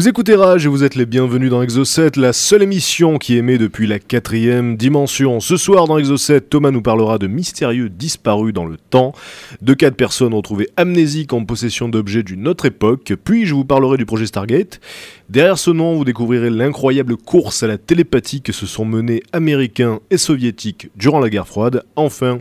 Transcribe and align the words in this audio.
Vous 0.00 0.08
écoutez 0.08 0.34
Rage 0.34 0.64
et 0.64 0.68
vous 0.70 0.82
êtes 0.82 0.94
les 0.94 1.04
bienvenus 1.04 1.50
dans 1.50 1.60
Exo 1.60 1.84
7, 1.84 2.16
la 2.16 2.32
seule 2.32 2.62
émission 2.62 3.18
qui 3.18 3.36
émet 3.36 3.58
depuis 3.58 3.86
la 3.86 3.98
quatrième 3.98 4.78
dimension. 4.78 5.40
Ce 5.40 5.58
soir 5.58 5.86
dans 5.86 5.98
Exo 5.98 6.16
7, 6.16 6.48
Thomas 6.48 6.70
nous 6.70 6.80
parlera 6.80 7.18
de 7.18 7.26
mystérieux 7.26 7.90
disparus 7.90 8.54
dans 8.54 8.64
le 8.64 8.78
temps, 8.78 9.12
de 9.60 9.74
quatre 9.74 9.96
personnes 9.96 10.32
retrouvées 10.32 10.70
amnésiques 10.78 11.34
en 11.34 11.44
possession 11.44 11.90
d'objets 11.90 12.22
d'une 12.22 12.48
autre 12.48 12.64
époque, 12.64 13.12
puis 13.22 13.44
je 13.44 13.54
vous 13.54 13.66
parlerai 13.66 13.98
du 13.98 14.06
projet 14.06 14.24
Stargate. 14.24 14.80
Derrière 15.28 15.58
ce 15.58 15.70
nom, 15.70 15.94
vous 15.94 16.06
découvrirez 16.06 16.48
l'incroyable 16.48 17.18
course 17.18 17.62
à 17.62 17.66
la 17.66 17.76
télépathie 17.76 18.40
que 18.40 18.52
se 18.52 18.64
sont 18.64 18.86
menés 18.86 19.22
américains 19.34 20.00
et 20.10 20.16
soviétiques 20.16 20.88
durant 20.96 21.20
la 21.20 21.28
guerre 21.28 21.46
froide. 21.46 21.84
Enfin, 21.94 22.38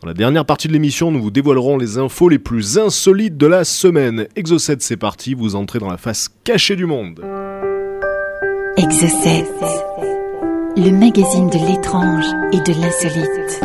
dans 0.00 0.08
la 0.08 0.14
dernière 0.14 0.46
partie 0.46 0.66
de 0.66 0.72
l'émission, 0.72 1.10
nous 1.12 1.22
vous 1.22 1.30
dévoilerons 1.30 1.76
les 1.76 1.98
infos 1.98 2.30
les 2.30 2.38
plus 2.38 2.78
insolites 2.78 3.36
de 3.36 3.46
la 3.46 3.64
semaine. 3.64 4.28
Exo 4.34 4.58
7, 4.58 4.80
c'est 4.80 4.96
parti, 4.96 5.34
vous 5.34 5.56
entrez 5.56 5.78
dans 5.78 5.90
la 5.90 5.98
face 5.98 6.30
cachée 6.42 6.74
du 6.74 6.86
monde. 6.86 7.01
Exocet, 8.76 9.44
le 10.76 10.90
magazine 10.92 11.50
de 11.50 11.66
l'étrange 11.66 12.26
et 12.52 12.60
de 12.60 12.80
l'insolite. 12.80 13.60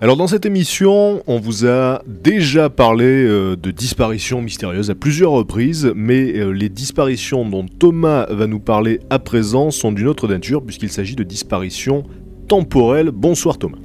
Alors 0.00 0.16
dans 0.16 0.28
cette 0.28 0.46
émission, 0.46 1.24
on 1.26 1.40
vous 1.40 1.66
a 1.66 2.02
déjà 2.06 2.70
parlé 2.70 3.04
euh, 3.04 3.56
de 3.56 3.70
disparitions 3.72 4.42
mystérieuses 4.42 4.90
à 4.90 4.94
plusieurs 4.94 5.32
reprises, 5.32 5.92
mais 5.96 6.38
euh, 6.38 6.50
les 6.50 6.68
disparitions 6.68 7.48
dont 7.48 7.66
Thomas 7.66 8.26
va 8.30 8.46
nous 8.46 8.60
parler 8.60 9.00
à 9.10 9.18
présent 9.18 9.72
sont 9.72 9.90
d'une 9.90 10.08
autre 10.08 10.28
nature 10.28 10.62
puisqu'il 10.64 10.90
s'agit 10.90 11.16
de 11.16 11.24
disparitions 11.24 12.04
temporelles. 12.46 13.10
Bonsoir 13.10 13.58
Thomas. 13.58 13.78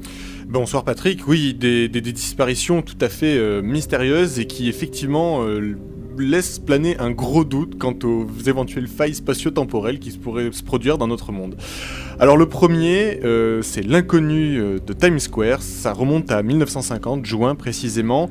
Bonsoir 0.49 0.85
Patrick, 0.85 1.27
oui, 1.27 1.53
des, 1.53 1.89
disparitions 1.89 2.81
tout 2.81 2.95
à 3.01 3.09
fait 3.09 3.37
euh, 3.37 3.61
mystérieuses 3.61 4.39
et 4.39 4.47
qui 4.47 4.69
effectivement 4.69 5.43
euh, 5.43 5.75
laissent 6.17 6.57
planer 6.59 6.97
un 6.99 7.11
gros 7.11 7.43
doute 7.43 7.77
quant 7.77 7.93
aux 8.05 8.25
éventuelles 8.47 8.87
failles 8.87 9.15
spatio-temporelles 9.15 9.99
qui 9.99 10.11
pourraient 10.11 10.49
se 10.53 10.63
produire 10.63 10.97
dans 10.97 11.07
notre 11.07 11.33
monde. 11.33 11.57
Alors 12.17 12.37
le 12.37 12.45
premier, 12.45 13.19
euh, 13.25 13.61
c'est 13.61 13.81
l'inconnu 13.81 14.55
de 14.57 14.93
Times 14.93 15.19
Square, 15.19 15.61
ça 15.61 15.91
remonte 15.91 16.31
à 16.31 16.41
1950, 16.41 17.25
juin 17.25 17.55
précisément. 17.55 18.29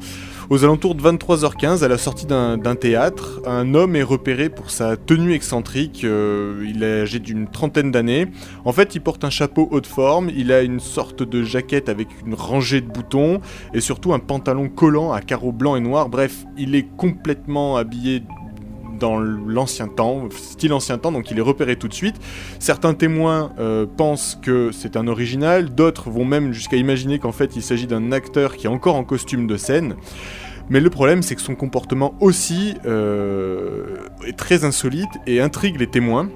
Aux 0.48 0.62
alentours 0.62 0.94
de 0.94 1.02
23h15, 1.02 1.82
à 1.82 1.88
la 1.88 1.98
sortie 1.98 2.24
d'un 2.24 2.76
théâtre, 2.76 3.40
un 3.46 3.74
homme 3.74 3.96
est 3.96 4.04
repéré 4.04 4.48
pour 4.48 4.70
sa 4.70 4.96
tenue 4.96 5.32
excentrique, 5.32 6.04
euh, 6.04 6.64
il 6.68 6.84
est 6.84 7.00
âgé 7.00 7.18
d'une 7.18 7.48
trentaine 7.48 7.90
d'années. 7.90 8.28
En 8.64 8.72
fait, 8.72 8.94
il 8.94 9.00
porte 9.00 9.24
un 9.24 9.30
chapeau 9.30 9.66
haut 9.72 9.80
de 9.80 9.88
forme, 9.88 10.30
il 10.36 10.52
a 10.52 10.62
une 10.62 10.78
sorte 10.78 11.24
de 11.24 11.42
jaquette 11.42 11.88
avec 11.88 12.06
une 12.24 12.34
rangée 12.34 12.80
de 12.80 12.86
boutons 12.86 13.40
et 13.74 13.80
surtout 13.80 14.12
un 14.12 14.20
pantalon 14.20 14.68
collant 14.68 15.10
à 15.10 15.20
carreaux 15.20 15.50
blancs 15.50 15.78
et 15.78 15.80
noirs. 15.80 16.08
Bref, 16.08 16.44
il 16.56 16.76
est 16.76 16.86
complètement 16.96 17.76
habillé 17.76 18.22
dans 18.98 19.18
l'ancien 19.18 19.88
temps, 19.88 20.28
style 20.30 20.72
ancien 20.72 20.98
temps, 20.98 21.12
donc 21.12 21.30
il 21.30 21.38
est 21.38 21.42
repéré 21.42 21.76
tout 21.76 21.88
de 21.88 21.94
suite. 21.94 22.16
Certains 22.58 22.94
témoins 22.94 23.52
euh, 23.58 23.86
pensent 23.86 24.38
que 24.40 24.70
c'est 24.72 24.96
un 24.96 25.06
original, 25.08 25.74
d'autres 25.74 26.10
vont 26.10 26.24
même 26.24 26.52
jusqu'à 26.52 26.76
imaginer 26.76 27.18
qu'en 27.18 27.32
fait 27.32 27.56
il 27.56 27.62
s'agit 27.62 27.86
d'un 27.86 28.12
acteur 28.12 28.56
qui 28.56 28.66
est 28.66 28.70
encore 28.70 28.96
en 28.96 29.04
costume 29.04 29.46
de 29.46 29.56
scène. 29.56 29.96
Mais 30.68 30.80
le 30.80 30.90
problème, 30.90 31.22
c'est 31.22 31.36
que 31.36 31.42
son 31.42 31.54
comportement 31.54 32.14
aussi 32.20 32.74
euh, 32.86 33.98
est 34.26 34.36
très 34.36 34.64
insolite 34.64 35.10
et 35.26 35.40
intrigue 35.40 35.78
les 35.78 35.86
témoins. 35.86 36.28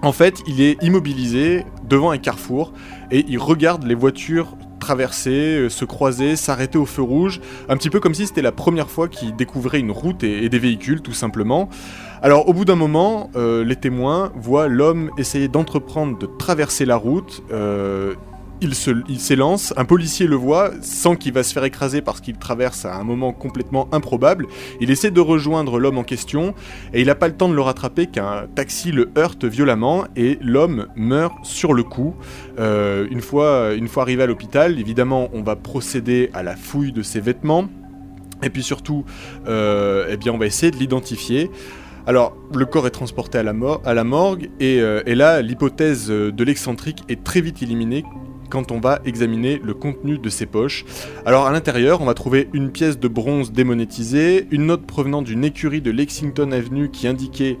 En 0.00 0.12
fait, 0.12 0.42
il 0.46 0.60
est 0.62 0.82
immobilisé 0.82 1.64
devant 1.88 2.10
un 2.10 2.18
carrefour 2.18 2.72
et 3.10 3.24
il 3.28 3.38
regarde 3.38 3.84
les 3.84 3.94
voitures 3.94 4.56
traverser, 4.84 5.56
euh, 5.56 5.68
se 5.70 5.86
croiser, 5.86 6.36
s'arrêter 6.36 6.76
au 6.76 6.84
feu 6.84 7.00
rouge, 7.00 7.40
un 7.70 7.76
petit 7.78 7.88
peu 7.88 8.00
comme 8.00 8.12
si 8.12 8.26
c'était 8.26 8.42
la 8.42 8.52
première 8.52 8.90
fois 8.90 9.08
qu'il 9.08 9.34
découvrait 9.34 9.80
une 9.80 9.90
route 9.90 10.22
et, 10.22 10.50
des 10.50 10.58
véhicules, 10.58 11.00
tout 11.00 11.14
simplement. 11.14 11.70
Alors, 12.20 12.48
au 12.50 12.52
bout 12.52 12.66
d'un 12.66 12.76
moment, 12.76 13.30
euh, 13.34 13.64
les 13.64 13.76
témoins 13.76 14.30
voient 14.36 14.68
l'homme 14.68 15.10
essayer 15.16 15.48
d'entreprendre 15.48 16.18
de 16.18 16.26
traverser 16.26 16.84
la 16.84 16.96
route. 16.96 17.42
Il 18.64 19.20
s'élance, 19.20 19.74
un 19.76 19.84
policier 19.84 20.26
le 20.26 20.36
voit, 20.36 20.70
sent 20.80 21.16
qu'il 21.16 21.32
va 21.32 21.42
se 21.42 21.52
faire 21.52 21.64
écraser 21.64 22.00
parce 22.02 22.20
qu'il 22.20 22.36
traverse 22.36 22.84
à 22.84 22.96
un 22.96 23.04
moment 23.04 23.32
complètement 23.32 23.88
improbable. 23.92 24.46
Il 24.80 24.90
essaie 24.90 25.10
de 25.10 25.20
rejoindre 25.20 25.78
l'homme 25.78 25.98
en 25.98 26.04
question 26.04 26.54
et 26.92 27.00
il 27.00 27.06
n'a 27.06 27.14
pas 27.14 27.28
le 27.28 27.34
temps 27.34 27.48
de 27.48 27.54
le 27.54 27.60
rattraper 27.60 28.06
qu'un 28.06 28.46
taxi 28.54 28.92
le 28.92 29.10
heurte 29.18 29.44
violemment 29.44 30.04
et 30.16 30.38
l'homme 30.40 30.86
meurt 30.96 31.34
sur 31.44 31.72
le 31.74 31.82
coup. 31.82 32.14
Euh, 32.58 33.06
une, 33.10 33.20
fois, 33.20 33.72
arrivé 33.96 34.22
à 34.22 34.26
l'hôpital, 34.26 34.78
évidemment, 34.78 35.28
on 35.32 35.42
va 35.42 35.56
procéder 35.56 36.30
à 36.32 36.42
la 36.42 36.56
fouille 36.56 36.92
de 36.92 37.02
ses 37.02 37.20
vêtements. 37.20 37.68
Et 38.42 38.50
puis 38.50 38.62
surtout, 38.62 39.04
euh, 39.46 40.06
eh 40.10 40.16
bien, 40.16 40.32
on 40.32 40.38
va 40.38 40.46
essayer 40.46 40.70
de 40.70 40.76
l'identifier. 40.76 41.50
Alors, 42.06 42.36
le 42.54 42.66
corps 42.66 42.86
est 42.86 42.90
transporté 42.90 43.38
à 43.38 43.42
la, 43.42 43.54
morgue, 44.04 44.50
et, 44.60 44.80
euh, 44.80 45.02
et 45.06 45.14
là, 45.14 45.40
l'hypothèse 45.40 46.08
de 46.08 46.44
l'excentrique 46.44 47.02
est 47.08 47.24
très 47.24 47.40
vite 47.40 47.62
éliminée 47.62 48.04
quand 48.48 48.70
on 48.70 48.80
va 48.80 49.00
examiner 49.04 49.60
le 49.62 49.74
contenu 49.74 50.18
de 50.18 50.28
ses 50.28 50.46
poches. 50.46 50.84
Alors, 51.26 51.46
à 51.46 51.52
l'intérieur, 51.52 52.00
on 52.00 52.04
va 52.04 52.14
trouver 52.14 52.48
une 52.52 52.70
pièce 52.70 52.98
de 52.98 53.08
bronze 53.08 53.52
démonétisée, 53.52 54.46
une 54.50 54.66
note 54.66 54.86
provenant 54.86 55.22
d'une 55.22 55.44
écurie 55.44 55.80
de 55.80 55.90
Lexington 55.90 56.52
Avenue 56.52 56.90
qui 56.90 57.06
indiquait 57.06 57.58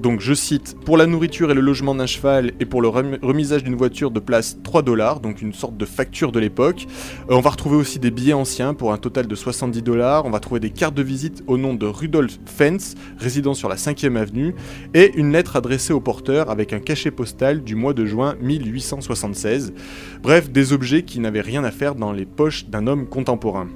donc 0.00 0.20
je 0.20 0.32
cite, 0.34 0.76
pour 0.84 0.96
la 0.96 1.06
nourriture 1.06 1.50
et 1.50 1.54
le 1.54 1.60
logement 1.60 1.94
d'un 1.94 2.06
cheval 2.06 2.52
et 2.60 2.64
pour 2.64 2.80
le 2.82 2.88
rem- 2.88 3.18
remisage 3.22 3.64
d'une 3.64 3.74
voiture 3.74 4.10
de 4.10 4.20
place 4.20 4.58
3 4.62 4.82
dollars, 4.82 5.20
donc 5.20 5.42
une 5.42 5.52
sorte 5.52 5.76
de 5.76 5.84
facture 5.84 6.30
de 6.32 6.38
l'époque. 6.38 6.86
Euh, 7.30 7.34
on 7.34 7.40
va 7.40 7.50
retrouver 7.50 7.76
aussi 7.76 7.98
des 7.98 8.10
billets 8.10 8.32
anciens 8.32 8.74
pour 8.74 8.92
un 8.92 8.98
total 8.98 9.26
de 9.26 9.34
70 9.34 9.82
dollars. 9.82 10.24
On 10.24 10.30
va 10.30 10.40
trouver 10.40 10.60
des 10.60 10.70
cartes 10.70 10.94
de 10.94 11.02
visite 11.02 11.42
au 11.46 11.58
nom 11.58 11.74
de 11.74 11.86
Rudolph 11.86 12.38
Fentz, 12.46 12.94
résident 13.18 13.54
sur 13.54 13.68
la 13.68 13.76
5e 13.76 14.16
avenue, 14.16 14.54
et 14.94 15.12
une 15.16 15.32
lettre 15.32 15.56
adressée 15.56 15.92
au 15.92 16.00
porteur 16.00 16.50
avec 16.50 16.72
un 16.72 16.80
cachet 16.80 17.10
postal 17.10 17.64
du 17.64 17.74
mois 17.74 17.92
de 17.94 18.04
juin 18.06 18.36
1876. 18.40 19.72
Bref, 20.22 20.50
des 20.50 20.72
objets 20.72 21.02
qui 21.02 21.18
n'avaient 21.20 21.40
rien 21.40 21.64
à 21.64 21.70
faire 21.70 21.94
dans 21.94 22.12
les 22.12 22.26
poches 22.26 22.66
d'un 22.66 22.86
homme 22.86 23.06
contemporain. 23.06 23.68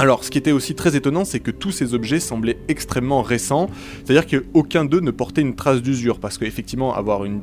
Alors, 0.00 0.22
ce 0.22 0.30
qui 0.30 0.38
était 0.38 0.52
aussi 0.52 0.76
très 0.76 0.94
étonnant, 0.94 1.24
c'est 1.24 1.40
que 1.40 1.50
tous 1.50 1.72
ces 1.72 1.92
objets 1.92 2.20
semblaient 2.20 2.58
extrêmement 2.68 3.20
récents, 3.20 3.68
c'est-à-dire 4.04 4.26
qu'aucun 4.26 4.84
d'eux 4.84 5.00
ne 5.00 5.10
portait 5.10 5.40
une 5.40 5.56
trace 5.56 5.82
d'usure, 5.82 6.20
parce 6.20 6.38
qu'effectivement, 6.38 6.94
avoir 6.94 7.24
une, 7.24 7.42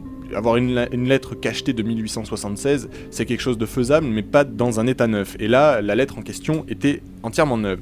lettre 1.06 1.36
cachetée 1.36 1.74
de 1.74 1.84
1876, 1.84 2.88
c'est 3.12 3.26
quelque 3.26 3.42
chose 3.42 3.58
de 3.58 3.66
faisable, 3.66 4.08
mais 4.08 4.24
pas 4.24 4.46
dans 4.46 4.80
un 4.80 4.88
état 4.88 5.06
neuf. 5.08 5.36
Et 5.42 5.50
là, 5.50 5.82
la 5.82 5.96
lettre 5.96 6.18
en 6.18 6.22
question 6.22 6.66
était 6.70 7.02
entièrement 7.24 7.58
neuve. 7.58 7.80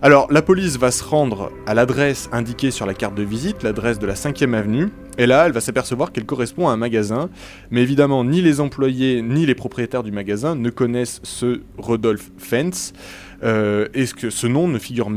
Alors, 0.00 0.32
la 0.32 0.40
police 0.40 0.78
va 0.78 0.90
se 0.90 1.04
rendre 1.04 1.52
à 1.66 1.74
l'adresse 1.74 2.30
indiquée 2.32 2.70
sur 2.70 2.86
la 2.86 2.94
carte 2.94 3.14
de 3.14 3.22
visite, 3.22 3.62
l'adresse 3.62 3.98
de 3.98 4.06
la 4.06 4.14
5e 4.14 4.54
avenue, 4.54 4.88
et 5.18 5.26
là, 5.26 5.46
elle 5.46 5.52
va 5.52 5.60
s'apercevoir 5.60 6.12
qu'elle 6.12 6.26
correspond 6.26 6.68
à 6.68 6.72
un 6.72 6.76
magasin, 6.76 7.30
mais 7.70 7.82
évidemment, 7.82 8.24
ni 8.24 8.42
les 8.42 8.60
employés 8.60 9.22
ni 9.22 9.46
les 9.46 9.54
propriétaires 9.54 10.02
du 10.02 10.12
magasin 10.12 10.54
ne 10.54 10.70
connaissent 10.70 11.20
ce 11.22 11.60
Rodolphe 11.78 12.30
Fentz. 12.38 12.92
Euh, 13.42 13.86
ce, 13.94 14.14
que 14.14 14.30
ce 14.30 14.46
nom 14.46 14.66
ne 14.68 14.78
figure 14.78 15.10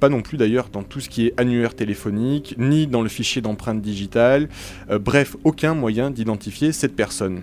pas 0.00 0.08
non 0.08 0.22
plus 0.22 0.38
d'ailleurs 0.38 0.68
dans 0.72 0.82
tout 0.82 1.00
ce 1.00 1.08
qui 1.08 1.26
est 1.26 1.34
annuaire 1.36 1.74
téléphonique, 1.74 2.54
ni 2.58 2.86
dans 2.86 3.02
le 3.02 3.08
fichier 3.08 3.42
d'empreinte 3.42 3.80
digitale, 3.82 4.48
Euh, 4.90 4.98
bref, 4.98 5.36
aucun 5.44 5.74
moyen 5.74 6.10
d'identifier 6.10 6.72
cette 6.72 6.96
personne. 6.96 7.42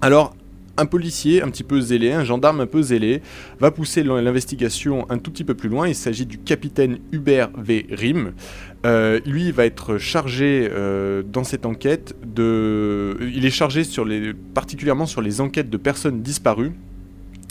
Alors, 0.00 0.36
un 0.78 0.84
policier 0.84 1.42
un 1.42 1.48
petit 1.48 1.64
peu 1.64 1.80
zélé, 1.80 2.12
un 2.12 2.22
gendarme 2.24 2.60
un 2.60 2.66
peu 2.66 2.82
zélé, 2.82 3.22
va 3.60 3.70
pousser 3.70 4.02
l'in- 4.02 4.20
l'investigation 4.20 5.06
un 5.10 5.16
tout 5.16 5.30
petit 5.30 5.44
peu 5.44 5.54
plus 5.54 5.70
loin. 5.70 5.88
Il 5.88 5.94
s'agit 5.94 6.26
du 6.26 6.36
capitaine 6.36 6.98
Hubert 7.12 7.48
V. 7.56 7.86
Rim. 7.90 8.32
Euh, 8.84 9.20
lui 9.24 9.52
va 9.52 9.64
être 9.64 9.96
chargé 9.96 10.68
dans 11.32 11.44
cette 11.44 11.64
enquête 11.64 12.14
de. 12.26 13.16
Il 13.34 13.46
est 13.46 13.50
chargé 13.50 13.84
sur 13.84 14.04
les, 14.04 14.34
particulièrement 14.34 15.06
sur 15.06 15.22
les 15.22 15.40
enquêtes 15.40 15.70
de 15.70 15.78
personnes 15.78 16.20
disparues. 16.20 16.72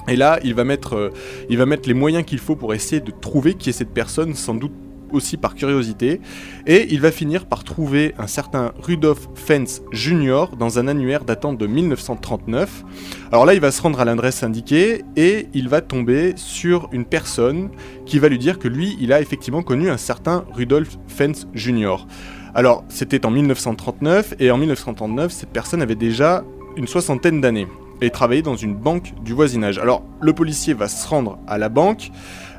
Et 0.07 0.15
là, 0.15 0.39
il 0.43 0.53
va 0.53 0.63
mettre, 0.63 0.95
euh, 0.95 1.09
il 1.49 1.57
va 1.57 1.65
mettre 1.65 1.87
les 1.87 1.93
moyens 1.93 2.25
qu'il 2.25 2.39
faut 2.39 2.55
pour 2.55 2.73
essayer 2.73 3.01
de 3.01 3.11
trouver 3.11 3.55
qui 3.55 3.69
est 3.69 3.73
cette 3.73 3.93
personne, 3.93 4.33
sans 4.35 4.53
doute 4.53 4.71
aussi 5.11 5.37
par 5.37 5.55
curiosité. 5.55 6.21
Et 6.67 6.87
il 6.91 6.99
va 7.01 7.11
finir 7.11 7.45
par 7.45 7.63
trouver 7.63 8.13
un 8.17 8.27
certain 8.27 8.73
Rudolph 8.81 9.27
Fentz 9.35 9.81
Jr. 9.91 10.45
dans 10.57 10.79
un 10.79 10.87
annuaire 10.87 11.23
datant 11.23 11.53
de 11.53 11.65
1939. 11.67 12.83
Alors 13.31 13.45
là, 13.45 13.53
il 13.53 13.59
va 13.59 13.71
se 13.71 13.81
rendre 13.81 13.99
à 13.99 14.05
l'adresse 14.05 14.43
indiquée 14.43 15.03
et 15.15 15.47
il 15.53 15.69
va 15.69 15.81
tomber 15.81 16.33
sur 16.35 16.89
une 16.91 17.05
personne 17.05 17.69
qui 18.05 18.19
va 18.19 18.29
lui 18.29 18.37
dire 18.39 18.59
que 18.59 18.67
lui, 18.67 18.97
il 18.99 19.13
a 19.13 19.21
effectivement 19.21 19.63
connu 19.63 19.89
un 19.89 19.97
certain 19.97 20.45
Rudolph 20.53 20.97
Fentz 21.07 21.47
Jr. 21.53 22.05
Alors, 22.53 22.85
c'était 22.87 23.25
en 23.25 23.31
1939, 23.31 24.35
et 24.39 24.49
en 24.49 24.57
1939, 24.57 25.29
cette 25.29 25.49
personne 25.49 25.81
avait 25.81 25.95
déjà 25.95 26.45
une 26.77 26.87
soixantaine 26.87 27.41
d'années 27.41 27.67
et 28.01 28.09
travaillait 28.09 28.41
dans 28.41 28.55
une 28.55 28.75
banque 28.75 29.13
du 29.23 29.33
voisinage. 29.33 29.77
Alors, 29.77 30.03
le 30.21 30.33
policier 30.33 30.73
va 30.73 30.87
se 30.87 31.07
rendre 31.07 31.39
à 31.47 31.57
la 31.57 31.69
banque, 31.69 32.11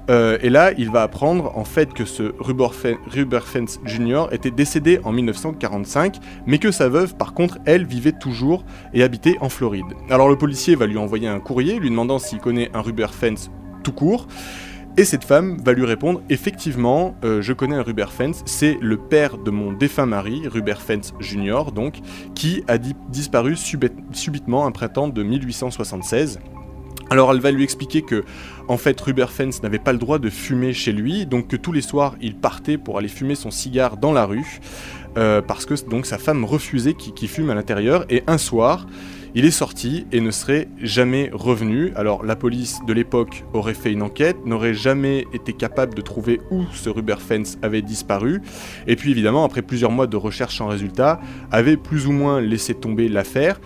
euh, 0.08 0.38
et 0.40 0.50
là, 0.50 0.72
il 0.78 0.90
va 0.90 1.02
apprendre 1.02 1.56
en 1.56 1.64
fait 1.64 1.92
que 1.92 2.04
ce 2.04 2.32
Ruberfens 2.38 3.80
Jr. 3.84 4.26
était 4.30 4.50
décédé 4.50 5.00
en 5.04 5.12
1945, 5.12 6.18
mais 6.46 6.58
que 6.58 6.70
sa 6.70 6.88
veuve, 6.88 7.16
par 7.16 7.34
contre, 7.34 7.58
elle 7.64 7.84
vivait 7.86 8.12
toujours 8.12 8.64
et 8.94 9.02
habitait 9.02 9.36
en 9.40 9.48
Floride. 9.48 9.86
Alors 10.08 10.28
le 10.28 10.36
policier 10.36 10.76
va 10.76 10.86
lui 10.86 10.98
envoyer 10.98 11.28
un 11.28 11.40
courrier 11.40 11.78
lui 11.78 11.90
demandant 11.90 12.18
s'il 12.18 12.38
connaît 12.38 12.70
un 12.72 12.82
Ruberfens 12.82 13.50
tout 13.82 13.92
court. 13.92 14.28
Et 14.98 15.04
cette 15.04 15.24
femme 15.24 15.58
va 15.62 15.74
lui 15.74 15.84
répondre 15.84 16.22
effectivement, 16.30 17.14
euh, 17.22 17.42
je 17.42 17.52
connais 17.52 17.76
un 17.76 17.82
Ruberfens, 17.82 18.42
c'est 18.46 18.78
le 18.80 18.96
père 18.96 19.36
de 19.36 19.50
mon 19.50 19.72
défunt 19.72 20.06
mari, 20.06 20.48
Ruberfens 20.48 21.12
Jr., 21.20 21.70
donc, 21.74 21.98
qui 22.34 22.64
a 22.66 22.78
disparu 22.78 23.56
subitement 23.56 24.64
un 24.64 24.70
printemps 24.70 25.08
de 25.08 25.22
1876. 25.22 26.38
Alors 27.10 27.30
elle 27.30 27.40
va 27.40 27.50
lui 27.50 27.62
expliquer 27.62 28.00
que 28.00 28.24
en 28.68 28.78
fait 28.78 28.98
Ruberfens 28.98 29.62
n'avait 29.62 29.78
pas 29.78 29.92
le 29.92 29.98
droit 29.98 30.18
de 30.18 30.30
fumer 30.30 30.72
chez 30.72 30.92
lui, 30.92 31.26
donc 31.26 31.46
que 31.46 31.56
tous 31.56 31.72
les 31.72 31.82
soirs 31.82 32.16
il 32.22 32.34
partait 32.34 32.78
pour 32.78 32.96
aller 32.96 33.08
fumer 33.08 33.34
son 33.34 33.50
cigare 33.50 33.98
dans 33.98 34.14
la 34.14 34.24
rue, 34.24 34.60
euh, 35.18 35.42
parce 35.42 35.66
que 35.66 35.74
donc 35.88 36.06
sa 36.06 36.16
femme 36.16 36.44
refusait 36.44 36.94
qu'il 36.94 37.28
fume 37.28 37.50
à 37.50 37.54
l'intérieur, 37.54 38.06
et 38.08 38.24
un 38.26 38.38
soir 38.38 38.86
il 39.36 39.44
est 39.44 39.50
sorti 39.50 40.06
et 40.12 40.20
ne 40.20 40.30
serait 40.30 40.66
jamais 40.80 41.28
revenu. 41.30 41.92
Alors 41.94 42.24
la 42.24 42.36
police 42.36 42.80
de 42.86 42.94
l'époque 42.94 43.44
aurait 43.52 43.74
fait 43.74 43.92
une 43.92 44.00
enquête, 44.00 44.38
n'aurait 44.46 44.72
jamais 44.72 45.26
été 45.34 45.52
capable 45.52 45.94
de 45.94 46.00
trouver 46.00 46.40
où 46.50 46.64
ce 46.72 46.88
Ruberfens 46.88 47.58
avait 47.60 47.82
disparu, 47.82 48.40
et 48.86 48.96
puis 48.96 49.10
évidemment 49.10 49.44
après 49.44 49.60
plusieurs 49.60 49.90
mois 49.90 50.06
de 50.06 50.16
recherche 50.16 50.56
sans 50.56 50.68
résultat, 50.68 51.20
avait 51.52 51.76
plus 51.76 52.06
ou 52.06 52.12
moins 52.12 52.40
laissé 52.40 52.72
tomber 52.72 53.10
l'affaire. 53.10 53.60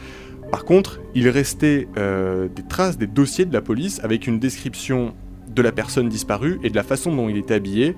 Par 0.50 0.64
contre, 0.64 1.00
il 1.14 1.28
restait 1.28 1.87
euh, 1.96 2.49
des 2.49 2.66
traces 2.66 2.99
des 2.99 3.06
dossiers 3.06 3.44
de 3.44 3.52
la 3.52 3.61
police 3.61 4.00
avec 4.02 4.26
une 4.26 4.40
description 4.40 5.14
de 5.49 5.62
la 5.62 5.70
personne 5.70 6.08
disparue 6.08 6.58
et 6.64 6.70
de 6.70 6.75
la 6.75 6.82
façon 6.82 7.14
dont 7.14 7.28
il 7.28 7.37
était 7.37 7.55
habillé. 7.55 7.94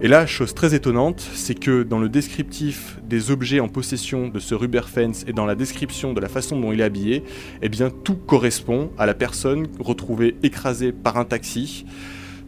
Et 0.00 0.08
là, 0.08 0.26
chose 0.26 0.54
très 0.54 0.74
étonnante, 0.74 1.20
c'est 1.20 1.54
que 1.54 1.84
dans 1.84 2.00
le 2.00 2.08
descriptif 2.08 2.98
des 3.04 3.30
objets 3.30 3.60
en 3.60 3.68
possession 3.68 4.28
de 4.28 4.40
ce 4.40 4.54
Ruberfens 4.54 5.24
et 5.26 5.32
dans 5.32 5.46
la 5.46 5.54
description 5.54 6.12
de 6.12 6.20
la 6.20 6.28
façon 6.28 6.58
dont 6.58 6.72
il 6.72 6.80
est 6.80 6.84
habillé, 6.84 7.22
eh 7.62 7.68
bien 7.68 7.90
tout 7.90 8.16
correspond 8.16 8.90
à 8.98 9.06
la 9.06 9.14
personne 9.14 9.68
retrouvée 9.78 10.36
écrasée 10.42 10.92
par 10.92 11.16
un 11.16 11.24
taxi 11.24 11.86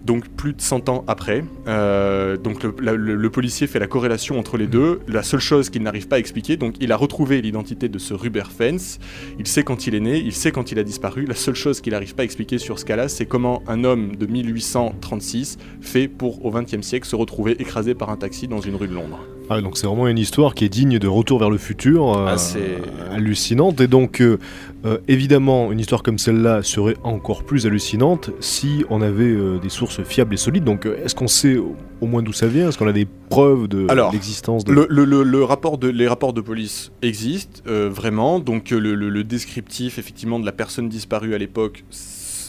donc 0.07 0.29
plus 0.29 0.53
de 0.53 0.61
100 0.61 0.89
ans 0.89 1.05
après. 1.09 1.45
Euh, 1.67 2.37
donc 2.37 2.63
le, 2.63 3.31
policier 3.31 3.67
fait 3.67 3.81
la 3.81 3.89
corrélation 3.89 4.39
entre 4.39 4.57
les 4.57 4.69
deux. 4.69 5.01
La 5.09 5.23
seule 5.23 5.41
chose 5.41 5.69
qu'il 5.69 5.83
n'arrive 5.83 6.09
pas 6.09 6.17
à 6.17 6.19
expliquer, 6.19 6.57
donc 6.57 6.77
il 6.81 6.93
a 6.93 6.97
retrouvé 6.97 7.43
l'identité 7.43 7.89
de 7.89 7.99
ce 7.99 8.15
Ruberfens, 8.15 8.99
il 9.39 9.47
sait 9.47 9.65
quand 9.65 9.87
il 9.87 9.95
est 9.95 10.01
né, 10.01 10.19
il 10.19 10.33
sait 10.33 10.53
quand 10.53 10.73
il 10.73 10.79
a 10.79 10.85
disparu. 10.85 11.27
La 11.27 11.35
seule 11.35 11.57
chose 11.57 11.81
qu'il 11.81 11.93
n'arrive 11.93 12.15
pas 12.15 12.23
à 12.23 12.25
expliquer 12.25 12.59
sur 12.59 12.79
ce 12.79 12.85
cas-là, 12.85 13.09
c'est 13.09 13.27
comment 13.27 13.63
un 13.67 13.85
homme 13.85 14.17
de 14.17 14.27
1836 14.27 15.59
fait 15.81 16.09
pour 16.09 16.45
au 16.47 16.51
XXe 16.51 16.83
siècle 16.83 17.07
se 17.07 17.17
retrouver 17.17 17.61
écrasé 17.61 17.95
par 17.95 18.11
un 18.11 18.17
taxi 18.17 18.47
dans 18.49 18.61
une 18.61 18.77
rue 18.77 18.89
de 18.89 18.95
Londres. 18.95 19.21
Ah, 19.49 19.61
donc 19.61 19.77
c'est 19.77 19.87
vraiment 19.87 20.09
une 20.09 20.19
histoire 20.19 20.55
qui 20.55 20.65
est 20.65 20.69
digne 20.69 20.99
de 20.99 21.07
Retour 21.07 21.39
vers 21.39 21.51
le 21.51 21.59
futur, 21.59 22.17
euh, 22.19 22.35
ah, 22.37 23.15
hallucinante. 23.15 23.81
Et 23.81 23.87
donc, 23.87 24.21
euh, 24.21 24.39
euh, 24.85 24.99
évidemment, 25.07 25.71
une 25.71 25.79
histoire 25.79 26.03
comme 26.03 26.19
celle-là 26.19 26.63
serait 26.63 26.97
encore 27.05 27.45
plus 27.45 27.65
hallucinante 27.67 28.31
si 28.41 28.85
on 28.91 29.01
avait 29.03 29.37
des 29.61 29.69
sources 29.69 30.03
fiables 30.03 30.35
et 30.35 30.37
solides. 30.37 30.65
Donc, 30.65 30.87
est-ce 30.87 31.15
qu'on 31.15 31.29
sait 31.29 31.57
au 31.57 32.07
moins 32.07 32.23
d'où 32.23 32.33
ça 32.33 32.49
vient? 32.49 32.69
Est-ce 32.69 32.79
qu'on 32.79 32.89
a 32.89 32.93
des 32.93 33.07
preuves 33.29 33.69
de 33.69 33.87
l'existence 34.13 34.65
de... 34.65 34.73
Le, 34.73 35.05
le, 35.05 35.45
rapport 35.45 35.79
de, 35.79 35.89
les 35.89 36.09
rapports 36.09 36.33
de 36.33 36.41
police 36.41 36.91
existent 37.03 37.63
vraiment. 37.67 38.41
Donc, 38.41 38.71
le, 38.71 39.23
descriptif, 39.23 39.99
effectivement, 39.99 40.41
de 40.41 40.47
la 40.47 40.53
personne 40.53 40.89
disparue 40.89 41.35
à 41.35 41.39
l'époque 41.39 41.85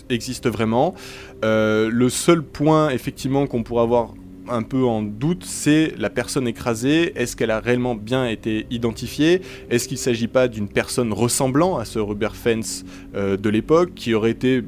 existe 0.10 0.50
vraiment. 0.50 0.96
le 1.44 2.10
seul 2.10 2.42
point, 2.42 2.90
effectivement, 2.90 3.46
qu'on 3.46 3.62
pourrait 3.62 3.84
avoir 3.84 4.14
un 4.50 4.64
peu 4.64 4.84
en 4.84 5.02
doute, 5.02 5.44
c'est 5.46 5.94
la 5.98 6.10
personne 6.10 6.48
écrasée. 6.48 7.14
Est-ce 7.16 7.36
qu'elle 7.36 7.52
a 7.52 7.60
réellement 7.60 7.96
bien 7.96 8.28
été 8.28 8.66
identifiée? 8.70 9.42
Est-ce 9.70 9.88
qu'il 9.88 9.96
ne 9.96 10.02
s'agit 10.02 10.28
pas 10.28 10.48
d'une 10.48 10.68
personne 10.68 11.14
ressemblant 11.14 11.78
à 11.78 11.86
ce 11.86 12.00
Robert 12.00 12.36
Fence 12.36 12.84
euh, 13.16 13.38
de 13.38 13.50
l'époque 13.50 13.94
qui 13.96 14.14
aurait 14.14 14.32
été 14.32 14.64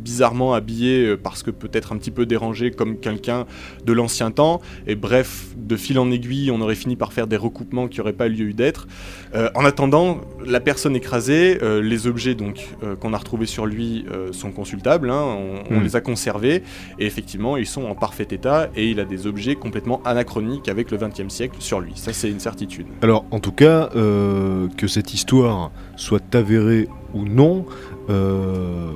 bizarrement 0.00 0.54
habillé 0.54 1.06
euh, 1.06 1.16
parce 1.16 1.42
que 1.42 1.50
peut-être 1.50 1.92
un 1.92 1.98
petit 1.98 2.10
peu 2.10 2.26
dérangé 2.26 2.70
comme 2.70 2.98
quelqu'un 2.98 3.46
de 3.84 3.92
l'ancien 3.92 4.30
temps. 4.30 4.60
Et 4.86 4.94
bref, 4.94 5.48
de 5.56 5.76
fil 5.76 5.98
en 5.98 6.10
aiguille, 6.10 6.50
on 6.50 6.60
aurait 6.60 6.74
fini 6.74 6.96
par 6.96 7.12
faire 7.12 7.26
des 7.26 7.36
recoupements 7.36 7.88
qui 7.88 7.98
n'auraient 7.98 8.12
pas 8.12 8.28
lieu 8.28 8.46
eu 8.46 8.54
d'être. 8.54 8.88
Euh, 9.34 9.50
en 9.54 9.64
attendant, 9.64 10.20
la 10.44 10.60
personne 10.60 10.96
écrasée, 10.96 11.58
euh, 11.62 11.80
les 11.80 12.06
objets 12.06 12.34
donc 12.34 12.68
qu'on 13.00 13.12
a 13.12 13.18
retrouvés 13.18 13.46
sur 13.46 13.66
lui 13.66 14.04
sont 14.32 14.52
consultables. 14.52 15.10
Hein, 15.10 15.36
on, 15.70 15.78
hmm. 15.78 15.82
les 15.82 15.96
a 15.96 16.00
conservés 16.00 16.62
et 16.98 17.06
effectivement, 17.06 17.56
ils 17.56 17.66
sont 17.66 17.84
en 17.84 17.94
parfait 17.94 18.26
état 18.30 18.70
et 18.74 18.90
il 18.90 19.00
a 19.00 19.04
des 19.04 19.26
objets 19.26 19.54
complètement 19.54 20.00
anachroniques 20.04 20.68
avec 20.68 20.90
le 20.90 20.98
XXe 20.98 21.32
siècle 21.32 21.56
sur 21.60 21.80
lui. 21.80 21.92
Ça, 21.94 22.12
c'est 22.12 22.30
une 22.30 22.40
certitude. 22.40 22.86
Alors, 23.02 23.24
en 23.30 23.40
tout 23.40 23.52
cas, 23.52 23.90
que 23.92 24.86
cette 24.86 25.14
histoire 25.14 25.70
soit 25.96 26.34
avérée 26.34 26.88
ou 27.14 27.24
non, 27.24 27.66
euh, 28.08 28.90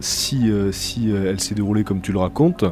si 0.00 0.50
euh, 0.50 0.70
elle 1.28 1.40
s'est 1.40 1.54
déroulée 1.54 1.84
comme 1.84 2.00
tu 2.00 2.12
le 2.12 2.18
racontes, 2.18 2.64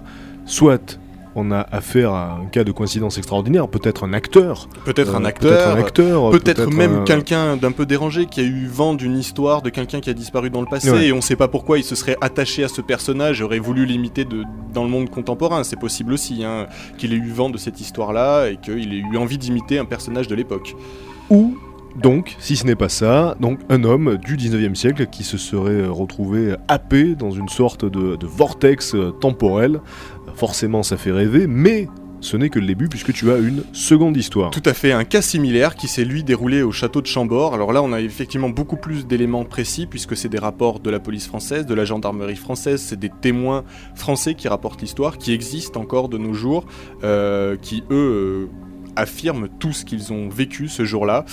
soit 0.45 0.99
on 1.35 1.53
a 1.53 1.61
affaire 1.61 2.13
à 2.13 2.39
un 2.43 2.47
cas 2.47 2.65
de 2.65 2.73
coïncidence 2.73 3.17
extraordinaire, 3.17 3.69
peut-être 3.69 4.05
un 4.05 4.13
acteur. 4.13 4.69
Peut-être 4.85 5.15
un 5.15 5.25
acteur. 5.25 6.31
Peut-être 6.31 6.71
même 6.71 7.05
quelqu'un 7.05 7.57
d'un 7.57 7.73
peu 7.73 7.87
dérangé 7.87 8.27
qui 8.27 8.41
a 8.41 8.43
eu 8.43 8.67
vent 8.67 8.95
d'une 8.95 9.17
histoire 9.17 9.63
de 9.63 9.71
quelqu'un 9.71 10.01
qui 10.01 10.11
a 10.11 10.15
disparu 10.15 10.51
dans 10.51 10.61
le 10.61 10.67
passé 10.67 10.89
et 10.89 11.13
on 11.13 11.17
ne 11.17 11.21
sait 11.21 11.37
pas 11.37 11.49
pourquoi 11.49 11.79
il 11.79 11.85
se 11.85 11.95
serait 11.95 12.17
attaché 12.21 12.65
à 12.65 12.69
ce 12.69 12.81
personnage, 12.81 13.41
aurait 13.41 13.59
voulu 13.59 13.87
l'imiter 13.87 14.27
dans 14.75 14.83
le 14.83 14.91
monde 14.91 15.11
contemporain. 15.11 15.63
C'est 15.65 15.79
possible 15.79 16.13
aussi 16.13 16.45
hein, 16.45 16.67
qu'il 16.97 17.13
ait 17.13 17.17
eu 17.17 17.31
vent 17.31 17.51
de 17.51 17.59
cette 17.59 17.81
histoire-là 17.81 18.49
et 18.49 18.57
qu'il 18.57 18.93
ait 18.93 19.03
eu 19.13 19.17
envie 19.17 19.39
d'imiter 19.39 19.79
un 19.79 19.85
personnage 19.85 20.27
de 20.27 20.35
l'époque. 20.35 20.75
Ou 21.31 21.57
donc, 22.03 22.37
si 22.39 22.57
ce 22.57 22.65
n'est 22.65 22.77
pas 22.77 22.89
ça, 22.89 23.37
donc 23.41 23.59
un 23.69 23.83
homme 23.85 24.19
du 24.19 24.37
19e 24.37 24.75
siècle 24.75 25.07
qui 25.07 25.25
se 25.25 25.37
serait 25.37 25.87
retrouvé 25.87 26.55
happé 26.69 27.15
dans 27.15 27.31
une 27.31 27.49
sorte 27.49 27.85
de, 27.85 28.17
vortex 28.25 28.95
temporel. 29.21 29.81
Forcément, 30.35 30.83
ça 30.83 30.97
fait 30.97 31.11
rêver, 31.11 31.47
mais 31.49 31.89
ce 32.21 32.37
n'est 32.37 32.51
que 32.51 32.59
le 32.59 32.67
début 32.67 32.89
puisque 32.89 33.13
tu 33.13 33.31
as 33.31 33.39
une 33.39 33.65
seconde 33.73 34.17
histoire. 34.17 34.51
Tout 34.51 34.63
à 34.65 34.75
fait, 34.75 34.93
un 34.93 35.05
cas 35.05 35.23
similaire 35.23 35.75
qui 35.75 35.89
s'est 35.89 36.05
lui 36.05 36.25
déroulé 36.25 36.63
au 36.63 36.73
château 36.73 37.01
de 37.01 37.07
Chambord. 37.07 37.55
Alors 37.55 37.73
là, 37.73 37.83
on 37.83 37.93
a 37.93 38.01
effectivement 38.01 38.49
beaucoup 38.49 38.77
plus 38.77 39.07
d'éléments 39.07 39.45
précis 39.45 39.87
puisque 39.87 40.17
c'est 40.17 40.29
des 40.29 40.39
rapports 40.39 40.81
de 40.81 40.91
la 40.91 41.01
police 41.01 41.27
française, 41.27 41.67
de 41.67 41.75
la 41.75 41.85
gendarmerie 41.85 42.37
française, 42.37 42.81
c'est 42.81 42.99
des 42.99 43.11
témoins 43.21 43.65
français 43.95 44.35
qui 44.35 44.49
rapportent 44.49 44.81
l'histoire, 44.81 45.19
qui 45.19 45.33
existent 45.33 45.81
encore 45.81 46.09
de 46.09 46.19
nos 46.19 46.35
jours, 46.35 46.65
euh, 47.03 47.57
qui 47.57 47.83
eux 47.91 47.95
euh, 47.95 48.47
affirment 48.97 49.49
tout 49.61 49.73
ce 49.73 49.85
qu'ils 49.85 50.13
ont 50.13 50.29
vécu 50.29 50.69
ce 50.69 50.85
jour-là. 50.85 51.25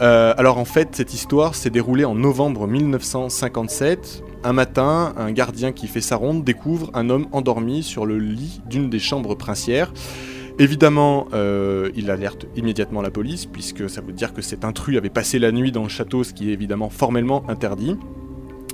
Euh, 0.00 0.34
alors 0.36 0.58
en 0.58 0.64
fait, 0.64 0.94
cette 0.94 1.14
histoire 1.14 1.54
s'est 1.54 1.70
déroulée 1.70 2.04
en 2.04 2.14
novembre 2.14 2.66
1957. 2.66 4.22
Un 4.44 4.52
matin, 4.52 5.14
un 5.16 5.32
gardien 5.32 5.72
qui 5.72 5.86
fait 5.86 6.00
sa 6.00 6.16
ronde 6.16 6.44
découvre 6.44 6.90
un 6.94 7.10
homme 7.10 7.26
endormi 7.32 7.82
sur 7.82 8.06
le 8.06 8.18
lit 8.18 8.60
d'une 8.68 8.90
des 8.90 8.98
chambres 8.98 9.34
princières. 9.34 9.92
Évidemment, 10.58 11.28
euh, 11.34 11.90
il 11.96 12.10
alerte 12.10 12.46
immédiatement 12.56 13.02
la 13.02 13.10
police, 13.10 13.44
puisque 13.44 13.90
ça 13.90 14.00
veut 14.00 14.12
dire 14.12 14.32
que 14.32 14.40
cet 14.40 14.64
intrus 14.64 14.96
avait 14.96 15.10
passé 15.10 15.38
la 15.38 15.52
nuit 15.52 15.70
dans 15.70 15.82
le 15.82 15.88
château, 15.88 16.24
ce 16.24 16.32
qui 16.32 16.50
est 16.50 16.52
évidemment 16.52 16.88
formellement 16.88 17.44
interdit. 17.48 17.96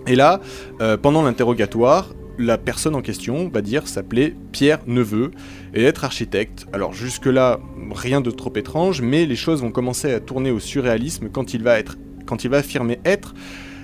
Et 0.07 0.15
là, 0.15 0.41
euh, 0.81 0.97
pendant 0.97 1.23
l'interrogatoire, 1.23 2.11
la 2.39 2.59
personne 2.59 2.95
en 2.95 3.03
question 3.03 3.49
va 3.49 3.63
dire 3.63 3.87
s'appeler 3.87 4.35
Pierre 4.53 4.81
Neveu 4.87 5.31
et 5.75 5.85
être 5.85 6.05
architecte. 6.05 6.67
Alors 6.73 6.93
jusque-là, 6.93 7.61
rien 7.95 8.21
de 8.21 8.31
trop 8.31 8.53
étrange, 8.57 9.03
mais 9.03 9.27
les 9.27 9.37
choses 9.37 9.63
vont 9.63 9.71
commencer 9.71 10.13
à 10.13 10.21
tourner 10.21 10.51
au 10.51 10.61
surréalisme 10.61 11.29
quand 11.31 11.55
il 11.55 11.63
va, 11.63 11.79
être, 11.79 11.99
quand 12.27 12.45
il 12.45 12.51
va 12.51 12.59
affirmer 12.59 13.01
être 13.05 13.35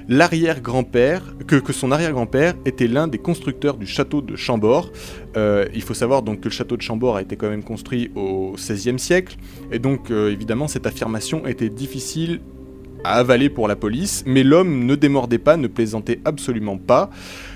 l'arrière-grand-père, 0.08 1.22
que, 1.46 1.72
son 1.72 1.92
arrière-grand-père 1.92 2.54
était 2.64 2.86
l'un 2.86 3.08
des 3.08 3.18
constructeurs 3.18 3.76
du 3.76 3.86
château 3.86 4.22
de 4.22 4.36
Chambord. 4.36 4.90
Euh, 5.36 5.66
il 5.74 5.82
faut 5.82 5.94
savoir 5.94 6.22
donc 6.22 6.40
que 6.40 6.48
le 6.48 6.50
château 6.50 6.76
de 6.76 6.82
Chambord 6.82 7.16
a 7.16 7.22
été 7.22 7.36
quand 7.36 7.50
même 7.50 7.62
construit 7.62 8.10
au 8.14 8.54
XVIe 8.56 8.98
siècle, 8.98 9.36
et 9.70 9.78
donc 9.78 10.10
euh, 10.10 10.32
évidemment 10.32 10.66
cette 10.66 10.86
affirmation 10.86 11.46
était 11.46 11.68
difficile 11.68 12.40
à 13.04 13.14
avaler 13.14 13.50
pour 13.50 13.68
la 13.68 13.76
police, 13.76 14.24
mais 14.26 14.42
l'homme 14.42 14.86
ne 14.86 14.94
démordait 14.94 15.38
pas, 15.38 15.56
ne 15.56 15.68
plaisantait 15.68 16.20
absolument 16.24 16.78
pas. 16.78 17.10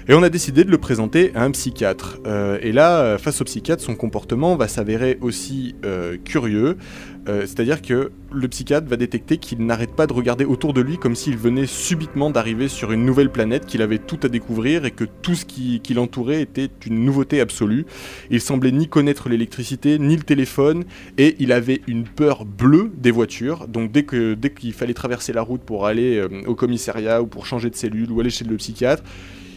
Et 0.09 0.15
on 0.15 0.23
a 0.25 0.29
décidé 0.29 0.65
de 0.65 0.71
le 0.71 0.79
présenter 0.79 1.31
à 1.37 1.45
un 1.45 1.53
psychiatre. 1.53 2.19
Euh, 2.27 2.59
et 2.61 2.73
là, 2.73 2.99
euh, 2.99 3.19
face 3.19 3.41
au 3.41 3.45
psychiatre, 3.45 3.83
son 3.83 3.95
comportement 3.95 4.57
va 4.57 4.67
s'avérer 4.67 5.17
aussi 5.21 5.77
euh, 5.85 6.17
curieux. 6.25 6.77
C'est-à-dire 7.25 7.83
que 7.83 8.11
le 8.33 8.49
psychiatre 8.49 8.89
va 8.89 8.97
détecter 8.97 9.37
qu'il 9.37 9.65
n'arrête 9.65 9.95
pas 9.95 10.09
de 10.09 10.13
regarder 10.13 10.45
autour 10.45 10.73
de 10.73 10.81
lui 10.81 10.99
comme 10.99 11.15
s'il 11.15 11.37
venait 11.37 11.67
subitement 11.67 12.31
d'arriver 12.31 12.67
sur 12.67 12.91
une 12.91 13.05
nouvelle 13.05 13.31
planète, 13.31 13.65
qu'il 13.65 13.81
avait 13.81 13.99
tout 13.99 14.19
à 14.25 14.29
découvrir 14.29 14.85
et 14.87 14.91
que 14.91 15.05
tout 15.05 15.37
ce 15.37 15.45
qui, 15.45 15.81
l'entourait 15.95 16.43
était 16.43 16.69
une 16.85 17.05
nouveauté 17.05 17.41
absolue. 17.41 17.87
Il 18.31 18.41
semblait 18.41 18.73
ni 18.73 18.89
connaître 18.89 19.29
l'électricité, 19.29 20.01
ni 20.01 20.17
le 20.17 20.25
téléphone, 20.25 20.83
et 21.17 21.37
il 21.39 21.53
avait 21.53 21.81
une 21.87 22.03
peur 22.03 22.45
bleue 22.45 22.91
des 22.97 23.13
voitures. 23.13 23.69
Donc 23.69 23.93
dès 23.93 24.03
qu'il 24.03 24.73
fallait 24.73 24.93
traverser 24.93 25.33
la 25.33 25.43
route 25.43 25.63
pour 25.63 25.87
aller 25.87 26.27
au 26.49 26.57
commissariat 26.57 27.23
ou 27.23 27.29
pour 27.29 27.47
changer 27.47 27.71
de 27.71 27.77
cellule 27.77 28.11
ou 28.11 28.19
aller 28.19 28.31
chez 28.31 28.45
le 28.45 28.57
psychiatre, 28.57 29.05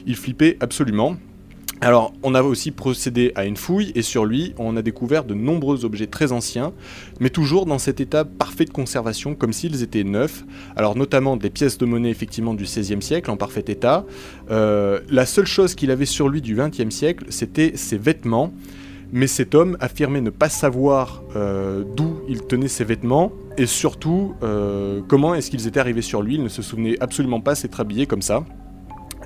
il 0.06 0.16
flippait 0.16 0.58
absolument. 0.60 1.18
Alors, 1.82 2.14
on 2.24 2.36
a 2.36 2.42
aussi 2.42 2.72
procédé 2.72 3.34
à 3.36 3.46
une 3.46 3.58
fouille 3.58 3.92
et 3.96 4.02
sur 4.02 4.26
lui, 4.26 4.54
on 4.58 4.78
a 4.78 4.82
découvert 4.82 5.26
de 5.26 5.34
nombreux 5.34 5.84
objets 5.84 6.08
très 6.08 6.32
anciens, 6.32 6.72
mais 7.20 7.30
toujours 7.30 7.66
dans 7.66 7.80
cet 7.80 8.00
état 8.00 8.24
parfait 8.24 8.64
de 8.66 8.70
conservation, 8.70 9.36
comme 9.36 9.52
s'ils 9.52 9.84
étaient 9.84 10.06
neufs. 10.06 10.46
Alors, 10.78 10.96
notamment 10.96 11.36
des 11.36 11.50
pièces 11.50 11.78
de 11.78 11.86
monnaie 11.86 12.10
effectivement 12.10 12.54
du 12.54 12.64
XVIe 12.64 13.02
siècle 13.02 13.30
en 13.30 13.36
parfait 13.36 13.66
état. 13.68 14.06
Euh, 14.50 15.02
la 15.10 15.26
seule 15.26 15.46
chose 15.46 15.76
qu'il 15.76 15.92
avait 15.92 16.06
sur 16.06 16.30
lui 16.30 16.42
du 16.42 16.56
XXe 16.56 16.90
siècle, 16.90 17.26
c'était 17.30 17.74
ses 17.76 17.98
vêtements. 17.98 18.54
Mais 19.12 19.28
cet 19.28 19.54
homme 19.54 19.78
affirmait 19.82 20.22
ne 20.22 20.32
pas 20.32 20.50
savoir 20.50 21.24
euh, 21.36 21.84
d'où 21.96 22.22
il 22.28 22.42
tenait 22.42 22.68
ses 22.68 22.84
vêtements 22.84 23.32
et 23.58 23.68
surtout 23.68 24.34
euh, 24.42 25.02
comment 25.08 25.36
est-ce 25.36 25.52
qu'ils 25.52 25.68
étaient 25.68 25.80
arrivés 25.80 26.02
sur 26.02 26.24
lui. 26.24 26.36
Il 26.36 26.44
ne 26.44 26.50
se 26.50 26.62
souvenait 26.62 26.98
absolument 27.00 27.40
pas 27.40 27.54
s'être 27.54 27.80
habillé 27.80 28.08
comme 28.08 28.24
ça. 28.24 28.44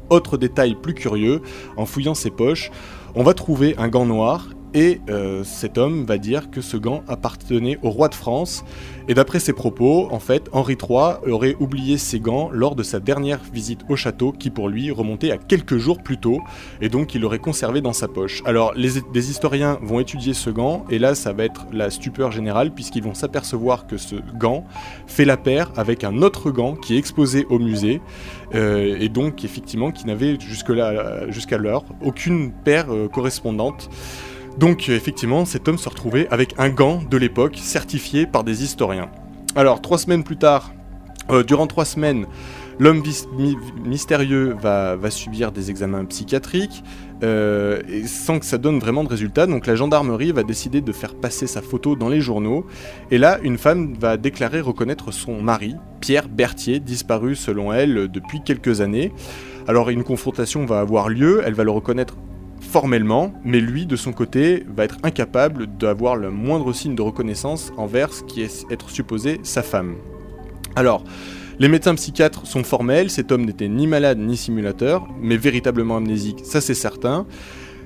Autre 0.09 0.37
détail 0.37 0.75
plus 0.75 0.93
curieux, 0.93 1.41
en 1.77 1.85
fouillant 1.85 2.15
ses 2.15 2.31
poches, 2.31 2.71
on 3.15 3.23
va 3.23 3.33
trouver 3.33 3.75
un 3.77 3.87
gant 3.87 4.05
noir 4.05 4.49
et 4.73 5.01
euh, 5.09 5.43
cet 5.43 5.77
homme 5.77 6.05
va 6.05 6.17
dire 6.17 6.51
que 6.51 6.61
ce 6.61 6.77
gant 6.77 7.03
appartenait 7.07 7.79
au 7.81 7.89
roi 7.89 8.07
de 8.07 8.15
France. 8.15 8.63
Et 9.07 9.15
d'après 9.15 9.39
ses 9.39 9.53
propos, 9.53 10.07
en 10.11 10.19
fait, 10.19 10.49
Henri 10.51 10.77
III 10.79 11.31
aurait 11.31 11.55
oublié 11.59 11.97
ses 11.97 12.19
gants 12.19 12.49
lors 12.51 12.75
de 12.75 12.83
sa 12.83 12.99
dernière 12.99 13.39
visite 13.51 13.81
au 13.89 13.95
château 13.95 14.31
qui 14.31 14.51
pour 14.51 14.69
lui 14.69 14.91
remontait 14.91 15.31
à 15.31 15.37
quelques 15.37 15.77
jours 15.77 16.03
plus 16.03 16.17
tôt 16.17 16.39
et 16.81 16.89
donc 16.89 17.15
il 17.15 17.21
l'aurait 17.21 17.39
conservé 17.39 17.81
dans 17.81 17.93
sa 17.93 18.07
poche. 18.07 18.43
Alors 18.45 18.73
les, 18.75 18.99
historiens 19.29 19.79
vont 19.81 19.99
étudier 19.99 20.33
ce 20.33 20.49
gant 20.49 20.85
et 20.89 20.99
là 20.99 21.15
ça 21.15 21.33
va 21.33 21.43
être 21.43 21.65
la 21.71 21.89
stupeur 21.89 22.31
générale 22.31 22.71
puisqu'ils 22.71 23.03
vont 23.03 23.13
s'apercevoir 23.13 23.87
que 23.87 23.97
ce 23.97 24.15
gant 24.37 24.63
fait 25.07 25.25
la 25.25 25.37
paire 25.37 25.71
avec 25.75 26.03
un 26.03 26.21
autre 26.21 26.51
gant 26.51 26.75
qui 26.75 26.95
est 26.95 26.97
exposé 26.97 27.45
au 27.49 27.59
musée 27.59 28.01
euh, 28.53 28.97
et 28.99 29.09
donc 29.09 29.43
effectivement 29.43 29.91
qui 29.91 30.05
n'avait 30.05 30.37
jusqu'à 30.39 31.57
l'heure 31.57 31.83
aucune 32.03 32.51
paire 32.51 32.93
euh, 32.93 33.07
correspondante. 33.07 33.89
Donc 34.59 34.89
euh, 34.89 34.95
effectivement, 34.95 35.45
cet 35.45 35.69
homme 35.69 35.77
se 35.77 35.87
retrouvait 35.87 36.27
avec 36.31 36.53
un 36.57 36.69
gant 36.69 37.01
de 37.09 37.15
l'époque 37.15 37.57
certifié 37.57 38.27
par 38.27 38.43
des 38.43 38.63
historiens. 38.63 39.09
Alors 39.55 39.81
trois 39.81 39.97
semaines 39.97 40.23
plus 40.23 40.35
tard, 40.35 40.73
euh, 41.29 41.43
durant 41.43 41.65
trois 41.65 41.85
semaines, 41.85 42.25
l'homme 42.77 43.01
mystérieux 43.85 44.57
va, 44.61 44.97
subir 45.11 45.53
des 45.53 45.69
examens 45.69 46.03
psychiatriques 46.03 46.83
euh, 47.23 47.81
sans 48.05 48.39
que 48.39 48.45
ça 48.45 48.57
donne 48.57 48.79
vraiment 48.79 49.05
de 49.05 49.09
résultats. 49.09 49.47
Donc 49.47 49.65
la 49.65 49.75
gendarmerie 49.75 50.33
va 50.33 50.43
décider 50.43 50.81
de 50.81 50.91
faire 50.91 51.15
passer 51.15 51.47
sa 51.47 51.61
photo 51.61 51.95
dans 51.95 52.09
les 52.09 52.19
journaux. 52.19 52.65
Et 53.11 53.17
là, 53.17 53.39
une 53.43 53.57
femme 53.57 53.93
va 53.97 54.17
déclarer 54.17 54.59
reconnaître 54.59 55.11
son 55.11 55.41
mari, 55.41 55.75
Pierre 56.01 56.27
Berthier, 56.27 56.81
disparu 56.81 57.35
selon 57.35 57.71
elle 57.71 58.09
depuis 58.11 58.41
quelques 58.43 58.81
années. 58.81 59.13
Alors 59.69 59.89
une 59.89 60.03
confrontation 60.03 60.65
va 60.65 60.81
avoir 60.81 61.07
lieu, 61.07 61.43
elle 61.45 61.53
va 61.53 61.63
le 61.63 61.71
reconnaître 61.71 62.15
formellement, 62.59 63.33
mais 63.43 63.59
lui, 63.59 63.85
de 63.85 63.95
son 63.95 64.11
côté, 64.13 64.65
va 64.67 64.85
être 64.85 64.97
incapable 65.03 65.67
d'avoir 65.77 66.15
le 66.15 66.31
moindre 66.31 66.73
signe 66.73 66.95
de 66.95 67.01
reconnaissance 67.01 67.71
envers 67.77 68.13
ce 68.13 68.23
qui 68.23 68.41
est 68.41 68.65
être 68.71 68.89
supposé 68.89 69.39
sa 69.43 69.61
femme. 69.61 69.95
Alors, 70.75 71.03
les 71.59 71.67
médecins 71.67 71.95
psychiatres 71.95 72.47
sont 72.47 72.63
formels, 72.63 73.09
cet 73.09 73.31
homme 73.31 73.45
n'était 73.45 73.67
ni 73.67 73.85
malade 73.85 74.17
ni 74.17 74.37
simulateur, 74.37 75.07
mais 75.21 75.35
véritablement 75.35 75.97
amnésique, 75.97 76.41
ça 76.43 76.61
c'est 76.61 76.73
certain. 76.73 77.25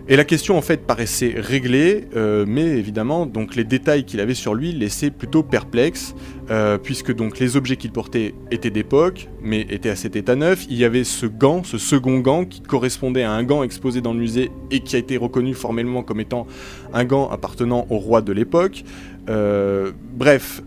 Et 0.09 0.17
la 0.17 0.25
question 0.25 0.57
en 0.57 0.61
fait 0.61 0.85
paraissait 0.85 1.33
réglée, 1.37 2.09
euh, 2.17 2.43
mais 2.45 2.63
évidemment 2.63 3.25
donc 3.25 3.55
les 3.55 3.63
détails 3.63 4.03
qu'il 4.03 4.19
avait 4.19 4.33
sur 4.33 4.53
lui 4.53 4.73
laissaient 4.73 5.11
plutôt 5.11 5.43
perplexe, 5.43 6.13
euh, 6.51 6.77
puisque 6.77 7.15
donc 7.15 7.39
les 7.39 7.55
objets 7.55 7.77
qu'il 7.77 7.93
portait 7.93 8.35
étaient 8.51 8.69
d'époque, 8.69 9.29
mais 9.41 9.61
étaient 9.69 9.89
à 9.89 9.95
cet 9.95 10.17
état 10.17 10.35
neuf. 10.35 10.65
Il 10.69 10.75
y 10.75 10.83
avait 10.83 11.05
ce 11.05 11.25
gant, 11.25 11.63
ce 11.63 11.77
second 11.77 12.19
gant 12.19 12.43
qui 12.43 12.59
correspondait 12.59 13.23
à 13.23 13.31
un 13.31 13.43
gant 13.43 13.63
exposé 13.63 14.01
dans 14.01 14.11
le 14.11 14.19
musée 14.19 14.51
et 14.71 14.81
qui 14.81 14.97
a 14.97 14.99
été 14.99 15.15
reconnu 15.15 15.53
formellement 15.53 16.03
comme 16.03 16.19
étant 16.19 16.47
un 16.93 17.05
gant 17.05 17.29
appartenant 17.29 17.87
au 17.89 17.97
roi 17.97 18.21
de 18.21 18.33
l'époque. 18.33 18.83
Euh, 19.29 19.93
bref, 20.15 20.61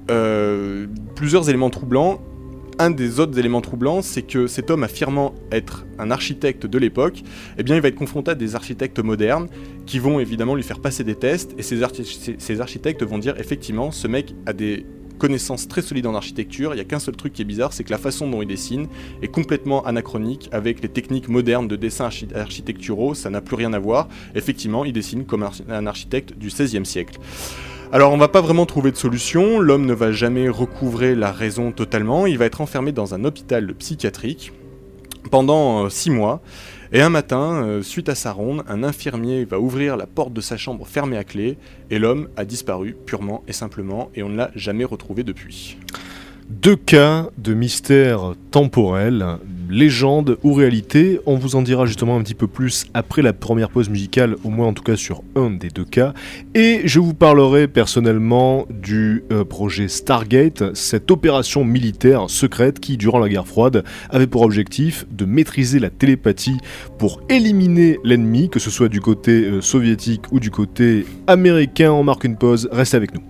plusieurs 1.14 1.50
éléments 1.50 1.68
troublants. 1.68 2.22
Un 2.78 2.90
des 2.90 3.20
autres 3.20 3.38
éléments 3.38 3.62
troublants, 3.62 4.02
c'est 4.02 4.20
que 4.20 4.46
cet 4.46 4.70
homme 4.70 4.82
affirmant 4.84 5.34
être 5.50 5.86
un 5.98 6.10
architecte 6.10 6.66
de 6.66 6.78
l'époque, 6.78 7.22
eh 7.56 7.62
bien, 7.62 7.74
il 7.74 7.80
va 7.80 7.88
être 7.88 7.94
confronté 7.96 8.32
à 8.32 8.34
des 8.34 8.54
architectes 8.54 8.98
modernes 8.98 9.48
qui 9.86 9.98
vont 9.98 10.20
évidemment 10.20 10.54
lui 10.54 10.62
faire 10.62 10.80
passer 10.80 11.02
des 11.02 11.14
tests, 11.14 11.54
et 11.56 11.62
ces, 11.62 11.80
archi- 11.80 12.04
ces- 12.04 12.36
ces 12.38 12.60
architectes 12.60 13.02
vont 13.02 13.16
dire 13.16 13.34
effectivement, 13.40 13.90
ce 13.92 14.06
mec 14.08 14.34
a 14.44 14.52
des 14.52 14.84
connaissances 15.18 15.66
très 15.68 15.80
solides 15.80 16.06
en 16.06 16.14
architecture, 16.14 16.74
il 16.74 16.76
n'y 16.76 16.82
a 16.82 16.84
qu'un 16.84 16.98
seul 16.98 17.16
truc 17.16 17.32
qui 17.32 17.40
est 17.40 17.46
bizarre, 17.46 17.72
c'est 17.72 17.82
que 17.82 17.90
la 17.90 17.96
façon 17.96 18.28
dont 18.28 18.42
il 18.42 18.46
dessine 18.48 18.88
est 19.22 19.28
complètement 19.28 19.82
anachronique 19.86 20.50
avec 20.52 20.82
les 20.82 20.90
techniques 20.90 21.30
modernes 21.30 21.68
de 21.68 21.76
dessin 21.76 22.06
archi- 22.08 22.28
architecturaux, 22.34 23.14
ça 23.14 23.30
n'a 23.30 23.40
plus 23.40 23.56
rien 23.56 23.72
à 23.72 23.78
voir. 23.78 24.08
Effectivement, 24.34 24.84
il 24.84 24.92
dessine 24.92 25.24
comme 25.24 25.48
un 25.70 25.86
architecte 25.86 26.36
du 26.36 26.48
XVIe 26.48 26.84
siècle. 26.84 27.18
Alors 27.92 28.12
on 28.12 28.16
va 28.16 28.26
pas 28.26 28.40
vraiment 28.40 28.66
trouver 28.66 28.90
de 28.90 28.96
solution, 28.96 29.60
l'homme 29.60 29.86
ne 29.86 29.94
va 29.94 30.10
jamais 30.10 30.48
recouvrer 30.48 31.14
la 31.14 31.30
raison 31.30 31.70
totalement, 31.70 32.26
il 32.26 32.36
va 32.36 32.44
être 32.44 32.60
enfermé 32.60 32.90
dans 32.90 33.14
un 33.14 33.24
hôpital 33.24 33.72
psychiatrique 33.74 34.52
pendant 35.30 35.88
6 35.88 36.10
mois, 36.10 36.42
et 36.92 37.00
un 37.00 37.10
matin, 37.10 37.62
euh, 37.64 37.82
suite 37.82 38.08
à 38.08 38.16
sa 38.16 38.32
ronde, 38.32 38.64
un 38.68 38.82
infirmier 38.82 39.44
va 39.44 39.60
ouvrir 39.60 39.96
la 39.96 40.06
porte 40.06 40.32
de 40.32 40.40
sa 40.40 40.56
chambre 40.56 40.84
fermée 40.86 41.16
à 41.16 41.24
clé, 41.24 41.58
et 41.90 42.00
l'homme 42.00 42.28
a 42.36 42.44
disparu 42.44 42.96
purement 43.06 43.44
et 43.46 43.52
simplement, 43.52 44.10
et 44.16 44.24
on 44.24 44.28
ne 44.30 44.36
l'a 44.36 44.50
jamais 44.56 44.84
retrouvé 44.84 45.22
depuis. 45.22 45.78
Deux 46.48 46.76
cas 46.76 47.26
de 47.38 47.54
mystère 47.54 48.34
temporel, 48.52 49.24
légende 49.68 50.38
ou 50.44 50.52
réalité. 50.52 51.18
On 51.26 51.34
vous 51.36 51.56
en 51.56 51.62
dira 51.62 51.86
justement 51.86 52.16
un 52.16 52.22
petit 52.22 52.34
peu 52.34 52.46
plus 52.46 52.86
après 52.94 53.20
la 53.20 53.32
première 53.32 53.68
pause 53.68 53.88
musicale, 53.88 54.36
au 54.44 54.50
moins 54.50 54.68
en 54.68 54.72
tout 54.72 54.84
cas 54.84 54.94
sur 54.94 55.22
un 55.34 55.50
des 55.50 55.70
deux 55.70 55.84
cas. 55.84 56.14
Et 56.54 56.82
je 56.84 57.00
vous 57.00 57.14
parlerai 57.14 57.66
personnellement 57.66 58.66
du 58.70 59.24
euh, 59.32 59.44
projet 59.44 59.88
Stargate, 59.88 60.74
cette 60.76 61.10
opération 61.10 61.64
militaire 61.64 62.30
secrète 62.30 62.78
qui, 62.78 62.96
durant 62.96 63.18
la 63.18 63.28
guerre 63.28 63.48
froide, 63.48 63.82
avait 64.10 64.28
pour 64.28 64.42
objectif 64.42 65.04
de 65.10 65.24
maîtriser 65.24 65.80
la 65.80 65.90
télépathie 65.90 66.58
pour 66.96 67.20
éliminer 67.28 67.98
l'ennemi, 68.04 68.50
que 68.50 68.60
ce 68.60 68.70
soit 68.70 68.88
du 68.88 69.00
côté 69.00 69.46
euh, 69.46 69.60
soviétique 69.60 70.30
ou 70.30 70.38
du 70.38 70.52
côté 70.52 71.06
américain. 71.26 71.90
On 71.90 72.04
marque 72.04 72.22
une 72.22 72.36
pause, 72.36 72.68
restez 72.70 72.96
avec 72.96 73.14
nous. 73.14 73.22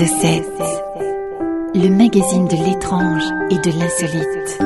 Le 0.00 1.88
magazine 1.88 2.46
de 2.46 2.54
l'étrange 2.64 3.24
et 3.50 3.56
de 3.56 3.76
l'insolite. 3.76 4.58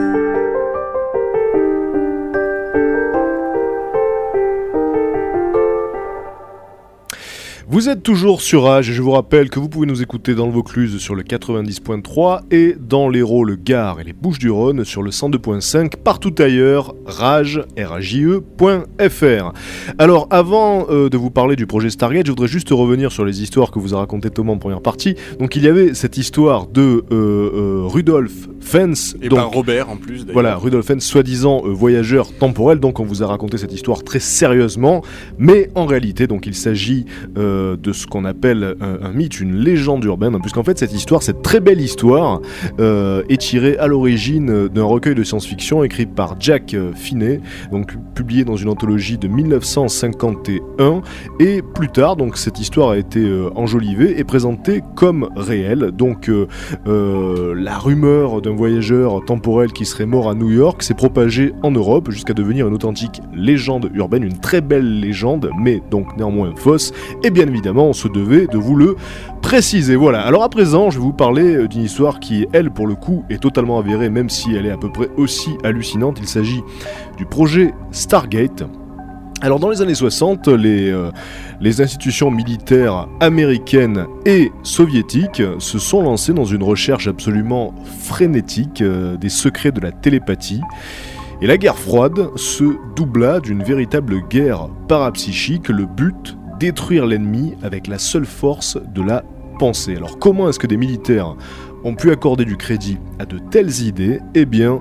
Vous 7.67 7.89
êtes 7.89 8.03
toujours 8.03 8.43
sur 8.43 8.65
Rage 8.65 8.91
et 8.91 8.93
je 8.93 9.01
vous 9.01 9.13
rappelle 9.13 9.49
que 9.49 9.59
vous 9.59 9.71
pouvez 9.71 9.87
nous 9.87 10.03
écouter 10.03 10.35
dans 10.35 10.45
le 10.45 10.53
Vaucluse 10.53 10.99
sur 10.99 11.15
le 11.15 11.23
90.3 11.23 12.43
et 12.51 12.77
dans 12.79 13.09
l'Hérault, 13.09 13.45
le 13.45 13.57
Gard 13.57 14.01
et 14.01 14.05
les 14.05 14.13
Bouches-du-Rhône 14.13 14.85
sur 14.85 15.03
le 15.03 15.11
102.5 15.11 15.97
partout 15.97 16.35
ailleurs, 16.41 16.95
rage, 17.07 17.63
R-A-J-E.fr. 17.77 19.53
Alors 19.99 20.27
avant 20.31 20.87
euh, 20.91 21.09
de 21.09 21.17
vous 21.17 21.31
parler 21.31 21.57
du 21.57 21.67
projet 21.67 21.91
Stargate, 21.91 22.27
je 22.27 22.33
voudrais 22.33 22.49
juste 22.49 22.71
revenir 22.71 23.13
sur 23.13 23.25
les 23.25 23.43
histoires 23.43 23.71
que 23.71 23.79
vous 23.79 23.95
a 23.95 23.99
racontées 23.99 24.31
Thomas 24.31 24.53
en 24.53 24.59
première 24.59 24.81
partie. 24.81 25.17
Donc 25.39 25.57
il 25.57 25.65
y 25.65 25.69
avait 25.69 25.95
cette 25.95 26.17
histoire 26.17 26.67
de 26.67 27.05
euh, 27.11 27.13
euh, 27.13 27.83
Rudolf 27.85 28.33
Fens, 28.61 29.17
Et 29.21 29.29
donc, 29.29 29.41
ben 29.41 29.45
Robert 29.45 29.91
en 29.91 29.97
plus. 29.97 30.21
d'ailleurs. 30.21 30.33
voilà, 30.33 30.57
Rudolf 30.57 30.89
Hens, 30.91 31.05
soi-disant 31.05 31.63
voyageur 31.65 32.33
temporel, 32.33 32.79
donc 32.79 33.01
on 33.01 33.05
vous 33.05 33.23
a 33.23 33.27
raconté 33.27 33.59
cette 33.59 33.73
histoire 33.73 34.05
très 34.05 34.21
sérieusement, 34.21 35.03
mais 35.39 35.71
en 35.75 35.85
réalité, 35.87 36.27
donc 36.29 36.47
il 36.47 36.55
s'agit 36.55 37.05
de 37.35 37.93
ce 37.93 38.07
qu'on 38.07 38.25
appelle 38.25 38.77
un, 38.81 39.07
un 39.07 39.13
mythe, 39.13 39.41
une 39.41 39.57
légende 39.57 40.05
urbaine, 40.05 40.39
puisqu'en 40.41 40.63
fait 40.63 40.79
cette 40.79 40.93
histoire, 40.93 41.23
cette 41.23 41.43
très 41.43 41.59
belle 41.61 41.81
histoire, 41.81 42.41
est 42.79 43.41
tirée 43.41 43.77
à 43.79 43.89
l'origine 43.89 44.69
d'un 44.69 44.85
recueil 44.85 45.17
de 45.17 45.25
science-fiction 45.25 45.83
écrit 45.83 46.07
par 46.07 46.37
Jack 46.39 46.77
Finney, 46.95 47.41
donc 47.71 47.97
publié 48.15 48.45
dans 48.45 48.57
une 48.57 48.69
anthologie 48.69 49.19
de 49.19 49.29
1951, 49.29 51.03
et 51.41 51.63
plus 51.63 51.89
tard, 51.89 52.17
donc 52.17 52.37
cette 52.37 52.61
histoire 52.61 52.91
a 52.91 52.99
été 52.99 53.21
euh, 53.21 53.51
enjolivée 53.55 54.19
et 54.19 54.25
présentée 54.25 54.83
comme 54.95 55.29
réelle, 55.37 55.91
donc 55.93 56.29
euh, 56.29 56.47
euh, 56.87 57.55
la 57.57 57.79
rumeur 57.79 58.43
d'un 58.43 58.55
voyageur 58.55 59.25
temporel 59.25 59.73
qui 59.73 59.85
serait 59.85 60.07
mort 60.07 60.29
à 60.29 60.35
New 60.35 60.51
York 60.51 60.83
s'est 60.83 60.95
propagée 60.95 61.53
en 61.63 61.71
Europe 61.71 62.11
jusqu'à 62.11 62.35
devenir 62.35 62.69
une 62.69 62.75
authentique 62.75 63.21
légende 63.35 63.91
urbaine, 63.95 64.25
une 64.25 64.39
très 64.39 64.61
belle 64.61 65.01
légende, 65.01 65.51
mais 65.59 65.83
donc 65.91 66.17
néanmoins 66.17 66.53
fausse. 66.57 66.93
Et 67.25 67.31
bien 67.31 67.47
évidemment, 67.47 67.89
on 67.89 67.93
se 67.93 68.09
devait 68.09 68.47
de 68.47 68.59
vous 68.59 68.77
le 68.77 68.97
préciser. 69.43 69.97
Voilà. 69.97 70.23
Alors 70.23 70.43
à 70.45 70.49
présent, 70.49 70.91
je 70.91 70.99
vais 70.99 71.05
vous 71.05 71.13
parler 71.13 71.57
euh, 71.57 71.69
d'une 71.69 71.83
histoire 71.83 72.21
qui, 72.21 72.47
elle, 72.53 72.71
pour 72.71 72.87
le 72.87 72.95
coup, 72.95 73.25
est 73.29 73.43
totalement 73.43 73.79
avérée, 73.79 74.09
même 74.09 74.31
si 74.31 74.55
elle 74.55 74.65
est 74.65 74.71
à 74.71 74.79
peu 74.79 74.91
près 74.91 75.11
aussi 75.17 75.51
hallucinante. 75.65 76.19
Il 76.21 76.29
s'agit 76.29 76.63
du 77.19 77.27
projet 77.27 77.75
Stargate. 77.91 78.65
Alors 79.43 79.59
dans 79.59 79.69
les 79.69 79.83
années 79.83 79.97
60, 79.97 80.47
les, 80.49 80.91
euh, 80.91 81.11
les 81.61 81.81
institutions 81.81 82.31
militaires 82.31 83.09
américaines 83.19 84.07
et 84.25 84.53
soviétiques 84.63 85.43
se 85.59 85.79
sont 85.81 86.01
lancées 86.01 86.33
dans 86.33 86.45
une 86.45 86.63
recherche 86.63 87.09
absolument 87.09 87.75
frénétique 87.99 88.81
euh, 88.81 89.17
des 89.17 89.29
secrets 89.29 89.73
de 89.73 89.81
la 89.81 89.91
télépathie. 89.91 90.61
Et 91.41 91.49
la 91.49 91.59
guerre 91.59 91.77
froide 91.77 92.31
se 92.37 92.77
doubla 92.95 93.41
d'une 93.41 93.65
véritable 93.65 94.21
guerre 94.29 94.69
parapsychique, 94.87 95.69
le 95.71 95.87
but 95.87 96.37
détruire 96.63 97.07
l'ennemi 97.07 97.55
avec 97.65 97.89
la 97.89 97.99
seule 97.99 98.25
force 98.25 98.79
de 98.95 99.03
la 99.03 99.25
pensée. 99.59 99.97
Alors 99.97 100.21
comment 100.21 100.49
est-ce 100.49 100.61
que 100.61 100.69
des 100.69 100.77
militaires 100.77 101.35
ont 101.83 101.97
pu 101.97 102.13
accorder 102.13 102.45
du 102.45 102.57
crédit 102.57 102.99
à 103.19 103.25
de 103.25 103.39
telles 103.39 103.81
idées? 103.81 104.21
Eh 104.37 104.45
bien, 104.45 104.81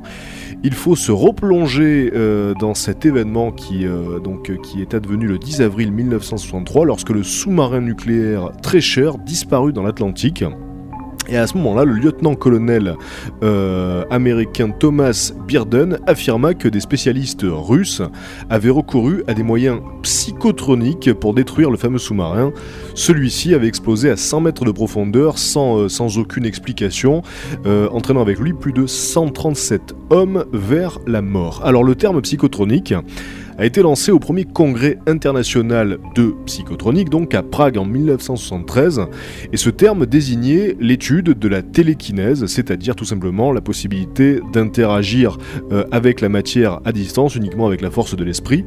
il 0.62 0.76
faut 0.76 0.96
se 0.96 1.12
replonger 1.12 2.12
euh, 2.14 2.54
dans 2.54 2.76
cet 2.76 3.08
événement 3.08 3.52
qui, 3.52 3.88
euh, 3.88 4.20
euh, 4.20 4.58
qui 4.62 4.82
est 4.82 4.94
advenu 4.94 5.26
le 5.26 5.40
10 5.40 5.62
avril 5.64 5.92
1963 5.92 6.86
lorsque 6.86 7.10
le 7.10 7.24
sous-marin 7.24 7.82
nucléaire 7.82 8.52
cher 8.80 9.18
disparut 9.18 9.74
dans 9.74 9.82
l'Atlantique. 9.82 10.44
Et 11.30 11.38
à 11.38 11.48
ce 11.48 11.56
moment-là, 11.58 11.86
le 11.86 11.94
lieutenant-colonel 11.94 12.96
euh, 13.44 14.04
américain 14.10 14.70
Thomas 14.70 15.32
Bearden 15.48 16.00
affirma 16.08 16.54
que 16.54 16.68
des 16.68 16.80
spécialistes 16.80 17.46
russes 17.48 18.02
avaient 18.50 18.70
recouru 18.70 19.24
à 19.28 19.34
des 19.34 19.44
moyens 19.44 19.80
psychotroniques 20.02 21.14
pour 21.14 21.34
détruire 21.34 21.70
le 21.70 21.78
fameux 21.78 22.00
sous-marin. 22.00 22.52
Celui-ci 22.96 23.54
avait 23.54 23.68
explosé 23.68 24.10
à 24.10 24.18
100 24.18 24.42
mètres 24.42 24.66
de 24.66 24.72
profondeur 24.72 25.38
sans, 25.38 25.80
euh, 25.80 26.18
aucune 26.18 26.46
explication, 26.46 27.22
euh, 27.66 27.88
entraînant 27.90 28.22
avec 28.22 28.40
lui 28.40 28.54
plus 28.54 28.74
de 28.74 28.86
137 28.86 29.94
hommes 30.10 30.46
vers 30.52 31.00
la 31.08 31.22
mort. 31.22 31.62
Alors 31.64 31.84
le 31.84 31.96
terme 31.96 32.22
psychotronique 32.22 32.94
a 33.62 33.66
été 33.66 33.84
lancé 33.84 34.12
au 34.12 34.18
premier 34.18 34.44
congrès 34.44 34.98
international 35.06 36.00
de 36.16 36.34
psychotronique, 36.48 37.10
donc 37.12 37.36
à 37.36 37.44
Prague 37.44 37.78
en 37.78 37.86
1973, 37.86 39.02
et 39.54 39.58
ce 39.58 39.70
terme 39.70 40.08
désignait 40.08 40.76
l'étude 40.80 41.38
de 41.38 41.48
la 41.48 41.62
télékinèse, 41.62 42.48
c'est-à-dire 42.48 42.96
tout 42.96 43.06
simplement 43.06 43.52
la 43.52 43.62
possibilité 43.62 44.40
d'interagir 44.52 45.38
euh, 45.72 45.84
avec 45.92 46.22
la 46.22 46.30
matière 46.30 46.80
à 46.86 46.92
distance 46.92 47.36
uniquement 47.36 47.68
avec 47.68 47.82
la 47.82 47.92
force 47.92 48.16
de 48.16 48.24
l'esprit. 48.24 48.66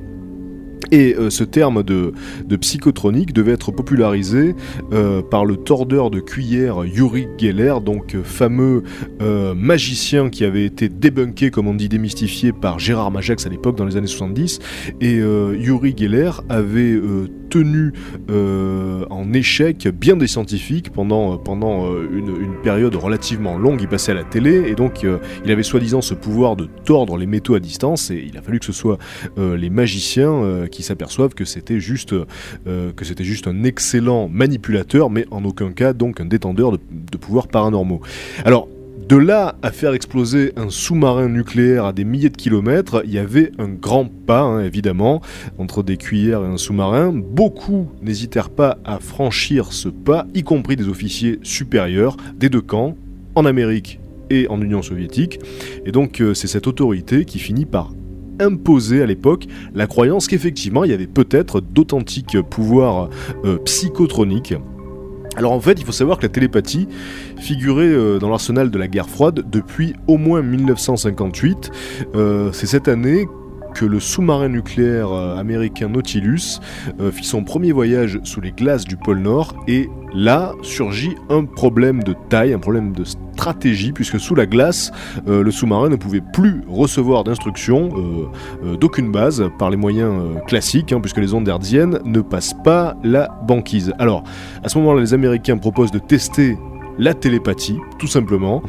Et 0.95 1.17
euh, 1.19 1.29
ce 1.29 1.43
terme 1.43 1.83
de, 1.83 2.13
psychotronique 2.61 3.33
devait 3.33 3.51
être 3.51 3.73
popularisé 3.73 4.55
euh, 4.93 5.23
par 5.23 5.45
le 5.45 5.57
tordeur 5.57 6.09
de 6.09 6.21
cuillère 6.21 6.85
Yuri 6.85 7.27
Geller, 7.37 7.75
donc 7.85 8.15
euh, 8.15 8.23
fameux 8.23 8.85
magicien 9.57 10.31
qui 10.31 10.45
avait 10.45 10.65
été 10.65 10.89
débunké, 10.89 11.51
comme 11.51 11.67
on 11.67 11.75
dit, 11.75 11.89
démystifié 11.89 12.53
par 12.53 12.79
Gérard 12.79 13.11
Majax 13.11 13.45
à 13.47 13.49
l'époque 13.49 13.77
dans 13.77 13.87
les 13.87 13.97
années 13.97 14.07
70. 14.07 14.61
Et 15.01 15.15
Yuri 15.15 15.95
Geller 15.97 16.31
avait 16.49 17.01
tenu 17.49 17.93
en 18.29 19.33
échec 19.33 19.89
bien 19.89 20.17
des 20.17 20.27
scientifiques 20.27 20.91
pendant, 20.91 21.39
pendant 21.39 21.91
une, 22.03 22.29
une 22.41 22.55
période 22.63 22.95
relativement 22.95 23.57
longue. 23.57 23.81
Il 23.81 23.89
passait 23.89 24.13
à 24.13 24.17
la 24.17 24.25
télé 24.25 24.65
et 24.69 24.75
donc 24.75 25.05
il 25.45 25.51
avait 25.51 25.63
soi-disant 25.63 26.03
ce 26.03 26.15
pouvoir 26.15 26.57
de 26.57 26.69
tordre 26.85 27.17
les 27.17 27.27
métaux 27.27 27.55
à 27.55 27.61
distance 27.61 28.11
et 28.11 28.25
il 28.29 28.37
a 28.37 28.43
fallu 28.43 28.59
que 28.59 28.67
ce 28.67 28.73
soit 28.73 28.99
les 29.37 29.71
magiciens 29.71 30.67
qui 30.71 30.84
s'aperçoivent 30.85 31.35
que 31.35 31.45
c'était 31.45 31.81
juste, 31.81 32.13
euh, 32.13 32.93
que 32.93 33.05
c'était 33.05 33.25
juste 33.25 33.49
un 33.49 33.65
excellent 33.65 34.29
manipulateur, 34.29 35.11
mais 35.11 35.27
en 35.31 35.45
aucun 35.45 35.73
cas 35.73 35.93
donc 35.93 36.21
un 36.21 36.27
détendeur 36.27 36.73
de, 36.73 36.79
de 36.91 37.17
pouvoirs 37.17 37.49
paranormaux. 37.49 38.01
Alors, 38.45 38.69
de 39.09 39.17
là 39.17 39.57
à 39.63 39.71
faire 39.71 39.93
exploser 39.93 40.53
un 40.57 40.71
sous-marin 40.71 41.29
nucléaire 41.29 41.85
à 41.85 41.93
des 41.93 42.05
milliers 42.05 42.31
de 42.31 42.37
kilomètres, 42.37 43.03
il 43.05 43.13
y 43.13 43.19
avait 43.19 43.53
un 43.59 43.69
grand 43.69 44.07
pas, 44.07 44.41
hein, 44.41 44.65
évidemment, 44.65 45.21
entre 45.59 45.83
des 45.83 45.99
cuillères 45.99 46.43
et 46.43 46.47
un 46.47 46.57
sous-marin. 46.57 47.13
Beaucoup 47.13 47.89
n'hésitèrent 48.01 48.49
pas 48.49 48.79
à 48.85 49.01
franchir 49.01 49.73
ce 49.73 49.91
pas, 49.91 50.27
y 50.33 50.43
compris 50.43 50.77
des 50.77 50.89
officiers 50.89 51.39
supérieurs 51.43 52.17
des 52.37 52.49
deux 52.49 52.63
camps, 52.63 52.97
en 53.35 53.45
Amérique 53.45 54.01
et 54.31 54.49
en 54.49 54.61
Union 54.63 54.81
soviétique. 54.81 55.39
Et 55.85 55.93
donc 55.93 56.21
euh, 56.21 56.33
c'est 56.33 56.47
cette 56.47 56.67
autorité 56.67 57.27
qui 57.27 57.39
finit 57.39 57.67
par 57.67 57.93
imposer 58.41 59.03
à 59.03 59.07
l'époque 59.07 59.47
la 59.75 59.87
croyance 59.87 60.27
qu'effectivement 60.27 60.85
il 60.85 60.91
y 60.91 60.95
avait 60.95 61.07
peut-être 61.07 61.61
d'authentiques 61.61 62.41
pouvoirs 62.43 63.09
euh, 63.45 63.59
psychotroniques. 63.65 64.55
Alors 65.37 65.53
en 65.53 65.61
fait, 65.61 65.81
il 65.81 65.85
faut 65.85 65.93
savoir 65.93 66.19
que 66.19 66.23
la 66.23 66.29
télépathie 66.29 66.87
figurait 67.39 67.87
euh, 67.87 68.19
dans 68.19 68.31
l'arsenal 68.31 68.71
de 68.71 68.79
la 68.79 68.87
guerre 68.87 69.09
froide 69.09 69.45
depuis 69.51 69.95
au 70.07 70.17
moins 70.17 70.43
1958. 70.43 71.73
Euh, 72.15 72.51
C'est 72.53 72.67
cette 72.67 72.87
année 72.87 73.27
que 73.75 73.85
le 73.85 74.01
sous-marin 74.01 74.49
nucléaire 74.49 75.13
euh, 75.13 75.37
américain 75.37 75.89
Nautilus 75.89 76.61
euh, 77.01 77.11
fit 77.11 77.25
son 77.25 77.43
premier 77.45 77.73
voyage 77.73 78.21
sous 78.23 78.41
les 78.41 78.53
glaces 78.53 78.85
du 78.85 78.97
pôle 78.97 79.19
Nord 79.19 79.55
et 79.67 79.91
là 80.15 80.53
surgit 80.63 81.15
un 81.29 81.45
problème 81.45 82.03
de 82.03 82.15
taille, 82.29 82.53
un 82.53 82.59
problème 82.61 82.93
de 82.93 83.05
stratégie 83.05 83.93
puisque 83.93 84.21
sous 84.21 84.37
la 84.37 84.47
glace, 84.47 84.93
euh, 85.27 85.43
le 85.43 85.51
sous-marin 85.51 85.89
ne 85.89 85.97
pouvait 85.97 86.23
plus 86.33 86.63
recevoir 86.69 87.25
d'instructions 87.25 87.91
d'aucune 88.81 89.11
base 89.11 89.45
par 89.59 89.71
les 89.71 89.77
moyens 89.77 90.15
classiques 90.47 90.93
hein, 90.93 91.01
puisque 91.01 91.19
les 91.19 91.35
ondes 91.35 91.49
hertziennes 91.49 91.99
ne 92.05 92.21
passent 92.21 92.55
pas 92.65 92.97
la 93.03 93.29
banquise. 93.47 93.93
Alors, 93.99 94.23
à 94.63 94.69
ce 94.69 94.79
moment-là, 94.79 95.01
les 95.01 95.15
Américains 95.15 95.59
proposent 95.59 95.91
de 95.91 95.99
tester 95.99 96.57
la 96.99 97.15
télépathie, 97.15 97.79
tout 97.99 98.07
simplement. 98.07 98.63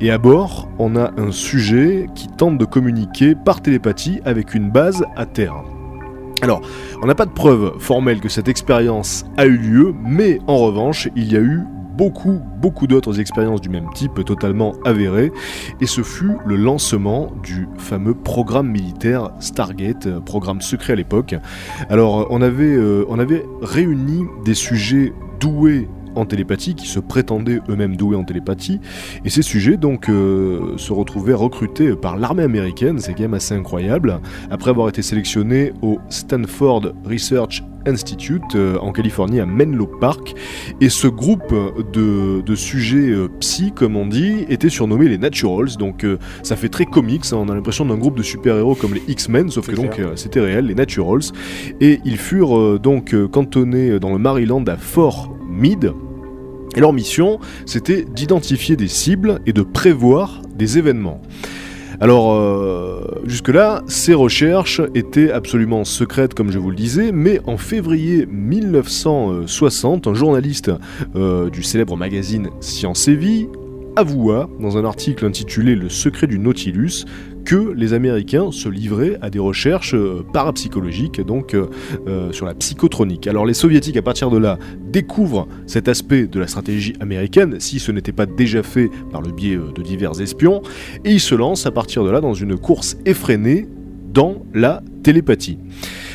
Et 0.00 0.10
à 0.10 0.18
bord, 0.18 0.68
on 0.78 0.96
a 0.96 1.12
un 1.16 1.30
sujet 1.30 2.06
qui 2.14 2.28
tente 2.28 2.58
de 2.58 2.64
communiquer 2.64 3.34
par 3.34 3.62
télépathie 3.62 4.20
avec 4.24 4.54
une 4.54 4.70
base 4.70 5.04
à 5.16 5.26
terre. 5.26 5.62
Alors, 6.42 6.60
on 7.02 7.06
n'a 7.06 7.14
pas 7.14 7.24
de 7.24 7.30
preuve 7.30 7.78
formelle 7.78 8.20
que 8.20 8.28
cette 8.28 8.48
expérience 8.48 9.24
a 9.36 9.46
eu 9.46 9.56
lieu, 9.56 9.94
mais 10.04 10.38
en 10.46 10.58
revanche, 10.58 11.08
il 11.16 11.32
y 11.32 11.36
a 11.36 11.40
eu 11.40 11.62
beaucoup, 11.96 12.40
beaucoup 12.60 12.86
d'autres 12.86 13.20
expériences 13.20 13.60
du 13.60 13.70
même 13.70 13.88
type 13.94 14.22
totalement 14.24 14.74
avérées, 14.84 15.32
et 15.80 15.86
ce 15.86 16.02
fut 16.02 16.32
le 16.44 16.56
lancement 16.56 17.32
du 17.42 17.68
fameux 17.78 18.14
programme 18.14 18.68
militaire 18.68 19.30
Stargate, 19.40 20.06
euh, 20.06 20.20
programme 20.20 20.60
secret 20.60 20.92
à 20.92 20.96
l'époque. 20.96 21.34
Alors, 21.88 22.20
euh, 22.20 22.26
on 22.30 22.42
avait, 22.42 22.74
euh, 22.76 23.06
on 23.08 23.18
avait 23.18 23.46
réuni 23.62 24.24
des 24.44 24.54
sujets 24.54 25.14
doués 25.40 25.88
en 26.16 26.26
télépathie, 26.26 26.74
qui 26.74 26.86
se 26.86 26.98
prétendaient 27.00 27.60
eux-mêmes 27.68 27.96
doués 27.96 28.16
en 28.16 28.24
télépathie, 28.24 28.80
et 29.24 29.30
ces 29.30 29.42
sujets 29.42 29.76
donc 29.76 30.08
euh, 30.08 30.76
se 30.76 30.92
retrouvaient 30.92 31.34
recrutés 31.34 31.94
par 31.94 32.16
l'armée 32.16 32.42
américaine, 32.42 32.98
c'est 32.98 33.14
quand 33.14 33.22
même 33.22 33.34
assez 33.34 33.54
incroyable, 33.54 34.20
après 34.50 34.70
avoir 34.70 34.88
été 34.88 35.02
sélectionnés 35.02 35.72
au 35.82 35.98
Stanford 36.08 36.92
Research 37.04 37.62
Institute 37.86 38.42
euh, 38.54 38.78
en 38.78 38.92
Californie 38.92 39.40
à 39.40 39.46
Menlo 39.46 39.86
Park. 39.86 40.34
Et 40.80 40.88
ce 40.88 41.06
groupe 41.06 41.54
de, 41.92 42.42
de 42.42 42.54
sujets 42.54 43.10
euh, 43.10 43.28
psy, 43.40 43.72
comme 43.74 43.96
on 43.96 44.06
dit, 44.06 44.44
était 44.48 44.68
surnommé 44.68 45.08
les 45.08 45.18
Naturals. 45.18 45.76
Donc 45.78 46.04
euh, 46.04 46.18
ça 46.42 46.56
fait 46.56 46.68
très 46.68 46.84
comics, 46.84 47.24
hein, 47.32 47.36
on 47.38 47.48
a 47.48 47.54
l'impression 47.54 47.84
d'un 47.84 47.96
groupe 47.96 48.16
de 48.16 48.22
super-héros 48.22 48.74
comme 48.74 48.94
les 48.94 49.02
X-Men, 49.08 49.50
sauf 49.50 49.68
que 49.68 49.76
donc 49.76 49.92
clair. 49.92 50.10
c'était 50.16 50.40
réel, 50.40 50.66
les 50.66 50.74
Naturals. 50.74 51.22
Et 51.80 52.00
ils 52.04 52.18
furent 52.18 52.78
donc 52.78 53.14
cantonnés 53.30 53.98
dans 53.98 54.12
le 54.12 54.18
Maryland 54.18 54.64
à 54.66 54.76
Fort 54.76 55.34
Meade. 55.48 55.92
Et 56.76 56.80
leur 56.80 56.92
mission, 56.92 57.40
c'était 57.64 58.04
d'identifier 58.04 58.76
des 58.76 58.88
cibles 58.88 59.40
et 59.46 59.52
de 59.54 59.62
prévoir 59.62 60.42
des 60.54 60.76
événements. 60.76 61.22
Alors, 61.98 62.34
euh, 62.34 63.00
jusque-là, 63.24 63.82
ces 63.86 64.12
recherches 64.12 64.82
étaient 64.94 65.32
absolument 65.32 65.84
secrètes, 65.84 66.34
comme 66.34 66.52
je 66.52 66.58
vous 66.58 66.68
le 66.68 66.76
disais, 66.76 67.10
mais 67.12 67.40
en 67.46 67.56
février 67.56 68.26
1960, 68.26 70.06
un 70.06 70.12
journaliste 70.12 70.70
euh, 71.14 71.48
du 71.48 71.62
célèbre 71.62 71.96
magazine 71.96 72.50
Science 72.60 73.08
et 73.08 73.16
Vie 73.16 73.48
avoua, 73.96 74.50
dans 74.60 74.76
un 74.76 74.84
article 74.84 75.24
intitulé 75.24 75.74
Le 75.74 75.88
secret 75.88 76.26
du 76.26 76.38
Nautilus, 76.38 77.06
que 77.46 77.72
les 77.74 77.94
Américains 77.94 78.50
se 78.50 78.68
livraient 78.68 79.16
à 79.22 79.30
des 79.30 79.38
recherches 79.38 79.94
euh, 79.94 80.24
parapsychologiques, 80.32 81.20
donc 81.20 81.54
euh, 81.54 81.68
euh, 82.08 82.32
sur 82.32 82.44
la 82.44 82.54
psychotronique. 82.54 83.28
Alors 83.28 83.46
les 83.46 83.54
Soviétiques, 83.54 83.96
à 83.96 84.02
partir 84.02 84.30
de 84.30 84.36
là, 84.36 84.58
découvrent 84.82 85.46
cet 85.66 85.88
aspect 85.88 86.26
de 86.26 86.40
la 86.40 86.48
stratégie 86.48 86.94
américaine, 87.00 87.60
si 87.60 87.78
ce 87.78 87.92
n'était 87.92 88.12
pas 88.12 88.26
déjà 88.26 88.64
fait 88.64 88.90
par 89.12 89.22
le 89.22 89.30
biais 89.30 89.56
de 89.56 89.82
divers 89.82 90.20
espions, 90.20 90.60
et 91.04 91.12
ils 91.12 91.20
se 91.20 91.36
lancent 91.36 91.66
à 91.66 91.70
partir 91.70 92.04
de 92.04 92.10
là 92.10 92.20
dans 92.20 92.34
une 92.34 92.58
course 92.58 92.96
effrénée 93.06 93.68
dans 94.16 94.42
la 94.54 94.82
télépathie. 95.02 95.58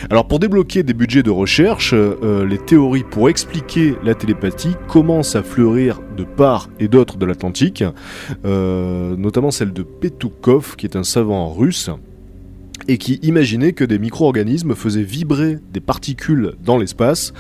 Alors 0.10 0.28
pour 0.28 0.40
débloquer 0.40 0.82
des 0.82 0.96
budgets 0.96 1.22
de 1.22 1.30
recherche, 1.30 1.94
euh, 1.94 2.48
les 2.48 2.58
théories 2.58 3.04
pour 3.04 3.30
expliquer 3.30 3.94
la 4.04 4.16
télépathie 4.16 4.76
commencent 4.88 5.36
à 5.36 5.44
fleurir 5.44 6.02
de 6.18 6.24
part 6.24 6.70
et 6.80 6.88
d'autre 6.88 7.18
de 7.18 7.28
l'Atlantique, 7.28 7.84
euh, 8.44 9.16
notamment 9.16 9.52
celle 9.52 9.72
de 9.72 9.84
Petukov, 9.84 10.76
qui 10.78 10.88
est 10.88 10.96
un 10.96 11.04
savant 11.04 11.54
russe, 11.54 11.92
et 12.88 12.98
qui 12.98 13.16
imaginait 13.24 13.74
que 13.74 13.84
des 13.84 14.00
micro-organismes 14.00 14.76
faisaient 14.76 15.04
vibrer 15.04 15.58
des 15.72 15.80
particules 15.80 16.54
dans 16.64 16.78
l'espace 16.78 17.34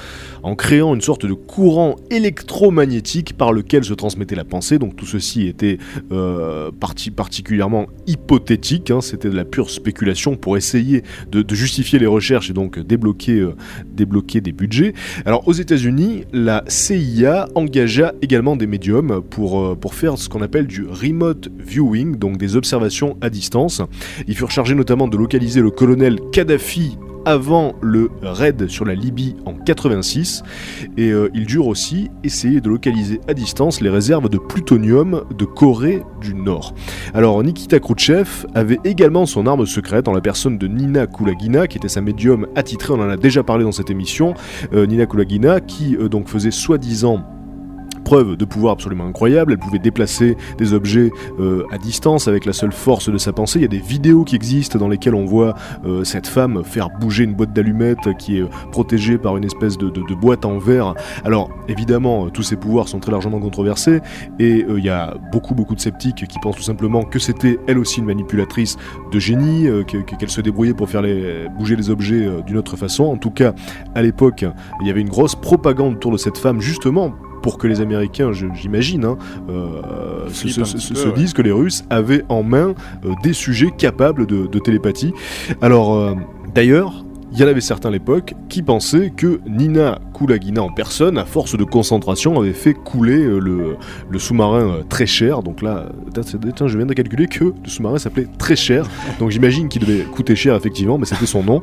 en 0.43 0.55
créant 0.55 0.93
une 0.95 1.01
sorte 1.01 1.25
de 1.25 1.33
courant 1.33 1.95
électromagnétique 2.09 3.37
par 3.37 3.53
lequel 3.53 3.83
se 3.83 3.93
transmettait 3.93 4.35
la 4.35 4.45
pensée. 4.45 4.79
Donc 4.79 4.95
tout 4.95 5.05
ceci 5.05 5.47
était 5.47 5.77
euh, 6.11 6.71
parti- 6.71 7.11
particulièrement 7.11 7.87
hypothétique, 8.07 8.91
hein, 8.91 9.01
c'était 9.01 9.29
de 9.29 9.35
la 9.35 9.45
pure 9.45 9.69
spéculation 9.69 10.35
pour 10.35 10.57
essayer 10.57 11.03
de, 11.31 11.45
justifier 11.53 11.99
les 11.99 12.07
recherches 12.07 12.49
et 12.49 12.53
donc 12.53 12.79
débloquer, 12.79 13.39
euh, 13.39 13.55
débloquer 13.85 14.41
des 14.41 14.51
budgets. 14.51 14.93
Alors 15.25 15.47
aux 15.47 15.53
États-Unis, 15.53 16.23
la 16.31 16.63
CIA 16.67 17.47
engagea 17.55 18.13
également 18.21 18.55
des 18.55 18.67
médiums 18.67 19.21
pour, 19.29 19.59
euh, 19.59 19.75
pour 19.75 19.95
faire 19.95 20.17
ce 20.17 20.29
qu'on 20.29 20.41
appelle 20.41 20.67
du 20.67 20.85
remote 20.85 21.49
viewing, 21.59 22.15
donc 22.15 22.37
des 22.37 22.55
observations 22.55 23.17
à 23.21 23.29
distance. 23.29 23.81
Ils 24.27 24.35
furent 24.35 24.51
chargés 24.51 24.75
notamment 24.75 25.07
de 25.07 25.17
localiser 25.17 25.30
le 25.39 25.69
colonel 25.69 26.19
Kadhafi 26.33 26.97
avant 27.23 27.73
le 27.81 28.09
raid 28.21 28.67
sur 28.67 28.83
la 28.83 28.95
Libye 28.95 29.35
en 29.45 29.53
86 29.53 30.43
et 30.97 31.11
euh, 31.11 31.29
ils 31.33 31.45
durent 31.45 31.67
aussi 31.67 32.09
essayer 32.23 32.59
de 32.59 32.67
localiser 32.67 33.21
à 33.27 33.33
distance 33.33 33.79
les 33.79 33.89
réserves 33.89 34.27
de 34.27 34.37
plutonium 34.37 35.23
de 35.37 35.45
Corée 35.45 36.01
du 36.19 36.33
Nord. 36.33 36.73
Alors 37.13 37.41
Nikita 37.43 37.79
Khrouchtchev 37.79 38.45
avait 38.55 38.79
également 38.83 39.25
son 39.25 39.45
arme 39.45 39.65
secrète 39.65 40.07
en 40.07 40.13
la 40.13 40.21
personne 40.21 40.57
de 40.57 40.67
Nina 40.67 41.07
Kulagina 41.07 41.67
qui 41.67 41.77
était 41.77 41.87
sa 41.87 42.01
médium 42.01 42.47
attitrée, 42.55 42.93
on 42.93 42.99
en 42.99 43.09
a 43.09 43.17
déjà 43.17 43.43
parlé 43.43 43.63
dans 43.63 43.71
cette 43.71 43.89
émission, 43.89 44.33
Euh, 44.73 44.85
Nina 44.85 45.05
Kulagina 45.05 45.61
qui 45.61 45.95
euh, 45.95 46.09
donc 46.09 46.27
faisait 46.27 46.51
soi-disant 46.51 47.23
de 48.11 48.45
pouvoir 48.45 48.73
absolument 48.73 49.05
incroyable, 49.05 49.53
elle 49.53 49.57
pouvait 49.59 49.79
déplacer 49.79 50.35
des 50.57 50.73
objets 50.73 51.11
euh, 51.39 51.63
à 51.71 51.77
distance 51.77 52.27
avec 52.27 52.45
la 52.45 52.53
seule 52.53 52.71
force 52.71 53.09
de 53.09 53.17
sa 53.17 53.31
pensée. 53.31 53.59
Il 53.59 53.61
y 53.61 53.65
a 53.65 53.69
des 53.69 53.79
vidéos 53.79 54.23
qui 54.23 54.35
existent 54.35 54.77
dans 54.77 54.89
lesquelles 54.89 55.15
on 55.15 55.25
voit 55.25 55.55
euh, 55.85 56.03
cette 56.03 56.27
femme 56.27 56.63
faire 56.63 56.89
bouger 56.99 57.23
une 57.23 57.33
boîte 57.33 57.53
d'allumettes 57.53 58.17
qui 58.17 58.37
est 58.37 58.41
euh, 58.41 58.49
protégée 58.71 59.17
par 59.17 59.37
une 59.37 59.45
espèce 59.45 59.77
de, 59.77 59.89
boîte 60.13 60.45
en 60.45 60.57
verre. 60.57 60.93
Alors 61.23 61.49
évidemment, 61.69 62.29
tous 62.29 62.43
ces 62.43 62.57
pouvoirs 62.57 62.89
sont 62.89 62.99
très 62.99 63.11
largement 63.11 63.39
controversés 63.39 64.01
et 64.39 64.65
il 64.67 64.83
y 64.83 64.89
a 64.89 65.15
beaucoup 65.31 65.55
beaucoup 65.55 65.73
de 65.73 65.79
sceptiques 65.79 66.27
qui 66.27 66.39
pensent 66.39 66.57
tout 66.57 66.61
simplement 66.61 67.03
que 67.03 67.17
c'était 67.17 67.57
elle 67.67 67.77
aussi 67.77 67.99
une 67.99 68.05
manipulatrice 68.05 68.77
de 69.11 69.19
génie, 69.19 69.65
que- 69.87 70.01
que- 70.03 70.15
qu'elle 70.15 70.29
se 70.29 70.41
débrouillait 70.41 70.73
pour 70.73 70.89
faire 70.89 71.01
bouger 71.57 71.77
les 71.77 71.89
objets 71.89 72.29
d'une 72.45 72.57
autre 72.57 72.75
façon. 72.75 73.05
En 73.05 73.15
tout 73.17 73.31
cas, 73.31 73.53
à 73.95 74.01
l'époque, 74.01 74.45
il 74.81 74.87
y 74.87 74.89
avait 74.89 75.01
une 75.01 75.09
grosse 75.09 75.35
propagande 75.35 75.95
autour 75.95 76.11
de 76.11 76.17
cette 76.17 76.37
femme 76.37 76.59
justement 76.59 77.13
pour 77.41 77.57
que 77.57 77.67
les 77.67 77.81
Américains, 77.81 78.31
j'imagine, 78.31 79.05
hein, 79.05 79.17
euh, 79.49 79.81
se, 80.29 81.07
ouais. 81.07 81.13
disent 81.15 81.33
que 81.33 81.41
les 81.41 81.51
Russes 81.51 81.83
avaient 81.89 82.23
en 82.29 82.43
main 82.43 82.73
euh, 83.05 83.09
des 83.23 83.33
sujets 83.33 83.71
capables 83.77 84.25
de, 84.25 84.47
de 84.47 84.59
télépathie. 84.59 85.13
Alors, 85.61 85.95
euh, 85.95 86.13
d'ailleurs, 86.53 87.03
il 87.33 87.39
y 87.39 87.45
en 87.45 87.47
avait 87.47 87.61
certains 87.61 87.87
à 87.87 87.91
l'époque 87.93 88.33
qui 88.49 88.61
pensaient 88.61 89.09
que 89.15 89.39
Nina 89.47 89.99
Kulagina 90.13 90.61
en 90.63 90.69
personne, 90.69 91.17
à 91.17 91.23
force 91.23 91.57
de 91.57 91.63
concentration, 91.63 92.37
avait 92.41 92.51
fait 92.51 92.73
couler 92.73 93.23
le, 93.23 93.77
le 94.09 94.19
sous-marin 94.19 94.79
très 94.89 95.05
cher. 95.05 95.41
Donc 95.41 95.61
là, 95.61 95.85
tiens, 96.13 96.67
je 96.67 96.77
viens 96.77 96.85
de 96.85 96.93
calculer 96.93 97.27
que 97.27 97.45
le 97.45 97.69
sous-marin 97.69 97.99
s'appelait 97.99 98.27
très 98.37 98.57
cher. 98.57 98.85
Donc 99.19 99.29
j'imagine 99.29 99.69
qu'il 99.69 99.81
devait 99.81 100.01
coûter 100.03 100.35
cher 100.35 100.55
effectivement, 100.55 100.97
mais 100.97 101.05
c'était 101.05 101.25
son 101.25 101.41
nom. 101.41 101.61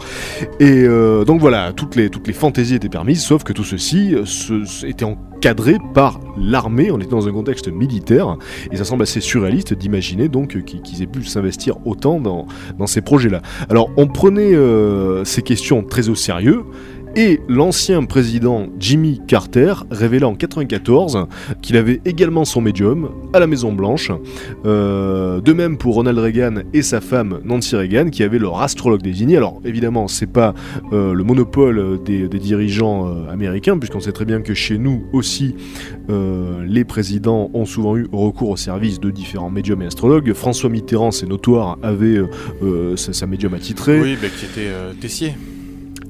Et 0.58 0.84
euh, 0.84 1.26
donc 1.26 1.38
voilà, 1.42 1.74
toutes 1.74 1.96
les, 1.96 2.08
toutes 2.08 2.28
les 2.28 2.32
fantaisies 2.32 2.76
étaient 2.76 2.88
permises, 2.88 3.22
sauf 3.22 3.44
que 3.44 3.52
tout 3.52 3.62
ceci 3.64 4.14
se- 4.24 4.86
était 4.86 5.04
encadré 5.38 5.76
par 5.94 6.20
l'armée, 6.36 6.90
on 6.90 6.98
était 6.98 7.10
dans 7.10 7.28
un 7.28 7.32
contexte 7.32 7.68
militaire, 7.68 8.36
et 8.72 8.76
ça 8.76 8.84
semble 8.84 9.04
assez 9.04 9.20
surréaliste 9.20 9.72
d'imaginer 9.72 10.28
donc 10.28 10.64
qu'ils 10.64 11.02
aient 11.02 11.06
pu 11.06 11.24
s'investir 11.24 11.76
autant 11.86 12.18
dans, 12.18 12.46
dans 12.76 12.88
ces 12.88 13.02
projets-là. 13.02 13.40
Alors 13.70 13.90
on 13.96 14.08
prenait 14.08 14.54
euh, 14.54 15.24
ces 15.24 15.42
questions 15.42 15.84
très 15.84 16.08
au 16.08 16.16
sérieux, 16.16 16.64
et 17.16 17.40
l'ancien 17.48 18.04
président 18.04 18.66
Jimmy 18.78 19.20
Carter 19.26 19.74
révéla 19.90 20.28
en 20.28 20.34
94 20.34 21.26
qu'il 21.62 21.76
avait 21.76 22.00
également 22.04 22.44
son 22.44 22.60
médium 22.60 23.10
à 23.32 23.40
la 23.40 23.46
Maison 23.46 23.72
Blanche. 23.72 24.10
Euh, 24.64 25.40
de 25.40 25.52
même 25.52 25.78
pour 25.78 25.94
Ronald 25.94 26.18
Reagan 26.18 26.62
et 26.72 26.82
sa 26.82 27.00
femme 27.00 27.40
Nancy 27.44 27.76
Reagan 27.76 28.10
qui 28.10 28.22
avaient 28.22 28.38
leur 28.38 28.60
astrologue 28.60 29.02
désigné. 29.02 29.36
Alors 29.36 29.60
évidemment, 29.64 30.08
c'est 30.08 30.26
pas 30.26 30.54
euh, 30.92 31.12
le 31.12 31.24
monopole 31.24 32.02
des, 32.04 32.28
dirigeants 32.28 33.08
euh, 33.08 33.32
américains, 33.32 33.78
puisqu'on 33.78 34.00
sait 34.00 34.12
très 34.12 34.24
bien 34.24 34.40
que 34.40 34.54
chez 34.54 34.78
nous 34.78 35.04
aussi, 35.12 35.54
les 36.08 36.84
présidents 36.84 37.50
ont 37.52 37.66
souvent 37.66 37.96
eu 37.96 38.06
recours 38.12 38.50
au 38.50 38.56
service 38.56 39.00
de 39.00 39.10
différents 39.10 39.50
médiums 39.50 39.82
et 39.82 39.86
astrologues. 39.86 40.32
François 40.32 40.70
Mitterrand, 40.70 41.10
c'est 41.10 41.26
notoire, 41.26 41.78
avait 41.82 42.18
sa, 42.96 43.12
sa 43.12 43.26
médium 43.26 43.54
attitrée. 43.54 44.00
Oui, 44.00 44.16
bah, 44.20 44.28
qui 44.28 44.46
était 44.46 44.70
Tessier. 45.00 45.34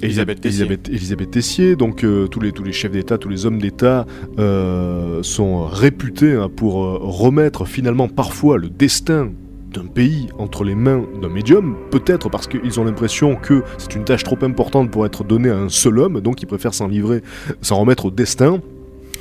Elisabeth 0.02 1.30
Tessier. 1.30 1.76
Donc 1.76 2.04
euh, 2.04 2.26
tous, 2.26 2.40
les, 2.40 2.52
tous 2.52 2.62
les 2.62 2.72
chefs 2.72 2.92
d'État, 2.92 3.18
tous 3.18 3.28
les 3.28 3.46
hommes 3.46 3.60
d'État 3.60 4.06
euh, 4.38 5.22
sont 5.22 5.66
réputés 5.66 6.34
hein, 6.34 6.48
pour 6.54 6.84
euh, 6.84 6.98
remettre 7.00 7.64
finalement 7.64 8.08
parfois 8.08 8.58
le 8.58 8.68
destin 8.68 9.30
d'un 9.72 9.86
pays 9.86 10.28
entre 10.38 10.64
les 10.64 10.74
mains 10.74 11.04
d'un 11.20 11.28
médium, 11.28 11.76
peut-être 11.90 12.30
parce 12.30 12.46
qu'ils 12.46 12.80
ont 12.80 12.84
l'impression 12.84 13.36
que 13.36 13.62
c'est 13.76 13.94
une 13.96 14.04
tâche 14.04 14.24
trop 14.24 14.38
importante 14.42 14.90
pour 14.90 15.04
être 15.04 15.24
donnée 15.24 15.50
à 15.50 15.58
un 15.58 15.68
seul 15.68 15.98
homme, 15.98 16.22
donc 16.22 16.40
ils 16.40 16.46
préfèrent 16.46 16.72
s'en 16.72 16.88
livrer, 16.88 17.22
s'en 17.60 17.78
remettre 17.78 18.06
au 18.06 18.10
destin. 18.10 18.60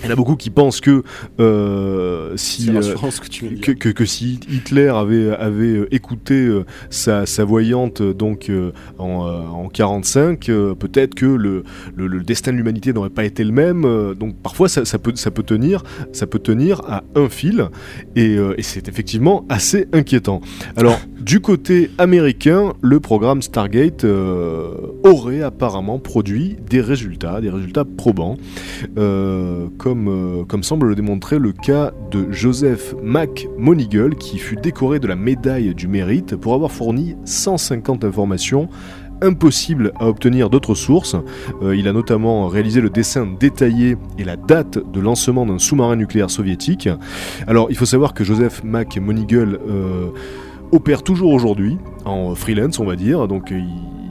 Il 0.01 0.05
y 0.05 0.09
en 0.09 0.13
a 0.13 0.15
beaucoup 0.15 0.35
qui 0.35 0.49
pensent 0.49 0.79
que 0.79 1.03
euh, 1.39 2.33
si 2.37 2.69
euh, 2.69 2.81
que 2.81 3.27
tu 3.27 3.55
que, 3.55 3.71
que, 3.71 3.89
que 3.89 4.05
si 4.05 4.39
Hitler 4.49 4.89
avait, 4.89 5.31
avait 5.31 5.77
euh, 5.77 5.93
écouté 5.93 6.35
euh, 6.35 6.65
sa, 6.89 7.25
sa 7.25 7.43
voyante 7.45 8.01
donc 8.01 8.51
en, 8.99 9.05
en 9.05 9.69
45, 9.69 10.49
euh, 10.49 10.75
peut-être 10.75 11.15
que 11.15 11.25
le, 11.25 11.63
le, 11.95 12.07
le 12.07 12.23
destin 12.23 12.51
de 12.51 12.57
l'humanité 12.57 12.93
n'aurait 12.93 13.09
pas 13.09 13.25
été 13.25 13.43
le 13.43 13.51
même. 13.51 14.13
donc 14.13 14.35
parfois 14.35 14.69
ça, 14.69 14.85
ça 14.85 14.99
peut, 14.99 15.13
ça 15.15 15.31
peut 15.31 15.43
tenir, 15.43 15.83
ça 16.11 16.27
peut 16.27 16.39
tenir 16.39 16.81
à 16.87 17.03
un 17.15 17.29
fil, 17.29 17.69
et, 18.15 18.35
et 18.35 18.61
c'est 18.63 18.87
effectivement 18.87 19.45
assez 19.49 19.87
inquiétant. 19.93 20.41
Alors 20.75 20.99
du 21.19 21.39
côté 21.41 21.89
américain, 21.97 22.73
le 22.81 22.99
programme 22.99 23.41
Stargate 23.41 24.05
aurait 25.03 25.41
apparemment 25.41 25.99
produit 25.99 26.55
des 26.69 26.81
résultats, 26.81 27.41
des 27.41 27.49
résultats 27.49 27.85
probants. 27.85 28.37
Comme, 29.87 30.09
euh, 30.09 30.43
comme 30.43 30.63
semble 30.63 30.89
le 30.89 30.95
démontrer 30.95 31.39
le 31.39 31.53
cas 31.53 31.93
de 32.11 32.29
Joseph 32.29 32.93
McMonigal, 33.01 34.15
qui 34.15 34.37
fut 34.37 34.57
décoré 34.57 34.99
de 34.99 35.07
la 35.07 35.15
médaille 35.15 35.73
du 35.73 35.87
mérite 35.87 36.35
pour 36.35 36.53
avoir 36.53 36.73
fourni 36.73 37.15
150 37.23 38.03
informations 38.03 38.67
impossibles 39.21 39.93
à 39.97 40.09
obtenir 40.09 40.49
d'autres 40.49 40.75
sources. 40.75 41.15
Euh, 41.61 41.73
il 41.73 41.87
a 41.87 41.93
notamment 41.93 42.49
réalisé 42.49 42.81
le 42.81 42.89
dessin 42.89 43.33
détaillé 43.39 43.95
et 44.17 44.25
la 44.25 44.35
date 44.35 44.77
de 44.91 44.99
lancement 44.99 45.45
d'un 45.45 45.57
sous-marin 45.57 45.95
nucléaire 45.95 46.29
soviétique. 46.29 46.89
Alors, 47.47 47.67
il 47.69 47.77
faut 47.77 47.85
savoir 47.85 48.13
que 48.13 48.25
Joseph 48.25 48.65
McMonigal 48.65 49.57
euh, 49.69 50.09
opère 50.73 51.01
toujours 51.01 51.31
aujourd'hui 51.31 51.77
en 52.03 52.35
freelance, 52.35 52.77
on 52.79 52.85
va 52.85 52.97
dire. 52.97 53.29
Donc, 53.29 53.53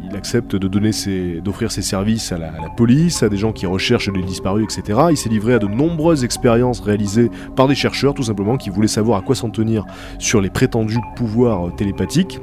il 0.09 0.16
accepte 0.16 0.57
de 0.57 0.69
donner 0.69 0.92
ses, 0.92 1.40
d'offrir 1.40 1.73
ses 1.73 1.83
services 1.83 2.33
à 2.33 2.38
la, 2.38 2.53
police, 2.77 3.23
à 3.23 3.29
des 3.29 3.37
gens 3.37 3.53
qui 3.53 3.66
recherchent 3.66 4.12
des 4.12 4.23
disparus, 4.23 4.64
etc. 4.64 5.01
Il 5.11 5.16
s'est 5.16 5.29
livré 5.29 5.55
à 5.55 5.59
de 5.59 5.66
nombreuses 5.66 6.25
expériences 6.25 6.81
réalisées 6.81 7.31
par 7.55 7.69
des 7.69 7.75
chercheurs, 7.75 8.14
tout 8.14 8.23
simplement, 8.23 8.57
qui 8.57 8.71
voulaient 8.71 8.88
savoir 8.88 9.19
à 9.19 9.23
quoi 9.23 9.35
s'en 9.35 9.51
tenir 9.51 9.85
sur 10.19 10.40
les 10.40 10.51
prétendus 10.51 11.01
pouvoirs 11.16 11.69
euh, 11.69 11.71
télépathiques. 11.71 12.40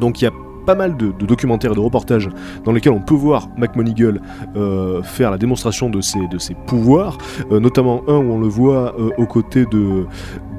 Donc 0.00 0.20
il 0.20 0.24
y 0.24 0.28
a 0.28 0.32
pas 0.66 0.74
mal 0.74 0.96
de, 0.96 1.12
documentaires 1.12 1.72
et 1.72 1.74
de 1.76 1.80
reportages 1.80 2.28
dans 2.64 2.72
lesquels 2.72 2.92
on 2.92 3.00
peut 3.00 3.14
voir 3.14 3.48
McMonigal 3.56 4.20
euh, 4.56 5.00
faire 5.02 5.30
la 5.30 5.38
démonstration 5.38 5.88
de 5.88 6.00
ses, 6.00 6.54
pouvoirs, 6.66 7.18
euh, 7.52 7.60
notamment 7.60 8.02
un 8.08 8.16
où 8.16 8.32
on 8.32 8.40
le 8.40 8.48
voit 8.48 8.96
aux 9.16 9.26
côtés 9.26 9.64
de, 9.66 10.06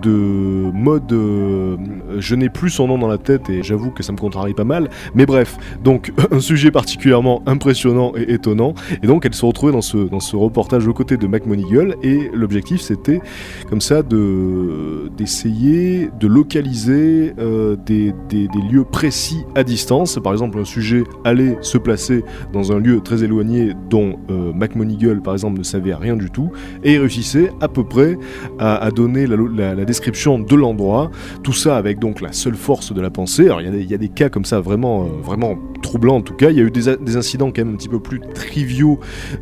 de 0.02 0.72
mode. 0.74 1.12
euh, 1.14 1.76
je 2.20 2.36
n'ai 2.36 2.50
plus 2.50 2.70
son 2.70 2.88
nom 2.88 2.98
dans 2.98 3.08
la 3.08 3.18
tête 3.18 3.50
et 3.50 3.64
j'avoue 3.64 3.92
que 3.92 4.04
ça 4.04 4.12
me 4.12 4.18
contrarie 4.18 4.54
pas 4.54 4.64
mal. 4.64 4.90
Mais 5.16 5.26
bref, 5.26 5.58
donc 5.84 6.12
un 6.32 6.40
sujet 6.40 6.72
particulièrement 6.72 7.42
impressionnant 7.46 8.12
et 8.16 8.34
étonnant. 8.34 8.74
Et 9.04 9.08
donc 9.08 9.26
elle 9.26 9.34
se 9.34 9.46
retrouvait 9.46 9.72
dans 9.74 9.82
ce, 9.82 9.98
dans 9.98 10.20
ce 10.20 10.36
reportage 10.36 10.88
aux 10.88 10.94
côtés 10.94 11.18
de 11.18 11.28
McMonigal 11.28 11.96
et 12.04 12.30
l'objectif 12.34 12.82
c'était 12.82 13.22
comme 13.70 13.82
ça 13.82 14.02
de 14.04 15.10
d'essayer 15.18 16.10
de 16.20 16.28
localiser 16.28 17.34
euh, 17.40 17.76
des, 17.86 18.14
des- 18.30 18.48
lieux 18.72 18.84
précis 18.84 19.44
à 19.56 19.64
distance. 19.64 20.20
Par 20.24 20.32
exemple, 20.34 20.58
un 20.60 20.66
sujet 20.66 21.04
allait 21.24 21.58
se 21.62 21.78
placer 21.78 22.24
dans 22.54 22.72
un 22.72 22.80
lieu 22.80 23.02
très 23.02 23.24
éloigné 23.24 23.74
dont 23.90 24.18
euh, 24.30 24.52
McMonigal 24.54 25.22
par 25.22 25.34
exemple 25.34 25.60
ne 25.60 25.64
savait 25.64 25.94
rien 25.94 26.16
du 26.16 26.30
tout 26.32 26.52
et 26.84 26.94
il 26.94 27.00
réussissait 27.00 27.52
à 27.62 27.68
peu 27.68 27.84
près 27.84 28.18
à, 28.60 28.90
donner 28.92 29.28
la 29.28 29.76
description 29.88 30.38
de 30.38 30.56
l'endroit. 30.56 31.10
Tout 31.42 31.54
ça 31.54 31.78
avec 31.78 31.98
donc 31.98 32.22
la 32.22 32.32
seule 32.34 32.54
force 32.56 32.94
de 32.94 33.02
la 33.02 33.10
pensée. 33.10 33.46
Alors 33.46 33.62
il 33.62 33.66
y 33.66 33.68
a 33.68 33.72
des- 33.72 33.82
il 33.82 33.90
y, 33.90 33.96
a 33.96 33.98
des 33.98 34.10
cas 34.10 34.30
comme 34.30 34.46
ça 34.46 34.60
vraiment, 34.60 35.06
euh, 35.06 35.08
vraiment 35.24 35.58
troublants 35.82 36.18
en 36.18 36.22
tout 36.22 36.34
cas. 36.36 36.52
Il 36.52 36.58
y 36.58 36.60
a 36.60 36.64
eu 36.64 36.72
des, 36.72 36.88
incidents 37.18 37.48
quand 37.48 37.64
même 37.66 37.74
un 37.74 37.78
petit 37.78 37.90
peu 37.90 38.00
plus 38.00 38.20
triviaux 38.36 39.00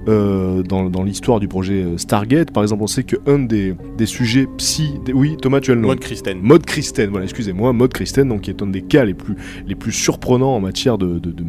euh, 0.07 0.63
dans, 0.63 0.89
dans 0.89 1.03
l'histoire 1.03 1.39
du 1.41 1.47
projet 1.47 1.83
euh, 1.83 1.97
Stargate. 1.97 2.51
Par 2.51 2.63
exemple, 2.63 2.83
on 2.83 2.87
sait 2.87 3.03
qu'un 3.03 3.39
des, 3.39 3.73
des 3.97 4.05
sujets 4.05 4.47
psy... 4.57 4.93
des- 5.03 5.13
Oui, 5.13 5.35
Thomas, 5.41 5.59
tu 5.59 5.71
as 5.71 5.75
le 5.75 5.81
nom. 5.81 5.87
Mode 5.89 5.99
Kristen. 5.99 6.39
Mode 6.41 6.65
Christen, 6.65 7.09
voilà, 7.09 7.25
excusez-moi, 7.25 7.73
Mode 7.73 7.93
Christen, 7.93 8.29
donc 8.29 8.41
qui 8.41 8.49
est 8.51 8.61
un 8.61 8.67
des 8.67 8.81
cas 8.83 9.03
les 9.03 9.13
plus, 9.15 9.35
les 9.67 9.75
plus 9.75 9.91
surprenants 9.91 10.55
en 10.55 10.59
matière 10.61 10.97
de, 10.97 11.17
de, 11.19 11.31
de- 11.31 11.43
de 11.43 11.45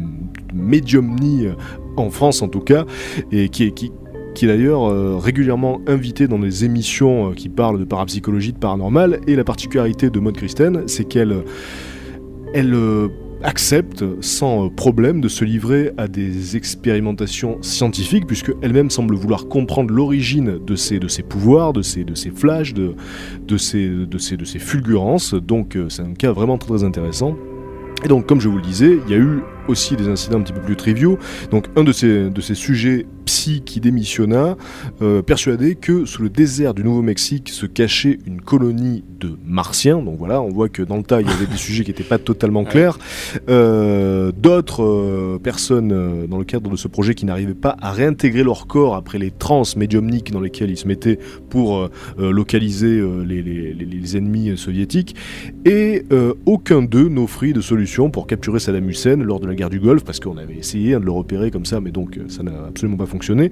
médiumnie, 0.53 1.47
en 1.97 2.09
France 2.09 2.41
en 2.41 2.47
tout 2.47 2.59
cas, 2.61 2.85
et 3.31 3.49
qui 3.49 3.63
est, 3.65 3.71
qui, 3.71 3.91
qui 4.37 4.45
est 4.45 4.49
d'ailleurs 4.49 4.83
euh, 4.83 5.17
régulièrement 5.17 5.81
invité 5.87 6.27
dans 6.27 6.37
des 6.37 6.63
émissions 6.63 7.31
euh, 7.31 7.33
qui 7.33 7.49
parlent 7.49 7.79
de 7.79 7.85
parapsychologie, 7.85 8.53
de 8.53 8.59
paranormal, 8.59 9.19
et 9.25 9.35
la 9.35 9.43
particularité 9.43 10.11
de 10.11 10.19
Mode 10.19 10.37
Christen, 10.37 10.83
c'est 10.85 11.05
qu'elle 11.05 11.43
elle, 12.53 12.75
euh, 12.75 13.07
accepte 13.41 14.05
sans 14.21 14.69
problème 14.69 15.21
de 15.21 15.27
se 15.27 15.43
livrer 15.43 15.91
à 15.97 16.07
des 16.07 16.55
expérimentations 16.55 17.57
scientifiques, 17.61 18.27
puisque 18.27 18.51
elle-même 18.61 18.91
semble 18.91 19.15
vouloir 19.15 19.47
comprendre 19.47 19.91
l'origine 19.91 20.59
de 20.63 20.75
ses, 20.75 20.99
de 20.99 21.07
ses 21.07 21.23
pouvoirs, 21.23 21.73
de 21.73 21.81
ses, 21.81 22.03
de 22.03 22.13
ses 22.13 22.29
flashs, 22.29 22.75
de, 22.75 22.93
de 23.47 23.57
ces, 23.57 23.87
de 23.89 24.05
de 24.05 24.45
ces 24.45 24.59
fulgurances. 24.59 25.33
Donc 25.33 25.77
c'est 25.89 26.03
un 26.03 26.13
cas 26.13 26.31
vraiment 26.31 26.59
très 26.59 26.83
intéressant. 26.83 27.35
Et 28.05 28.07
donc, 28.07 28.27
comme 28.27 28.41
je 28.41 28.49
vous 28.49 28.57
le 28.57 28.63
disais, 28.63 28.99
il 29.07 29.11
y 29.11 29.15
a 29.15 29.17
eu 29.17 29.41
aussi 29.67 29.95
des 29.95 30.07
incidents 30.07 30.37
un 30.39 30.41
petit 30.41 30.53
peu 30.53 30.61
plus 30.61 30.75
triviaux. 30.75 31.17
Donc, 31.51 31.67
un 31.75 31.83
de 31.83 31.91
ces, 31.91 32.29
de 32.29 32.41
ces 32.41 32.55
sujets 32.55 33.05
psy 33.25 33.61
qui 33.65 33.79
démissionna, 33.81 34.55
euh, 35.01 35.21
persuadé 35.21 35.75
que 35.75 36.05
sous 36.05 36.21
le 36.21 36.29
désert 36.29 36.73
du 36.73 36.83
Nouveau-Mexique 36.83 37.49
se 37.49 37.65
cachait 37.65 38.19
une 38.25 38.41
colonie 38.41 39.03
de 39.19 39.31
martiens. 39.45 40.01
Donc 40.01 40.17
voilà, 40.17 40.41
on 40.41 40.49
voit 40.49 40.69
que 40.69 40.81
dans 40.81 40.95
le 40.97 41.03
tas, 41.03 41.19
il 41.21 41.27
y 41.27 41.31
avait 41.31 41.45
des 41.45 41.57
sujets 41.57 41.83
qui 41.83 41.89
n'étaient 41.89 42.03
pas 42.03 42.19
totalement 42.19 42.63
clairs. 42.63 42.97
Euh, 43.49 44.31
D'autres 44.37 44.83
euh, 44.83 45.39
personnes 45.41 46.25
dans 46.27 46.37
le 46.37 46.43
cadre 46.45 46.69
de 46.69 46.75
ce 46.75 46.87
projet 46.87 47.15
qui 47.15 47.25
n'arrivaient 47.25 47.53
pas 47.53 47.75
à 47.81 47.91
réintégrer 47.91 48.43
leur 48.43 48.67
corps 48.67 48.95
après 48.95 49.17
les 49.17 49.31
trans 49.31 49.63
médiumniques 49.75 50.31
dans 50.31 50.39
lesquels 50.41 50.69
ils 50.69 50.77
se 50.77 50.87
mettaient 50.87 51.19
pour 51.49 51.89
localiser 52.17 53.01
les, 53.25 53.41
les- 53.41 53.73
les- 53.73 53.85
les 53.85 54.17
ennemis 54.17 54.57
soviétiques. 54.57 55.15
Et 55.65 56.03
aucun 56.45 56.81
d'eux 56.81 57.09
n'offrit 57.09 57.53
de 57.53 57.61
solution 57.61 58.09
pour 58.09 58.27
capturer 58.27 58.59
Saddam 58.59 58.89
Hussein 58.89 59.17
lors 59.17 59.39
de 59.39 59.47
la 59.47 59.55
guerre 59.57 59.69
du 59.69 59.81
Golfe, 59.81 60.05
parce 60.05 60.21
qu'on 60.21 60.37
avait 60.37 60.55
essayé 60.55 60.93
de 60.93 61.03
le 61.03 61.11
repérer 61.11 61.51
comme 61.51 61.65
ça, 61.65 61.81
mais 61.81 61.91
donc 61.91 62.17
euh, 62.17 62.29
ça 62.29 62.43
n'a 62.43 62.51
absolument 62.69 62.95
pas 62.95 63.05
fonctionné. 63.05 63.51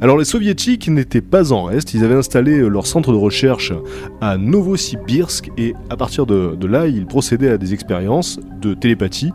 Alors 0.00 0.16
les 0.16 0.24
soviétiques 0.24 0.88
n'étaient 0.88 1.20
pas 1.20 1.52
en 1.52 1.64
reste, 1.64 1.94
ils 1.94 2.04
avaient 2.04 2.14
installé 2.14 2.58
euh, 2.58 2.68
leur 2.68 2.86
centre 2.86 3.10
de 3.10 3.16
recherche 3.16 3.72
à 4.20 4.36
Novosibirsk, 4.36 5.50
et 5.56 5.74
à 5.90 5.96
partir 5.96 6.26
de, 6.26 6.54
de 6.54 6.66
là, 6.68 6.86
ils 6.86 7.06
procédaient 7.06 7.50
à 7.50 7.58
des 7.58 7.74
expériences 7.74 8.38
de 8.60 8.74
télépathie, 8.74 9.32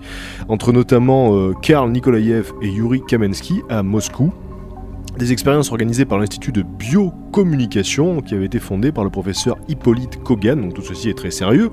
entre 0.47 0.71
notamment 0.71 1.35
euh, 1.35 1.53
Karl 1.61 1.91
Nikolaev 1.91 2.53
et 2.61 2.69
Yuri 2.69 3.01
Kamensky 3.05 3.61
à 3.69 3.83
Moscou. 3.83 4.31
Des 5.17 5.31
expériences 5.31 5.71
organisées 5.71 6.05
par 6.05 6.19
l'Institut 6.19 6.51
de 6.51 6.63
biocommunication 6.63 8.21
qui 8.21 8.33
avait 8.33 8.45
été 8.45 8.59
fondé 8.59 8.91
par 8.91 9.03
le 9.03 9.09
professeur 9.09 9.57
Hippolyte 9.67 10.23
Kogan, 10.23 10.61
donc 10.61 10.73
tout 10.73 10.81
ceci 10.81 11.09
est 11.09 11.17
très 11.17 11.31
sérieux. 11.31 11.69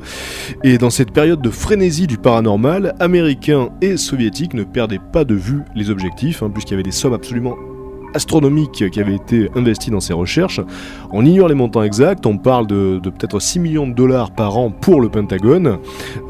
Et 0.65 0.77
dans 0.77 0.91
cette 0.91 1.13
période 1.13 1.41
de 1.41 1.51
frénésie 1.51 2.07
du 2.07 2.19
paranormal, 2.19 2.95
américains 3.01 3.71
et 3.81 3.97
soviétiques 3.97 4.55
ne 4.55 4.65
perdaient 4.65 5.01
pas 5.13 5.25
de 5.25 5.35
vue 5.35 5.63
les 5.75 5.89
objectifs, 5.91 6.43
hein, 6.43 6.51
puisqu'il 6.51 6.73
y 6.73 6.75
avait 6.75 6.83
des 6.83 6.91
sommes 6.91 7.15
absolument 7.15 7.55
astronomiques 8.15 8.91
qui 8.91 9.01
avaient 9.01 9.15
été 9.15 9.51
investies 9.55 9.91
dans 9.91 10.01
ces 10.01 10.13
recherches. 10.13 10.61
On 11.13 11.25
ignore 11.25 11.49
les 11.49 11.55
montants 11.55 11.83
exacts, 11.83 12.27
on 12.27 12.39
parle 12.39 12.67
de, 12.67 13.01
peut-être 13.03 13.41
6 13.41 13.61
millions 13.61 13.87
de 13.87 13.95
dollars 13.95 14.31
par 14.31 14.57
an 14.57 14.71
pour 14.71 15.01
le 15.01 15.09
Pentagone, 15.09 15.79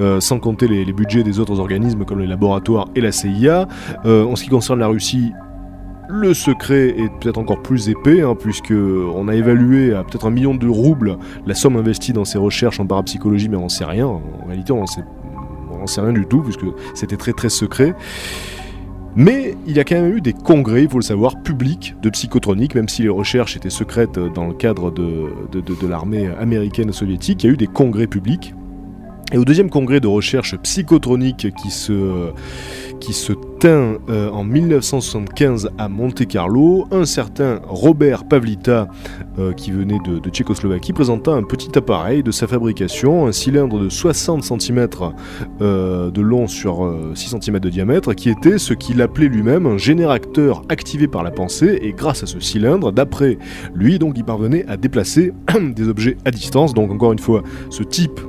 euh, 0.00 0.20
sans 0.20 0.38
compter 0.38 0.68
les, 0.68 0.84
les 0.84 0.92
budgets 0.92 1.22
des 1.22 1.38
autres 1.40 1.58
organismes 1.58 2.04
comme 2.04 2.20
les 2.20 2.26
laboratoires 2.26 2.88
et 2.94 3.00
la 3.00 3.12
CIA. 3.12 3.68
Euh, 4.04 4.24
en 4.24 4.36
ce 4.36 4.44
qui 4.44 4.50
concerne 4.50 4.80
la 4.80 4.88
Russie, 4.88 5.32
le 6.08 6.32
secret 6.32 6.88
est 6.88 7.10
peut-être 7.20 7.38
encore 7.38 7.62
plus 7.62 7.88
épais, 7.90 8.22
hein, 8.22 8.34
puisque 8.34 8.72
on 8.72 9.28
a 9.28 9.34
évalué 9.34 9.94
à 9.94 10.02
peut-être 10.02 10.26
un 10.26 10.30
million 10.30 10.54
de 10.54 10.66
roubles 10.66 11.18
la 11.46 11.54
somme 11.54 11.76
investie 11.76 12.12
dans 12.12 12.24
ces 12.24 12.38
recherches 12.38 12.80
en 12.80 12.86
parapsychologie, 12.86 13.48
mais 13.48 13.56
on 13.56 13.62
n'en 13.62 13.68
sait 13.68 13.84
rien. 13.84 14.06
En 14.06 14.22
réalité, 14.46 14.72
on 14.72 14.80
n'en 14.80 15.86
sait, 15.86 16.00
rien 16.00 16.12
du 16.12 16.26
tout, 16.26 16.40
puisque 16.40 16.64
c'était 16.94 17.16
très 17.16 17.32
très 17.32 17.50
secret. 17.50 17.94
Mais 19.16 19.56
il 19.66 19.76
y 19.76 19.80
a 19.80 19.84
quand 19.84 19.96
même 19.96 20.16
eu 20.16 20.20
des 20.20 20.32
congrès, 20.32 20.84
il 20.84 20.88
faut 20.88 20.98
le 20.98 21.02
savoir, 21.02 21.42
publics 21.42 21.96
de 22.02 22.10
psychotronique, 22.10 22.74
même 22.74 22.88
si 22.88 23.02
les 23.02 23.08
recherches 23.08 23.56
étaient 23.56 23.70
secrètes 23.70 24.18
dans 24.18 24.46
le 24.46 24.54
cadre 24.54 24.90
de, 24.90 25.88
l'armée 25.88 26.28
américaine 26.38 26.92
soviétique, 26.92 27.42
il 27.42 27.46
y 27.46 27.50
a 27.50 27.52
eu 27.52 27.56
des 27.56 27.66
congrès 27.66 28.06
publics. 28.06 28.54
Et 29.30 29.36
au 29.36 29.44
deuxième 29.44 29.68
congrès 29.68 30.00
de 30.00 30.06
recherche 30.06 30.56
psychotronique 30.56 31.48
qui 31.62 31.70
se, 31.70 32.30
qui 32.98 33.12
se 33.12 33.34
tint 33.60 33.98
euh, 34.08 34.30
en 34.30 34.42
1975 34.42 35.68
à 35.76 35.90
Monte-Carlo, 35.90 36.86
un 36.90 37.04
certain 37.04 37.60
Robert 37.68 38.24
Pavlita, 38.26 38.88
euh, 39.38 39.52
qui 39.52 39.70
venait 39.70 39.98
de, 40.06 40.30
Tchécoslovaquie, 40.30 40.94
présenta 40.94 41.32
un 41.32 41.42
petit 41.42 41.76
appareil 41.76 42.22
de 42.22 42.30
sa 42.30 42.46
fabrication, 42.46 43.26
un 43.26 43.32
cylindre 43.32 43.78
de 43.78 43.90
60 43.90 44.42
cm 44.44 44.88
euh, 45.60 46.10
de 46.10 46.20
long 46.22 46.46
sur 46.46 46.86
euh, 46.86 47.12
6 47.14 47.36
cm 47.38 47.58
de 47.58 47.68
diamètre, 47.68 48.14
qui 48.14 48.30
était 48.30 48.56
ce 48.56 48.72
qu'il 48.72 49.02
appelait 49.02 49.28
lui-même 49.28 49.66
un 49.66 49.76
générateur 49.76 50.62
activé 50.70 51.06
par 51.06 51.22
la 51.22 51.30
pensée, 51.30 51.78
et 51.82 51.92
grâce 51.92 52.22
à 52.22 52.26
ce 52.26 52.40
cylindre, 52.40 52.92
d'après 52.92 53.36
lui, 53.74 53.98
donc 53.98 54.14
il 54.16 54.24
parvenait 54.24 54.64
à 54.68 54.78
déplacer 54.78 55.34
des 55.76 55.86
objets 55.86 56.16
à 56.24 56.30
distance. 56.30 56.72
Donc 56.72 56.90
encore 56.90 57.12
une 57.12 57.18
fois, 57.18 57.42
ce 57.68 57.82
type 57.82 58.20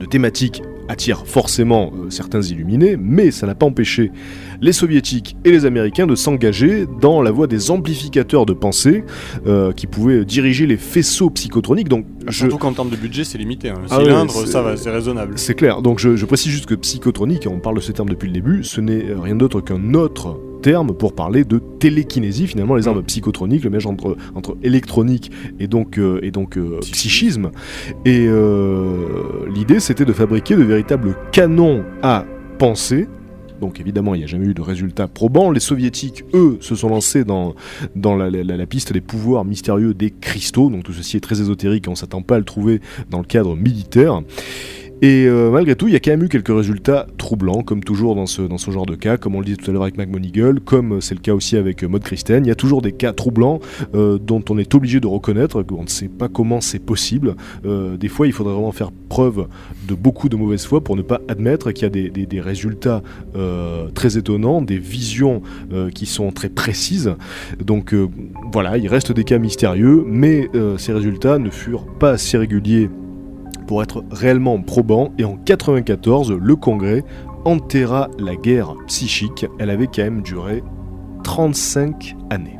de 0.00 0.06
thématique 0.06 0.62
attire 0.88 1.26
forcément 1.26 1.92
euh, 1.96 2.10
certains 2.10 2.42
illuminés, 2.42 2.96
mais 2.96 3.32
ça 3.32 3.46
n'a 3.48 3.56
pas 3.56 3.66
empêché 3.66 4.12
les 4.60 4.72
soviétiques 4.72 5.36
et 5.44 5.50
les 5.50 5.64
américains 5.66 6.06
de 6.06 6.14
s'engager 6.14 6.86
dans 7.00 7.22
la 7.22 7.32
voie 7.32 7.48
des 7.48 7.72
amplificateurs 7.72 8.46
de 8.46 8.52
pensée 8.52 9.02
euh, 9.48 9.72
qui 9.72 9.88
pouvaient 9.88 10.24
diriger 10.24 10.64
les 10.66 10.76
faisceaux 10.76 11.30
psychotroniques. 11.30 11.88
Donc 11.88 12.06
je, 12.28 12.38
Surtout 12.38 12.58
qu'en 12.58 12.72
termes 12.72 12.90
de 12.90 12.96
budget, 12.96 13.24
c'est 13.24 13.36
limité. 13.38 13.70
hein. 13.70 13.74
Le 13.82 13.86
Ah 13.90 13.98
cylindre, 14.00 14.32
c'est- 14.32 14.46
ça 14.46 14.62
va, 14.62 14.76
c'est 14.76 14.90
raisonnable. 14.90 15.32
c'est 15.36 15.54
clair. 15.54 15.82
Donc 15.82 15.98
je, 15.98 16.14
je 16.14 16.24
précise 16.24 16.52
juste 16.52 16.66
que 16.66 16.76
psychotronique, 16.76 17.48
on 17.50 17.58
parle 17.58 17.76
de 17.76 17.80
ce 17.82 17.90
terme 17.90 18.08
depuis 18.08 18.28
le 18.28 18.34
début, 18.34 18.62
ce 18.62 18.80
n'est 18.80 19.06
rien 19.20 19.34
d'autre 19.34 19.60
qu'un 19.60 19.92
autre 19.94 20.38
terme 20.66 20.92
pour 20.94 21.14
parler 21.14 21.44
de 21.44 21.60
télékinésie, 21.78 22.48
finalement 22.48 22.74
les 22.74 22.88
armes 22.88 23.00
psychotroniques, 23.04 23.62
le 23.62 23.70
mélange 23.70 23.86
entre, 23.86 24.16
entre 24.34 24.56
électronique 24.64 25.30
et 25.60 25.68
donc, 25.68 25.96
euh, 25.96 26.18
et 26.24 26.32
donc 26.32 26.58
euh, 26.58 26.80
psychisme. 26.80 27.52
Et 28.04 28.26
euh, 28.28 29.46
l'idée 29.54 29.78
c'était 29.78 30.04
de 30.04 30.12
fabriquer 30.12 30.56
de 30.56 30.64
véritables 30.64 31.14
canons 31.30 31.84
à 32.02 32.24
penser. 32.58 33.06
Donc 33.60 33.78
évidemment, 33.80 34.14
il 34.14 34.18
n'y 34.18 34.24
a 34.24 34.26
jamais 34.26 34.46
eu 34.46 34.54
de 34.54 34.60
résultat 34.60 35.06
probant. 35.06 35.50
Les 35.52 35.60
soviétiques, 35.60 36.24
eux, 36.34 36.58
se 36.60 36.74
sont 36.74 36.88
lancés 36.90 37.24
dans, 37.24 37.54
dans 37.94 38.16
la, 38.16 38.28
la- 38.28 38.42
la 38.56 38.66
piste 38.66 38.92
des 38.92 39.00
pouvoirs 39.00 39.44
mystérieux 39.44 39.94
des 39.94 40.10
cristaux. 40.10 40.68
Donc 40.68 40.82
tout 40.82 40.92
ceci 40.92 41.16
est 41.16 41.20
très 41.20 41.40
ésotérique 41.40 41.86
et 41.86 41.88
on 41.88 41.92
ne 41.92 41.96
s'attend 41.96 42.22
pas 42.22 42.34
à 42.34 42.38
le 42.38 42.44
trouver 42.44 42.80
dans 43.08 43.18
le 43.18 43.24
cadre 43.24 43.54
militaire. 43.56 44.20
Et 45.02 45.26
euh, 45.26 45.50
malgré 45.50 45.76
tout, 45.76 45.88
il 45.88 45.92
y 45.92 45.96
a 45.96 46.00
quand 46.00 46.10
même 46.12 46.22
eu 46.24 46.28
quelques 46.28 46.48
résultats 46.56 47.06
troublants, 47.18 47.62
comme 47.62 47.84
toujours 47.84 48.14
dans 48.14 48.24
ce, 48.24 48.40
dans 48.40 48.56
ce 48.56 48.70
genre 48.70 48.86
de 48.86 48.94
cas, 48.94 49.18
comme 49.18 49.34
on 49.34 49.40
le 49.40 49.44
disait 49.44 49.58
tout 49.58 49.70
à 49.70 49.72
l'heure 49.74 49.82
avec 49.82 49.98
McMonigal, 49.98 50.60
comme 50.60 50.94
euh, 50.94 51.00
c'est 51.00 51.14
le 51.14 51.20
cas 51.20 51.34
aussi 51.34 51.56
avec 51.58 51.84
euh, 51.84 51.88
Maud 51.88 52.02
Christen. 52.02 52.46
Il 52.46 52.48
y 52.48 52.52
a 52.52 52.54
toujours 52.54 52.80
des 52.80 52.92
cas 52.92 53.12
troublants 53.12 53.60
dont 53.92 54.42
on 54.48 54.58
est 54.58 54.74
obligé 54.74 55.00
de 55.00 55.06
reconnaître 55.06 55.62
qu'on 55.62 55.82
ne 55.82 55.88
sait 55.88 56.08
pas 56.08 56.28
comment 56.28 56.60
c'est 56.60 56.78
possible. 56.78 57.34
Des 57.64 58.08
fois, 58.08 58.26
il 58.26 58.32
faudrait 58.32 58.54
vraiment 58.54 58.72
faire 58.72 58.90
preuve 59.08 59.46
de 59.86 59.94
beaucoup 59.94 60.28
de 60.28 60.36
mauvaise 60.36 60.64
foi 60.64 60.82
pour 60.82 60.96
ne 60.96 61.02
pas 61.02 61.20
admettre 61.28 61.72
qu'il 61.72 61.82
y 61.84 61.86
a 61.86 61.90
des, 61.90 62.10
des- 62.10 62.40
résultats 62.40 63.02
très 63.94 64.16
étonnants, 64.18 64.62
des 64.62 64.78
visions 64.78 65.42
qui 65.94 66.06
sont 66.06 66.30
très 66.32 66.48
précises. 66.48 67.14
Donc 67.64 67.94
voilà, 68.52 68.78
il 68.78 68.88
reste 68.88 69.12
des 69.12 69.24
cas 69.24 69.38
mystérieux, 69.38 70.04
mais 70.06 70.48
ces 70.78 70.92
résultats 70.92 71.38
ne 71.38 71.50
furent 71.50 71.86
pas 71.98 72.12
assez 72.12 72.36
réguliers 72.38 72.88
pour 73.66 73.82
être 73.82 74.04
réellement 74.10 74.60
probants. 74.60 75.12
Et 75.18 75.24
en 75.24 75.36
94, 75.36 76.32
le 76.32 76.56
Congrès 76.56 77.04
enterra 77.44 78.08
la 78.18 78.36
guerre 78.36 78.74
psychique. 78.86 79.46
Elle 79.58 79.70
avait 79.70 79.86
quand 79.86 80.02
même 80.02 80.22
duré 80.22 80.62
35 81.24 82.16
années. 82.30 82.58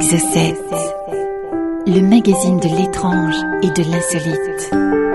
Exocet, 0.00 0.54
le 1.88 2.00
magazine 2.02 2.60
de 2.60 2.68
l'étrange 2.68 3.34
et 3.62 3.70
de 3.70 3.90
l'insolite. 3.90 5.07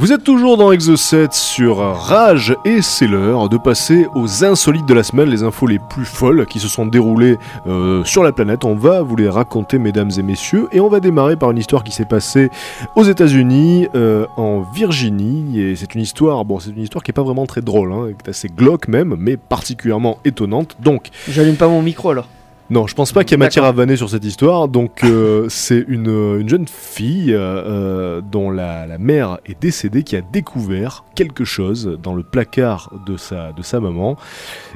Vous 0.00 0.12
êtes 0.12 0.22
toujours 0.22 0.56
dans 0.56 0.70
Exo 0.70 0.96
7 0.96 1.32
sur 1.32 1.78
Rage 1.78 2.54
et 2.64 2.82
c'est 2.82 3.08
l'heure 3.08 3.48
de 3.48 3.56
passer 3.56 4.06
aux 4.14 4.44
insolites 4.44 4.86
de 4.86 4.94
la 4.94 5.02
semaine, 5.02 5.28
les 5.28 5.42
infos 5.42 5.66
les 5.66 5.80
plus 5.80 6.04
folles 6.04 6.46
qui 6.46 6.60
se 6.60 6.68
sont 6.68 6.86
déroulées 6.86 7.36
euh, 7.66 8.04
sur 8.04 8.22
la 8.22 8.30
planète. 8.30 8.64
On 8.64 8.76
va 8.76 9.02
vous 9.02 9.16
les 9.16 9.28
raconter, 9.28 9.76
mesdames 9.80 10.12
et 10.16 10.22
messieurs, 10.22 10.68
et 10.70 10.78
on 10.78 10.88
va 10.88 11.00
démarrer 11.00 11.34
par 11.34 11.50
une 11.50 11.58
histoire 11.58 11.82
qui 11.82 11.90
s'est 11.90 12.04
passée 12.04 12.48
aux 12.94 13.02
États-Unis, 13.02 13.88
euh, 13.96 14.26
en 14.36 14.60
Virginie. 14.60 15.58
Et 15.58 15.74
c'est 15.74 15.92
une 15.96 16.02
histoire, 16.02 16.44
bon, 16.44 16.60
c'est 16.60 16.70
une 16.70 16.82
histoire 16.82 17.02
qui 17.02 17.10
est 17.10 17.12
pas 17.12 17.24
vraiment 17.24 17.46
très 17.46 17.60
drôle, 17.60 17.92
hein, 17.92 18.10
qui 18.16 18.24
est 18.24 18.30
assez 18.30 18.46
glauque 18.46 18.86
même, 18.86 19.16
mais 19.18 19.36
particulièrement 19.36 20.18
étonnante. 20.24 20.76
Donc, 20.78 21.08
J'allume 21.28 21.56
pas 21.56 21.66
mon 21.66 21.82
micro 21.82 22.10
alors. 22.10 22.28
Non, 22.70 22.86
je 22.86 22.94
pense 22.94 23.12
pas 23.12 23.24
qu'il 23.24 23.32
y 23.32 23.34
ait 23.34 23.38
matière 23.38 23.64
à 23.64 23.72
vanner 23.72 23.96
sur 23.96 24.10
cette 24.10 24.24
histoire. 24.24 24.68
Donc, 24.68 25.02
euh, 25.04 25.46
c'est 25.48 25.84
une, 25.88 26.38
une 26.40 26.48
jeune 26.48 26.68
fille 26.68 27.32
euh, 27.32 27.38
euh, 27.38 28.20
dont 28.20 28.50
la, 28.50 28.86
la 28.86 28.98
mère 28.98 29.38
est 29.46 29.60
décédée 29.60 30.02
qui 30.02 30.16
a 30.16 30.20
découvert 30.20 31.04
quelque 31.14 31.44
chose 31.44 31.98
dans 32.02 32.14
le 32.14 32.22
placard 32.22 32.92
de 33.06 33.16
sa, 33.16 33.52
de 33.52 33.62
sa 33.62 33.80
maman. 33.80 34.16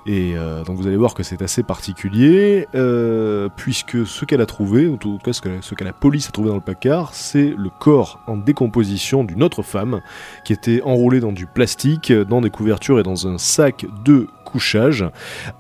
Et 0.06 0.32
euh, 0.36 0.64
donc, 0.64 0.76
vous 0.76 0.86
allez 0.86 0.96
voir 0.96 1.14
que 1.14 1.22
c'est 1.22 1.42
assez 1.42 1.62
particulier, 1.62 2.66
euh, 2.74 3.48
puisque 3.56 4.06
ce 4.06 4.24
qu'elle 4.24 4.40
a 4.40 4.46
trouvé, 4.46 4.86
ou 4.86 4.94
en 4.94 4.96
tout 4.96 5.18
cas 5.22 5.32
ce 5.32 5.40
que, 5.40 5.50
ce 5.60 5.74
que 5.74 5.84
la 5.84 5.92
police 5.92 6.28
a 6.28 6.30
trouvé 6.30 6.48
dans 6.48 6.56
le 6.56 6.62
placard, 6.62 7.14
c'est 7.14 7.54
le 7.56 7.70
corps 7.78 8.20
en 8.26 8.36
décomposition 8.36 9.24
d'une 9.24 9.42
autre 9.42 9.62
femme 9.62 10.00
qui 10.44 10.52
était 10.52 10.80
enroulée 10.82 11.20
dans 11.20 11.32
du 11.32 11.46
plastique, 11.46 12.12
dans 12.12 12.40
des 12.40 12.50
couvertures 12.50 12.98
et 12.98 13.02
dans 13.02 13.26
un 13.28 13.38
sac 13.38 13.86
de 14.04 14.26
couchage. 14.44 15.04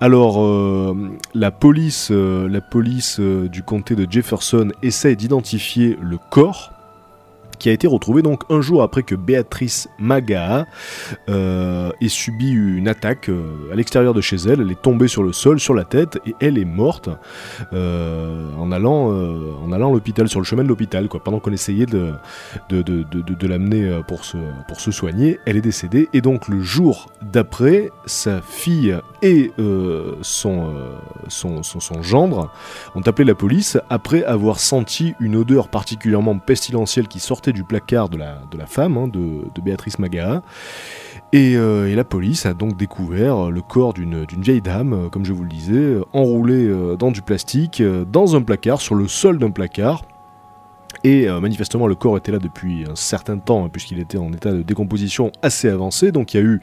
Alors, 0.00 0.42
euh, 0.44 0.94
la 1.34 1.50
police, 1.50 2.10
euh, 2.10 2.21
la 2.48 2.60
police 2.60 3.18
euh, 3.20 3.48
du 3.48 3.62
comté 3.62 3.94
de 3.94 4.06
Jefferson 4.10 4.70
essaye 4.82 5.16
d'identifier 5.16 5.98
le 6.00 6.18
corps 6.18 6.72
qui 7.62 7.68
a 7.68 7.72
été 7.72 7.86
retrouvé 7.86 8.22
donc 8.22 8.42
un 8.50 8.60
jour 8.60 8.82
après 8.82 9.04
que 9.04 9.14
Béatrice 9.14 9.88
Magaa 10.00 10.66
euh, 11.28 11.90
ait 12.00 12.08
subi 12.08 12.50
une 12.50 12.88
attaque 12.88 13.28
euh, 13.28 13.70
à 13.72 13.76
l'extérieur 13.76 14.14
de 14.14 14.20
chez 14.20 14.34
elle. 14.34 14.62
Elle 14.62 14.72
est 14.72 14.82
tombée 14.82 15.06
sur 15.06 15.22
le 15.22 15.32
sol, 15.32 15.60
sur 15.60 15.72
la 15.72 15.84
tête, 15.84 16.18
et 16.26 16.34
elle 16.40 16.58
est 16.58 16.64
morte 16.64 17.08
euh, 17.72 18.48
en 18.58 18.72
allant, 18.72 19.12
euh, 19.12 19.52
en 19.64 19.70
allant 19.70 19.90
à 19.90 19.92
l'hôpital, 19.92 20.28
sur 20.28 20.40
le 20.40 20.44
chemin 20.44 20.64
de 20.64 20.68
l'hôpital, 20.68 21.06
quoi. 21.06 21.22
Pendant 21.22 21.38
qu'on 21.38 21.52
essayait 21.52 21.86
de, 21.86 22.14
de, 22.68 22.82
de, 22.82 23.04
de- 23.04 23.46
l'amener 23.46 24.00
pour 24.08 24.24
se, 24.24 24.38
pour 24.66 24.80
se 24.80 24.90
soigner, 24.90 25.38
elle 25.46 25.56
est 25.56 25.60
décédée. 25.60 26.08
Et 26.12 26.20
donc 26.20 26.48
le 26.48 26.62
jour 26.62 27.12
d'après, 27.22 27.90
sa 28.06 28.42
fille 28.42 28.98
et 29.22 29.52
son, 30.22 30.74
son, 31.28 31.62
son, 31.62 31.78
son 31.78 32.02
gendre 32.02 32.50
ont 32.96 33.02
appelé 33.02 33.28
la 33.28 33.36
police 33.36 33.78
après 33.88 34.24
avoir 34.24 34.58
senti 34.58 35.14
une 35.20 35.36
odeur 35.36 35.68
particulièrement 35.68 36.36
pestilentielle 36.38 37.06
qui 37.06 37.20
sortait 37.20 37.51
du 37.52 37.64
placard 37.64 38.08
de 38.08 38.18
la, 38.18 38.66
femme, 38.66 38.96
hein, 38.96 39.08
de, 39.08 39.44
Béatrice 39.62 39.98
Magaa. 39.98 40.42
Et, 41.32 41.56
euh, 41.56 41.88
et 41.88 41.94
la 41.94 42.04
police 42.04 42.44
a 42.44 42.52
donc 42.52 42.76
découvert 42.76 43.50
le 43.50 43.62
corps 43.62 43.94
d'une 43.94 44.26
vieille 44.38 44.60
dame, 44.60 44.92
euh, 44.92 45.08
comme 45.08 45.24
je 45.24 45.32
vous 45.32 45.44
le 45.44 45.48
disais, 45.48 45.72
euh, 45.72 46.04
enroulée 46.12 46.70
dans 46.98 47.10
du 47.10 47.22
plastique, 47.22 47.82
dans 47.82 48.36
un 48.36 48.42
placard, 48.42 48.80
sur 48.80 48.94
le 48.94 49.08
sol 49.08 49.38
d'un 49.38 49.50
placard. 49.50 50.02
Et 51.04 51.28
euh, 51.28 51.40
manifestement, 51.40 51.86
le 51.86 51.94
corps 51.94 52.16
était 52.16 52.32
là 52.32 52.38
depuis 52.38 52.84
un 52.88 52.94
certain 52.94 53.38
temps, 53.38 53.64
hein, 53.64 53.68
puisqu'il 53.70 53.98
était 53.98 54.18
en 54.18 54.32
état 54.32 54.52
de 54.52 54.62
décomposition 54.62 55.32
assez 55.42 55.68
avancé. 55.68 56.12
Donc 56.12 56.34
il 56.34 56.36
y 56.36 56.40
a 56.40 56.44
eu 56.44 56.60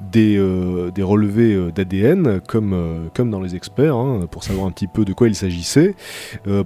des, 0.00 0.36
euh, 0.36 0.90
des 0.90 1.02
relevés 1.02 1.54
euh, 1.54 1.72
d'ADN, 1.72 2.40
comme, 2.46 3.10
comme 3.14 3.30
dans 3.30 3.40
les 3.40 3.56
experts, 3.56 3.96
hein, 3.96 4.26
pour 4.30 4.44
savoir 4.44 4.66
un 4.66 4.70
petit 4.70 4.86
peu 4.86 5.04
de 5.04 5.12
quoi 5.12 5.28
il 5.28 5.34
s'agissait. 5.34 5.94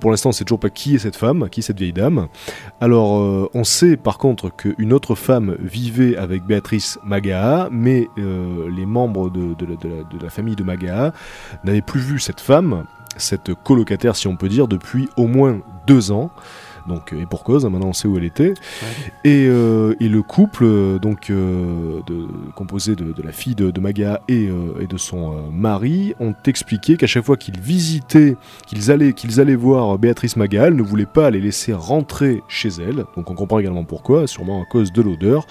Pour 0.00 0.10
l'instant, 0.10 0.30
on 0.30 0.32
sait 0.32 0.44
toujours 0.44 0.60
pas 0.60 0.70
qui 0.70 0.94
est 0.94 0.98
cette 0.98 1.16
femme, 1.16 1.48
qui 1.48 1.60
est 1.60 1.62
cette 1.62 1.78
vieille 1.78 1.92
dame. 1.92 2.28
Alors, 2.80 3.50
on 3.54 3.64
sait 3.64 3.96
par 3.96 4.18
contre 4.18 4.50
qu'une 4.54 4.92
autre 4.92 5.14
femme 5.14 5.56
vivait 5.60 6.16
avec 6.16 6.44
Béatrice 6.44 6.98
Magaa, 7.04 7.68
mais 7.70 8.08
les 8.16 8.86
membres 8.86 9.30
de 9.30 10.22
la 10.22 10.30
famille 10.30 10.56
de 10.56 10.64
Magaa 10.64 11.12
n'avaient 11.64 11.82
plus 11.82 12.00
vu 12.00 12.18
cette 12.18 12.40
femme, 12.40 12.84
cette 13.16 13.54
colocataire 13.54 14.16
si 14.16 14.28
on 14.28 14.36
peut 14.36 14.48
dire, 14.48 14.68
depuis 14.68 15.08
au 15.16 15.26
moins 15.26 15.60
deux 15.86 16.12
ans. 16.12 16.30
Donc, 16.86 17.12
et 17.12 17.24
pour 17.26 17.44
cause, 17.44 17.64
hein, 17.64 17.70
maintenant 17.70 17.88
on 17.88 17.92
sait 17.92 18.08
où 18.08 18.16
elle 18.18 18.24
était. 18.24 18.54
Et, 19.24 19.46
euh, 19.48 19.94
et 20.00 20.08
le 20.08 20.22
couple, 20.22 20.64
euh, 20.64 20.98
donc 20.98 21.30
euh, 21.30 22.00
de- 22.06 22.26
composé 22.54 22.94
de, 22.94 23.12
de 23.12 23.22
la 23.22 23.32
fille 23.32 23.54
de, 23.54 23.70
de 23.70 23.80
Maga 23.80 24.20
et, 24.28 24.48
euh, 24.48 24.80
et 24.80 24.86
de 24.86 24.96
son 24.98 25.50
mari, 25.50 26.14
ont 26.20 26.34
expliqué 26.46 26.96
qu'à 26.96 27.06
chaque 27.06 27.24
fois 27.24 27.36
qu'ils 27.36 27.58
visitaient, 27.58 28.36
qu'ils 28.66 28.90
allaient, 28.90 29.12
qu'ils 29.14 29.40
allaient 29.40 29.54
voir 29.54 29.98
Béatrice 29.98 30.36
Maga, 30.36 30.66
elle 30.66 30.76
ne 30.76 30.82
voulait 30.82 31.06
pas 31.06 31.30
les 31.30 31.40
laisser 31.40 31.72
rentrer 31.72 32.42
chez 32.48 32.68
elle. 32.86 33.04
Donc 33.16 33.30
on 33.30 33.34
comprend 33.34 33.58
également 33.58 33.84
pourquoi, 33.84 34.26
sûrement 34.26 34.62
à 34.62 34.64
cause 34.66 34.92
de 34.92 35.00
l'odeur. 35.02 35.46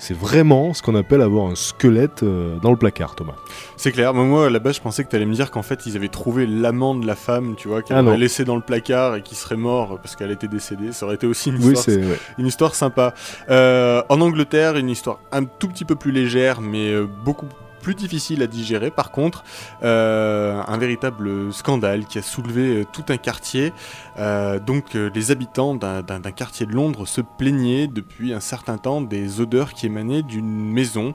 C'est 0.00 0.16
vraiment 0.16 0.74
ce 0.74 0.82
qu'on 0.82 0.94
appelle 0.94 1.20
avoir 1.22 1.46
un 1.50 1.54
squelette 1.54 2.22
euh, 2.22 2.56
dans 2.60 2.70
le 2.70 2.76
placard, 2.76 3.14
Thomas. 3.16 3.34
C'est 3.76 3.90
clair, 3.92 4.14
mais 4.14 4.24
moi 4.24 4.48
là-bas 4.48 4.72
je 4.72 4.80
pensais 4.80 5.02
que 5.04 5.08
t'allais 5.08 5.26
me 5.26 5.34
dire 5.34 5.50
qu'en 5.50 5.62
fait 5.62 5.86
ils 5.86 5.96
avaient 5.96 6.08
trouvé 6.08 6.46
l'amant 6.46 6.94
de 6.94 7.06
la 7.06 7.16
femme, 7.16 7.54
tu 7.56 7.68
vois, 7.68 7.82
qu'elle 7.82 7.96
Ah 7.96 8.02
aurait 8.04 8.16
laissé 8.16 8.44
dans 8.44 8.56
le 8.56 8.62
placard 8.62 9.16
et 9.16 9.22
qui 9.22 9.34
serait 9.34 9.56
mort 9.56 9.98
parce 10.00 10.14
qu'elle 10.16 10.30
était 10.30 10.48
décédée. 10.48 10.92
Ça 10.92 11.04
aurait 11.06 11.16
été 11.16 11.26
aussi 11.26 11.50
une 11.50 11.56
Oui, 11.56 11.72
histoire, 11.72 11.84
c'est. 11.84 11.96
ouais. 11.96 12.18
une 12.38 12.46
histoire 12.46 12.74
sympa. 12.74 13.12
Euh, 13.50 14.02
en 14.08 14.20
Angleterre, 14.20 14.76
une 14.76 14.88
histoire 14.90 15.18
un 15.32 15.44
tout 15.44 15.68
petit 15.68 15.84
peu 15.84 15.96
plus 15.96 16.12
légère, 16.12 16.60
mais 16.60 16.90
euh, 16.92 17.06
beaucoup 17.24 17.46
plus 17.46 17.56
difficile 17.94 18.42
à 18.42 18.46
digérer. 18.46 18.90
Par 18.90 19.10
contre, 19.10 19.44
euh, 19.82 20.60
un 20.66 20.78
véritable 20.78 21.52
scandale 21.52 22.06
qui 22.06 22.18
a 22.18 22.22
soulevé 22.22 22.80
euh, 22.80 22.84
tout 22.90 23.04
un 23.08 23.16
quartier. 23.16 23.72
Euh, 24.18 24.58
donc, 24.58 24.94
les 24.94 25.30
habitants 25.30 25.74
d'un 25.74 26.32
quartier 26.34 26.66
de 26.66 26.72
Londres 26.72 27.06
se 27.06 27.20
plaignaient 27.20 27.86
depuis 27.86 28.32
un 28.32 28.40
certain 28.40 28.78
temps 28.78 29.00
des 29.00 29.40
odeurs 29.40 29.72
qui 29.72 29.86
émanaient 29.86 30.22
d'une 30.22 30.72
maison. 30.72 31.14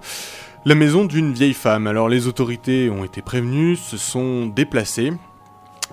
La 0.66 0.76
maison 0.76 1.06
d'une 1.06 1.34
vieille 1.34 1.54
femme. 1.54 1.88
Alors, 1.88 2.10
les 2.10 2.28
autorités 2.28 2.90
ont 2.90 3.04
été 3.04 3.22
prévenues, 3.22 3.76
se 3.76 3.98
sont 3.98 4.48
déplacées. 4.48 5.14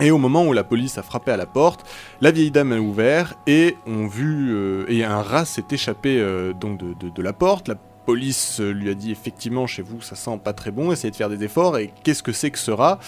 Et 0.00 0.12
au 0.12 0.18
moment 0.18 0.46
où 0.46 0.52
la 0.52 0.64
police 0.64 0.96
a 0.96 1.02
frappé 1.02 1.32
à 1.32 1.36
la 1.36 1.46
porte, 1.46 1.84
la 2.20 2.30
vieille 2.30 2.52
dame 2.52 2.72
a 2.72 2.78
ouvert 2.78 3.34
et 3.46 3.76
on 3.86 4.06
vu 4.06 4.86
et 4.88 5.04
un 5.04 5.20
rat 5.20 5.44
s'est 5.44 5.64
échappé 5.72 6.16
de, 6.16 7.22
la 7.22 7.32
porte. 7.34 7.70
Police 8.06 8.60
lui 8.60 8.90
a 8.90 8.94
dit 8.94 9.10
effectivement 9.12 9.66
chez 9.66 9.82
vous 9.82 10.00
ça 10.00 10.16
sent 10.16 10.40
pas 10.42 10.52
très 10.52 10.70
bon, 10.70 10.92
essayez 10.92 11.10
de 11.10 11.16
faire 11.16 11.28
des 11.28 11.44
efforts 11.44 11.78
et 11.78 11.92
qu'est-ce 12.02 12.22
que 12.22 12.32
c'est 12.32 12.50
que 12.50 12.58
ce 12.58 12.70
rat 12.70 12.98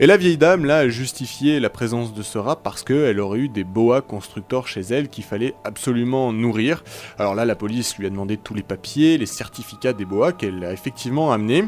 Et 0.00 0.06
la 0.06 0.16
vieille 0.16 0.36
dame 0.36 0.64
là 0.64 0.78
a 0.78 0.88
justifié 0.88 1.60
la 1.60 1.70
présence 1.70 2.14
de 2.14 2.22
ce 2.22 2.38
rat 2.38 2.56
parce 2.56 2.82
qu'elle 2.82 3.20
aurait 3.20 3.40
eu 3.40 3.48
des 3.48 3.64
boas 3.64 4.00
constructeurs 4.00 4.68
chez 4.68 4.80
elle 4.80 5.08
qu'il 5.08 5.24
fallait 5.24 5.54
absolument 5.64 6.32
nourrir. 6.32 6.84
Alors 7.18 7.34
là 7.34 7.44
la 7.44 7.56
police 7.56 7.98
lui 7.98 8.06
a 8.06 8.10
demandé 8.10 8.36
tous 8.36 8.54
les 8.54 8.62
papiers, 8.62 9.18
les 9.18 9.26
certificats 9.26 9.92
des 9.92 10.04
boas 10.04 10.32
qu'elle 10.32 10.64
a 10.64 10.72
effectivement 10.72 11.32
amenés. 11.32 11.64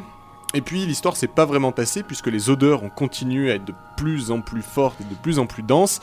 Et 0.52 0.62
puis 0.62 0.84
l'histoire 0.84 1.16
s'est 1.16 1.28
pas 1.28 1.44
vraiment 1.44 1.70
passée 1.70 2.02
puisque 2.02 2.26
les 2.26 2.50
odeurs 2.50 2.82
ont 2.82 2.88
continué 2.88 3.52
à 3.52 3.54
être 3.54 3.64
de 3.64 3.74
plus 3.96 4.32
en 4.32 4.40
plus 4.40 4.62
fortes 4.62 5.00
et 5.00 5.04
de 5.04 5.14
plus 5.14 5.38
en 5.38 5.46
plus 5.46 5.62
denses. 5.62 6.00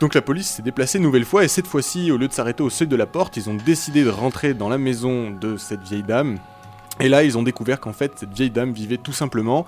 Donc 0.00 0.14
la 0.14 0.20
police 0.20 0.48
s'est 0.48 0.62
déplacée 0.62 0.98
une 0.98 1.04
nouvelle 1.04 1.24
fois 1.24 1.44
et 1.44 1.48
cette 1.48 1.66
fois-ci, 1.66 2.10
au 2.10 2.18
lieu 2.18 2.28
de 2.28 2.32
s'arrêter 2.32 2.62
au 2.62 2.70
seuil 2.70 2.88
de 2.88 2.96
la 2.96 3.06
porte, 3.06 3.36
ils 3.36 3.48
ont 3.48 3.54
décidé 3.54 4.04
de 4.04 4.10
rentrer 4.10 4.52
dans 4.52 4.68
la 4.68 4.78
maison 4.78 5.30
de 5.30 5.56
cette 5.56 5.82
vieille 5.82 6.02
dame. 6.02 6.38
Et 6.98 7.08
là, 7.08 7.24
ils 7.24 7.36
ont 7.36 7.42
découvert 7.42 7.78
qu'en 7.78 7.92
fait, 7.92 8.12
cette 8.18 8.32
vieille 8.32 8.50
dame 8.50 8.72
vivait 8.72 8.96
tout 8.96 9.12
simplement 9.12 9.66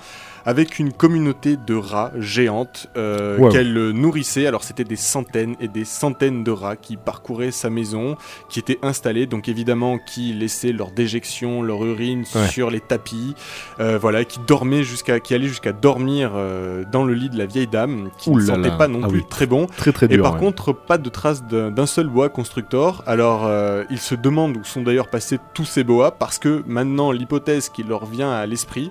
avec 0.49 0.79
une 0.79 0.95
communauté 0.95 1.59
de 1.59 1.75
rats 1.75 2.11
géantes 2.19 2.87
euh, 2.97 3.37
Wow. 3.37 3.51
qu'elle 3.51 3.91
nourrissait. 3.91 4.47
Alors, 4.47 4.65
c'était 4.65 4.83
des 4.85 4.97
centaines 4.97 5.57
et 5.61 5.69
des 5.69 5.85
centaines 5.85 6.43
de 6.43 6.51
rats 6.51 6.75
qui 6.77 6.97
parcouraient 6.97 7.51
sa 7.51 7.69
maison, 7.69 8.17
qui 8.49 8.59
étaient 8.59 8.79
installés, 8.81 9.27
donc 9.27 9.47
évidemment, 9.51 9.99
qui 9.99 10.33
laissaient 10.33 10.73
leur 10.73 10.91
déjection, 10.91 11.61
leur 11.61 11.85
urine 11.85 12.25
Ouais. 12.35 12.47
sur 12.49 12.71
les 12.71 12.81
tapis, 12.81 13.35
euh, 13.79 13.99
voilà, 14.01 14.25
qui 14.25 14.39
dormaient 14.47 14.85
jusqu'à, 14.85 15.21
qui 15.21 15.35
allaient 15.35 15.49
jusqu'à 15.49 15.73
dormir 15.75 16.33
euh, 16.35 16.83
dans 16.91 17.05
le 17.05 17.13
lit 17.13 17.29
de 17.29 17.37
la 17.37 17.45
vieille 17.45 17.67
dame, 17.67 18.09
qui 18.17 18.31
Ouh 18.31 18.37
ne 18.37 18.41
sentait 18.47 18.71
là. 18.71 18.77
pas 18.77 18.89
non 18.89 19.01
Ah 19.05 19.09
plus 19.09 19.19
oui. 19.19 19.25
très 19.29 19.47
bon. 19.47 19.67
Très 19.77 19.93
très 19.93 20.07
Et 20.07 20.09
dur. 20.17 20.23
par 20.23 20.33
ouais. 20.35 20.39
contre, 20.41 20.73
pas 20.73 20.97
de 20.97 21.11
traces 21.11 21.43
d'un 21.45 21.87
seul 21.87 22.09
boa 22.09 22.31
constructor. 22.31 23.03
Alors, 23.07 23.47
ils 23.91 23.99
se 23.99 24.15
demandent 24.15 24.57
où 24.57 24.65
sont 24.65 24.81
d'ailleurs 24.81 25.09
passés 25.11 25.39
tous 25.53 25.67
ces 25.67 25.85
boas, 25.85 26.11
parce 26.13 26.39
que 26.39 26.63
maintenant, 26.67 27.13
l'hypothèse 27.13 27.69
qui 27.69 27.83
leur 27.83 28.07
vient 28.07 28.31
à 28.33 28.47
l'esprit, 28.47 28.91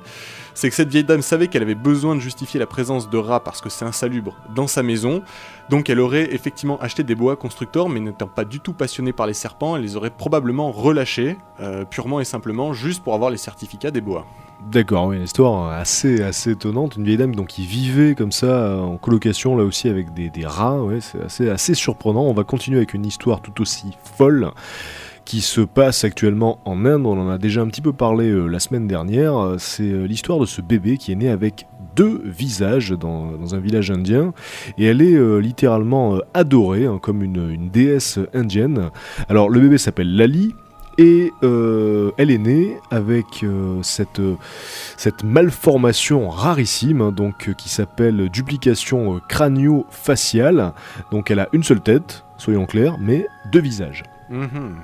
c'est 0.57 0.69
que 0.69 0.75
cette 0.75 0.89
vieille 0.89 1.03
dame 1.03 1.21
savait 1.21 1.49
qu'elle 1.49 1.61
avait 1.61 1.75
besoin 1.75 2.15
de 2.15 2.19
justifier 2.19 2.59
la 2.59 2.65
présence 2.65 3.11
de 3.11 3.17
rats 3.19 3.43
parce 3.43 3.61
que 3.61 3.69
c'est 3.69 3.85
insalubre 3.85 4.35
dans 4.55 4.65
sa 4.65 4.81
maison. 4.81 5.21
Donc, 5.69 5.87
elle 5.87 5.99
aurait 5.99 6.33
effectivement 6.33 6.79
acheté 6.79 7.03
des 7.03 7.13
boas 7.13 7.35
constructors, 7.35 7.89
mais 7.89 7.99
n'étant 7.99 8.25
pas 8.25 8.43
du 8.43 8.59
tout 8.59 8.73
passionnée 8.73 9.13
par 9.13 9.27
les 9.27 9.35
serpents, 9.35 9.75
elle 9.75 9.83
les 9.83 9.95
aurait 9.95 10.09
probablement 10.09 10.71
relâchés, 10.71 11.37
euh, 11.59 11.85
purement 11.85 12.19
et 12.21 12.25
simplement, 12.25 12.73
juste 12.73 13.03
pour 13.03 13.13
avoir 13.13 13.29
les 13.29 13.37
certificats 13.37 13.91
des 13.91 14.01
boas. 14.01 14.25
D'accord, 14.71 15.05
oui, 15.05 15.17
une 15.17 15.23
histoire 15.25 15.69
assez, 15.69 16.23
assez 16.23 16.53
étonnante. 16.53 16.95
Une 16.95 17.03
vieille 17.03 17.17
dame 17.17 17.35
donc, 17.35 17.49
qui 17.49 17.63
vivait 17.67 18.15
comme 18.15 18.31
ça 18.31 18.47
euh, 18.47 18.79
en 18.79 18.97
colocation, 18.97 19.55
là 19.55 19.63
aussi 19.63 19.89
avec 19.89 20.15
des, 20.15 20.31
des 20.31 20.47
rats. 20.47 20.81
Ouais, 20.81 21.01
c'est 21.01 21.21
assez, 21.21 21.49
assez 21.51 21.75
surprenant. 21.75 22.23
On 22.23 22.33
va 22.33 22.43
continuer 22.43 22.77
avec 22.77 22.95
une 22.95 23.05
histoire 23.05 23.41
tout 23.41 23.61
aussi 23.61 23.95
folle 24.17 24.49
qui 25.27 25.41
se 25.41 25.59
passe 25.59 26.05
actuellement 26.05 26.61
en 26.63 26.85
Inde. 26.85 27.05
On 27.05 27.19
en 27.19 27.29
a 27.29 27.37
déjà 27.37 27.59
un 27.59 27.67
petit 27.67 27.81
peu 27.81 27.91
parlé 27.91 28.29
euh, 28.29 28.47
la 28.47 28.61
semaine 28.61 28.87
dernière. 28.87 29.37
Euh, 29.37 29.55
C'est 29.59 29.83
euh, 29.83 30.05
l'histoire 30.05 30.39
de 30.39 30.45
ce 30.45 30.61
bébé 30.61 30.97
qui 30.97 31.11
est 31.11 31.15
né 31.15 31.27
avec 31.29 31.67
deux 31.97 32.21
visages 32.23 32.91
dans, 32.91 33.53
un 33.53 33.59
village 33.59 33.91
indien 33.91 34.33
et 34.77 34.85
elle 34.85 35.01
est 35.01 35.41
littéralement 35.41 36.19
adorée 36.35 36.85
hein, 36.85 36.99
comme 37.01 37.23
une, 37.23 37.69
déesse 37.71 38.19
indienne. 38.35 38.91
Alors 39.29 39.49
le 39.49 39.59
bébé 39.59 39.79
s'appelle 39.79 40.15
Lali 40.15 40.53
Et 40.99 41.31
elle 41.41 42.29
est 42.29 42.37
née 42.37 42.77
avec 42.91 43.43
cette, 43.81 45.23
malformation 45.23 46.29
rarissime, 46.29 47.01
hein, 47.01 47.11
donc 47.11 47.51
qui 47.57 47.69
s'appelle 47.69 48.29
duplication 48.29 49.19
crânio-faciale. 49.27 50.73
Donc 51.11 51.31
elle 51.31 51.39
a 51.39 51.49
une 51.51 51.63
seule 51.63 51.81
tête, 51.81 52.25
soyons 52.37 52.67
clairs, 52.67 52.97
mais 52.99 53.25
deux 53.51 53.61
visages. 53.61 54.03
Mhm. 54.29 54.75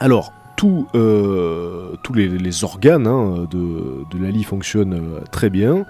Alors, 0.00 0.32
tout, 0.56 0.86
euh, 0.94 1.94
tous 2.02 2.12
les, 2.14 2.26
les 2.26 2.64
organes 2.64 3.06
hein, 3.06 3.46
de, 3.50 4.04
de 4.10 4.22
Lali 4.22 4.44
fonctionnent 4.44 4.94
euh, 4.94 5.20
très 5.30 5.50
bien, 5.50 5.84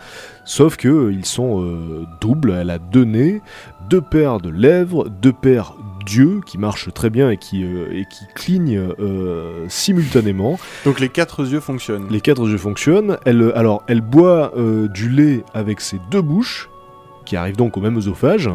sauf 0.45 0.77
qu'ils 0.77 1.25
sont 1.25 1.63
euh, 1.63 2.05
doubles. 2.21 2.57
Elle 2.61 2.71
a 2.71 2.79
deux 2.79 3.05
nez, 3.05 3.41
deux 3.89 4.01
paires 4.01 4.39
de 4.39 4.49
lèvres, 4.49 5.09
deux 5.09 5.33
paires 5.33 5.75
d'yeux 6.07 6.41
qui 6.45 6.59
marchent 6.59 6.93
très 6.93 7.11
bien 7.11 7.31
et 7.31 7.37
qui, 7.37 7.65
euh, 7.65 7.87
et 7.93 8.05
qui 8.05 8.25
clignent 8.35 8.95
euh, 8.99 9.67
simultanément. 9.69 10.59
Donc 10.85 10.99
les 11.01 11.09
quatre 11.09 11.45
yeux 11.45 11.61
fonctionnent. 11.61 12.07
Les 12.11 12.21
quatre 12.21 12.49
yeux 12.49 12.59
fonctionnent. 12.59 13.17
Elle, 13.25 13.53
alors, 13.55 13.83
elle 13.87 14.01
boit 14.01 14.53
euh, 14.57 14.89
du 14.89 15.09
lait 15.09 15.45
avec 15.55 15.81
ses 15.81 16.01
deux 16.11 16.23
bouches 16.23 16.69
qui 17.31 17.37
arrivent 17.37 17.57
donc 17.57 17.77
au 17.77 17.81
même 17.81 17.97
œsophage. 17.97 18.51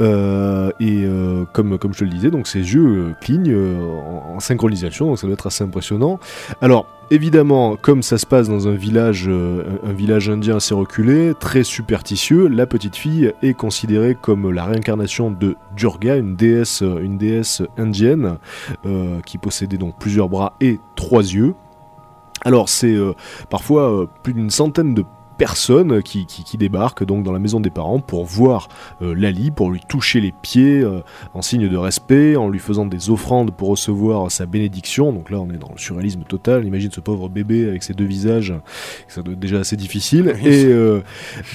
Euh, 0.00 0.72
et 0.80 1.04
euh, 1.04 1.44
comme, 1.52 1.78
je 1.92 1.98
te 2.00 2.04
le 2.04 2.10
disais 2.10 2.32
donc 2.32 2.48
ses 2.48 2.58
yeux 2.58 2.86
euh, 2.86 3.12
clignent 3.20 3.54
en, 3.54 4.40
synchronisation 4.40 5.06
donc 5.06 5.18
ça 5.18 5.28
doit 5.28 5.34
être 5.34 5.46
assez 5.46 5.62
impressionnant. 5.62 6.18
Alors 6.60 6.86
évidemment 7.12 7.76
comme 7.76 8.02
ça 8.02 8.18
se 8.18 8.26
passe 8.26 8.48
dans 8.48 8.66
un 8.66 8.74
village 8.74 9.28
un 9.28 9.92
village 9.92 10.28
indien 10.28 10.56
assez 10.56 10.74
reculé 10.74 11.34
très 11.38 11.62
superstitieux 11.62 12.48
la 12.48 12.66
petite 12.66 12.96
fille 12.96 13.32
est 13.42 13.54
considérée 13.54 14.16
comme 14.20 14.50
la 14.50 14.64
réincarnation 14.64 15.30
de 15.30 15.56
Durga 15.76 16.16
une 16.16 16.36
déesse 16.36 16.82
une 16.82 17.18
déesse 17.18 17.62
indienne 17.76 18.38
qui 19.26 19.38
possédait 19.38 19.76
donc 19.76 19.98
plusieurs 19.98 20.28
bras 20.28 20.54
et 20.60 20.80
trois 20.96 21.22
yeux. 21.22 21.54
Alors 22.42 22.68
c'est 22.68 22.96
parfois 23.50 24.08
plus 24.22 24.32
d'une 24.32 24.50
centaine 24.50 24.94
de 24.94 25.04
personnes 25.40 26.02
qui, 26.02 26.26
qui, 26.26 26.44
qui 26.44 26.58
débarquent 26.58 27.02
donc 27.02 27.24
dans 27.24 27.32
la 27.32 27.38
maison 27.38 27.60
des 27.60 27.70
parents 27.70 27.98
pour 27.98 28.26
voir 28.26 28.68
euh, 29.00 29.14
Lali, 29.14 29.50
pour 29.50 29.70
lui 29.70 29.80
toucher 29.88 30.20
les 30.20 30.34
pieds 30.42 30.82
euh, 30.82 31.00
en 31.32 31.40
signe 31.40 31.66
de 31.66 31.76
respect, 31.78 32.36
en 32.36 32.50
lui 32.50 32.58
faisant 32.58 32.84
des 32.84 33.08
offrandes 33.08 33.50
pour 33.56 33.68
recevoir 33.70 34.30
sa 34.30 34.44
bénédiction. 34.44 35.14
Donc 35.14 35.30
là 35.30 35.38
on 35.40 35.48
est 35.48 35.56
dans 35.56 35.72
le 35.72 35.78
surréalisme 35.78 36.24
total. 36.28 36.66
Imagine 36.66 36.90
ce 36.90 37.00
pauvre 37.00 37.30
bébé 37.30 37.66
avec 37.66 37.82
ses 37.82 37.94
deux 37.94 38.04
visages, 38.04 38.52
ça 39.08 39.22
doit 39.22 39.32
être 39.32 39.40
déjà 39.40 39.60
assez 39.60 39.76
difficile. 39.76 40.34
Et 40.44 40.66
euh, 40.66 41.00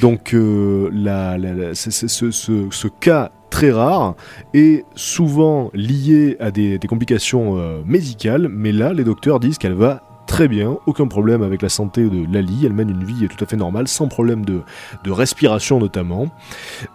donc 0.01 0.35
la, 0.35 1.37
la- 1.37 1.75
ce, 1.75 1.91
ce- 1.91 2.31
ce 2.71 2.87
cas 2.87 3.29
très 3.51 3.71
rare 3.71 4.15
est 4.55 4.83
souvent 4.95 5.69
lié 5.73 6.35
à 6.39 6.49
des, 6.51 6.79
des 6.79 6.87
complications 6.87 7.57
euh, 7.59 7.81
médicales, 7.85 8.49
mais 8.49 8.71
là 8.71 8.93
les 8.93 9.03
docteurs 9.03 9.39
disent 9.39 9.59
qu'elle 9.59 9.73
va 9.75 10.04
très 10.25 10.47
bien, 10.47 10.77
aucun 10.85 11.07
problème 11.07 11.43
avec 11.43 11.61
la 11.61 11.69
santé 11.69 12.09
de 12.09 12.31
Lali, 12.31 12.65
elle 12.65 12.73
mène 12.73 12.89
une 12.89 13.03
vie 13.03 13.27
tout 13.27 13.43
à 13.43 13.47
fait 13.47 13.57
normale, 13.57 13.87
sans 13.87 14.07
problème 14.07 14.45
de, 14.45 14.61
de 15.03 15.11
respiration 15.11 15.79
notamment. 15.79 16.27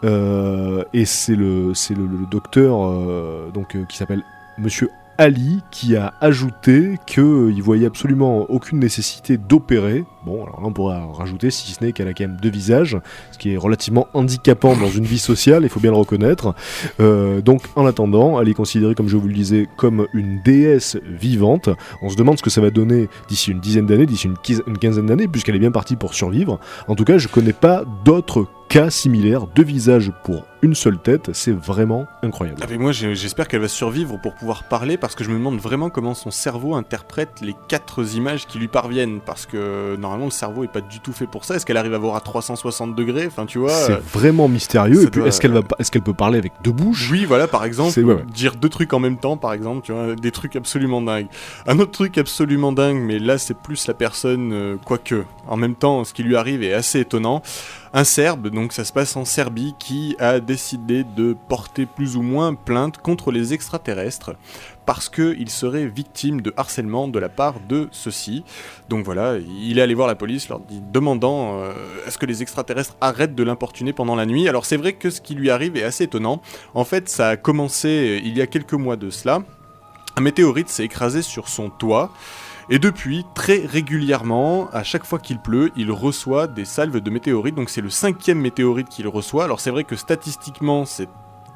Euh, 0.05 0.85
et 0.93 1.05
c'est 1.05 1.37
le, 1.37 1.73
le, 1.91 2.07
le 2.07 2.27
docteur 2.31 2.85
euh, 2.85 3.51
donc, 3.53 3.77
euh, 3.77 3.85
qui 3.85 3.97
s'appelle 3.97 4.23
Monsieur 4.59 4.91
Ali 5.21 5.61
qui 5.71 5.97
a 5.97 6.15
ajouté 6.23 6.95
qu'il 7.07 7.63
voyait 7.63 7.85
absolument 7.85 8.51
aucune 8.51 8.79
nécessité 8.79 9.37
d'opérer. 9.37 10.07
Bon, 10.25 10.45
alors 10.47 10.63
là 10.63 10.67
on 10.67 10.73
pourra 10.73 11.13
rajouter 11.13 11.51
si 11.51 11.73
ce 11.73 11.85
n'est 11.85 11.93
qu'elle 11.93 12.09
a 12.09 12.15
quand 12.15 12.25
même 12.25 12.39
deux 12.41 12.49
visages, 12.49 12.97
ce 13.31 13.37
qui 13.37 13.53
est 13.53 13.59
relativement 13.59 14.09
handicapant 14.15 14.75
dans 14.77 14.89
une 14.89 15.05
vie 15.05 15.19
sociale, 15.19 15.63
il 15.65 15.69
faut 15.69 15.79
bien 15.79 15.91
le 15.91 15.99
reconnaître. 15.99 16.55
Euh, 17.01 17.43
donc 17.43 17.61
en 17.77 17.85
attendant, 17.85 18.41
elle 18.41 18.49
est 18.49 18.55
considérée, 18.55 18.95
comme 18.95 19.09
je 19.09 19.19
vous 19.19 19.29
le 19.29 19.35
disais, 19.35 19.69
comme 19.77 20.07
une 20.15 20.41
déesse 20.43 20.97
vivante. 21.05 21.69
On 22.01 22.09
se 22.09 22.17
demande 22.17 22.39
ce 22.39 22.43
que 22.43 22.49
ça 22.49 22.63
va 22.63 22.71
donner 22.71 23.11
d'ici 23.29 23.51
une 23.51 23.61
dizaine 23.61 23.85
d'années, 23.85 24.07
d'ici 24.07 24.27
une, 24.27 24.39
quinz- 24.39 24.63
une 24.67 24.79
quinzaine 24.79 25.05
d'années, 25.05 25.29
puisqu'elle 25.29 25.57
est 25.57 25.61
bien 25.61 25.71
partie 25.71 25.97
pour 25.97 26.15
survivre. 26.15 26.59
En 26.89 26.95
tout 26.95 27.05
cas, 27.05 27.19
je 27.19 27.29
connais 27.29 27.53
pas 27.53 27.85
d'autres 28.07 28.47
cas 28.71 28.89
similaires, 28.89 29.47
deux 29.49 29.65
visages 29.65 30.13
pour 30.23 30.45
une 30.63 30.75
seule 30.77 30.99
tête, 30.99 31.31
c'est 31.33 31.51
vraiment 31.51 32.07
incroyable. 32.23 32.61
Ah, 32.63 32.67
mais 32.71 32.77
moi 32.79 32.93
j'espère 32.93 33.49
qu'elle 33.49 33.63
va 33.63 33.67
survivre 33.69 34.21
pour 34.21 34.35
pouvoir 34.35 34.63
parler 34.65 34.97
parce 34.97 35.15
que 35.17 35.25
je 35.25 35.31
me 35.31 35.35
demande 35.39 35.59
vraiment 35.59 35.89
comment 35.91 36.15
son 36.15 36.31
cerveau 36.31 36.75
interprète 36.77 37.41
les 37.41 37.57
quatre 37.67 38.15
images 38.15 38.47
qui 38.47 38.59
lui 38.59 38.69
parviennent 38.69 39.19
parce 39.25 39.47
que 39.47 39.97
normalement 39.97 40.27
le 40.27 40.31
cerveau 40.31 40.63
est 40.63 40.71
pas 40.71 40.83
du 40.83 41.01
tout 41.01 41.13
fait 41.13 41.27
pour 41.27 41.45
ça. 41.47 41.57
Est-ce 41.57 41.67
qu'elle 41.67 41.79
arrive 41.79 41.95
à 41.95 41.99
voir 41.99 42.15
à 42.15 42.21
360 42.21 42.95
degrés? 42.95 43.27
Enfin 43.27 43.45
tu 43.47 43.59
vois. 43.59 43.71
C'est 43.73 43.93
euh, 43.95 44.01
vraiment 44.13 44.47
mystérieux. 44.49 44.97
ça 45.01 45.03
Et 45.03 45.11
puis, 45.11 45.21
doit- 45.21 45.29
est-ce 45.29 45.41
qu'elle 45.41 45.53
va, 45.53 45.63
est-ce 45.81 45.91
qu'elle 45.91 46.03
peut 46.03 46.15
parler 46.15 46.39
avec 46.39 46.53
deux 46.63 46.73
bouches? 46.73 47.11
Oui, 47.11 47.25
voilà, 47.25 47.49
par 47.49 47.65
exemple, 47.65 47.91
C'est- 47.93 48.03
ouais, 48.05 48.15
ouais. 48.15 48.25
dire 48.33 48.55
deux 48.55 48.69
trucs 48.69 48.93
en 48.93 49.01
même 49.01 49.17
temps, 49.17 49.37
par 49.39 49.53
exemple, 49.53 49.81
tu 49.85 49.93
vois, 49.93 50.15
des 50.15 50.31
trucs 50.31 50.55
absolument 50.55 51.01
dingues. 51.03 51.27
Un 51.67 51.79
autre 51.81 51.91
truc 51.93 52.19
absolument 52.19 52.71
dingue, 52.71 52.99
mais 53.01 53.19
là 53.19 53.37
c'est 53.39 53.57
plus 53.57 53.89
la 53.89 53.95
personne, 53.95 54.53
euh, 54.53 54.77
quoique, 54.85 55.25
en 55.49 55.57
même 55.57 55.75
temps, 55.75 56.05
ce 56.05 56.13
qui 56.13 56.23
lui 56.23 56.37
arrive 56.37 56.63
est 56.63 56.75
assez 56.75 57.01
étonnant. 57.01 57.43
Un 57.93 58.05
Serbe, 58.05 58.51
donc 58.51 58.73
ça 58.73 58.85
se 58.85 58.93
passe 58.93 59.17
en 59.17 59.25
Serbie, 59.25 59.75
qui 59.81 60.15
a 60.21 60.39
décidé 60.39 61.03
de 61.03 61.37
porter 61.49 61.87
plus 61.87 62.17
ou 62.17 62.23
moins 62.23 62.55
plainte 62.55 62.99
contre 62.99 63.33
les 63.33 63.53
extraterrestres 63.53 64.37
parce 64.87 65.09
qu'il 65.09 65.51
serait 65.51 65.87
victime 65.87 66.41
de 66.41 66.55
harcèlement 66.57 67.09
de 67.09 67.19
la 67.19 67.29
part 67.29 67.57
de 67.69 67.89
ceux-ci. 67.91 68.45
Donc 68.89 69.05
voilà, 69.05 69.39
il 69.39 69.77
est 69.77 69.83
allé 69.83 69.95
voir 69.95 70.07
la 70.07 70.15
police, 70.15 70.49
leur 70.49 70.61
demandant 70.93 71.59
euh, 71.61 71.73
est-ce 72.07 72.17
que 72.17 72.27
les 72.27 72.43
extraterrestres 72.43 72.97
arrêtent 73.01 73.35
de 73.35 73.43
l'importuner 73.43 73.93
pendant 73.93 74.15
la 74.15 74.25
nuit? 74.25 74.49
Alors 74.49 74.67
c'est 74.67 74.77
vrai 74.77 74.93
que 74.93 75.11
ce 75.11 75.21
qui 75.21 75.35
lui 75.35 75.51
arrive 75.51 75.77
est 75.77 75.83
assez 75.83 76.05
étonnant. 76.05 76.43
En 76.75 76.85
fait, 76.85 77.09
ça 77.09 77.31
a 77.31 77.37
commencé 77.37 77.89
euh, 77.89 78.21
il 78.23 78.39
y 78.39 78.41
a 78.41 78.47
quelques 78.47 78.75
mois 78.75 78.97
de 78.97 79.11
cela. 79.11 79.43
Un 80.17 80.21
météorite 80.21 80.69
s'est 80.69 80.85
écrasé 80.85 81.23
sur 81.23 81.49
son 81.49 81.71
toit. 81.71 82.13
Et 82.73 82.79
depuis, 82.79 83.27
très 83.35 83.67
régulièrement, 83.67 84.69
à 84.73 84.85
chaque 84.85 85.05
fois 85.05 85.19
qu'il 85.19 85.41
pleut, 85.41 85.73
il 85.75 85.91
reçoit 85.91 86.47
des 86.47 86.65
salves 86.65 87.01
de 87.01 87.11
météorites. 87.11 87.57
Donc 87.57 87.69
c'est 87.69 87.81
le 87.81 87.91
cinquième 87.91 88.39
météorite 88.39 88.89
qu'il 88.89 89.09
reçoit. 89.09 89.43
Alors 89.43 89.59
c'est 89.59 89.73
vrai 89.73 89.83
que 89.83 89.97
statistiquement, 89.97 90.85
c'est 90.85 91.09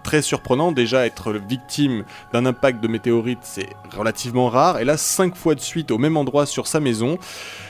très 0.02 0.22
surprenant. 0.22 0.72
Déjà, 0.72 1.06
être 1.06 1.32
victime 1.32 2.04
d'un 2.32 2.46
impact 2.46 2.80
de 2.80 2.88
météorite, 2.88 3.38
c'est 3.42 3.68
relativement 3.96 4.48
rare. 4.48 4.80
Et 4.80 4.84
là, 4.84 4.96
cinq 4.96 5.36
fois 5.36 5.54
de 5.54 5.60
suite 5.60 5.92
au 5.92 5.98
même 5.98 6.16
endroit 6.16 6.46
sur 6.46 6.66
sa 6.66 6.80
maison. 6.80 7.16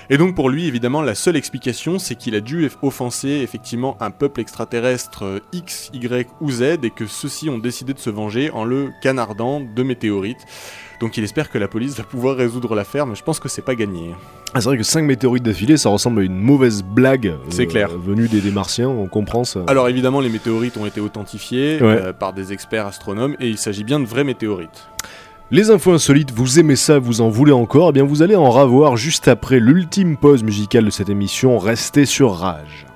Et 0.08 0.16
donc 0.16 0.34
pour 0.34 0.48
lui, 0.48 0.66
évidemment, 0.66 1.02
la 1.02 1.14
seule 1.14 1.36
explication, 1.36 1.98
c'est 1.98 2.14
qu'il 2.14 2.34
a 2.34 2.40
dû 2.40 2.70
offenser 2.80 3.28
effectivement 3.28 3.98
un 4.00 4.10
peuple 4.10 4.40
extraterrestre 4.40 5.24
euh, 5.24 5.40
X, 5.52 5.90
Y 5.92 6.28
ou 6.40 6.50
Z, 6.50 6.62
et 6.82 6.90
que 6.90 7.06
ceux-ci 7.06 7.48
ont 7.48 7.58
décidé 7.58 7.92
de 7.92 7.98
se 7.98 8.10
venger 8.10 8.50
en 8.50 8.64
le 8.64 8.90
canardant 9.02 9.60
de 9.60 9.82
météorites. 9.82 10.46
Donc 11.00 11.16
il 11.16 11.24
espère 11.24 11.50
que 11.50 11.58
la 11.58 11.68
police 11.68 11.96
va 11.96 12.04
pouvoir 12.04 12.36
résoudre 12.36 12.74
l'affaire, 12.74 13.06
mais 13.06 13.14
je 13.14 13.22
pense 13.22 13.40
que 13.40 13.48
c'est 13.48 13.62
pas 13.62 13.74
gagné. 13.74 14.14
Ah, 14.54 14.60
c'est 14.60 14.66
vrai 14.68 14.76
que 14.78 14.82
5 14.84 15.02
météorites 15.02 15.42
d'affilée, 15.42 15.76
ça 15.76 15.88
ressemble 15.88 16.20
à 16.20 16.24
une 16.24 16.38
mauvaise 16.38 16.82
blague. 16.82 17.26
euh, 17.26 17.36
C'est 17.50 17.66
clair. 17.66 17.90
Venue 17.98 18.28
des, 18.28 18.40
des 18.40 18.50
martiens, 18.52 18.88
on 18.88 19.06
comprend 19.06 19.44
ça. 19.44 19.60
Alors 19.66 19.88
évidemment, 19.88 20.20
les 20.20 20.28
météorites 20.28 20.76
ont 20.76 20.86
été 20.86 21.00
authentifiées 21.00 21.78
Ouais. 21.82 21.86
euh, 22.00 22.12
par 22.12 22.32
des 22.32 22.52
experts 22.52 22.86
astronomes, 22.86 23.34
et 23.40 23.48
il 23.48 23.58
s'agit 23.58 23.84
bien 23.84 23.98
de 24.00 24.04
vraies 24.06 24.24
météorites. 24.24 24.88
Les 25.50 25.70
infos 25.70 25.92
insolites, 25.92 26.30
vous 26.32 26.58
aimez 26.58 26.76
ça, 26.76 26.98
vous 26.98 27.20
en 27.20 27.28
voulez 27.28 27.52
encore? 27.52 27.90
Eh 27.90 27.92
bien, 27.92 28.04
vous 28.04 28.22
allez 28.22 28.34
en 28.36 28.50
ravoir 28.50 28.96
juste 28.96 29.28
après 29.28 29.60
l'ultime 29.60 30.16
pause 30.16 30.42
musicale 30.42 30.86
de 30.86 30.90
cette 30.90 31.10
émission. 31.10 31.58
Restez 31.58 32.06
sur 32.06 32.32
Rage. 32.34 32.86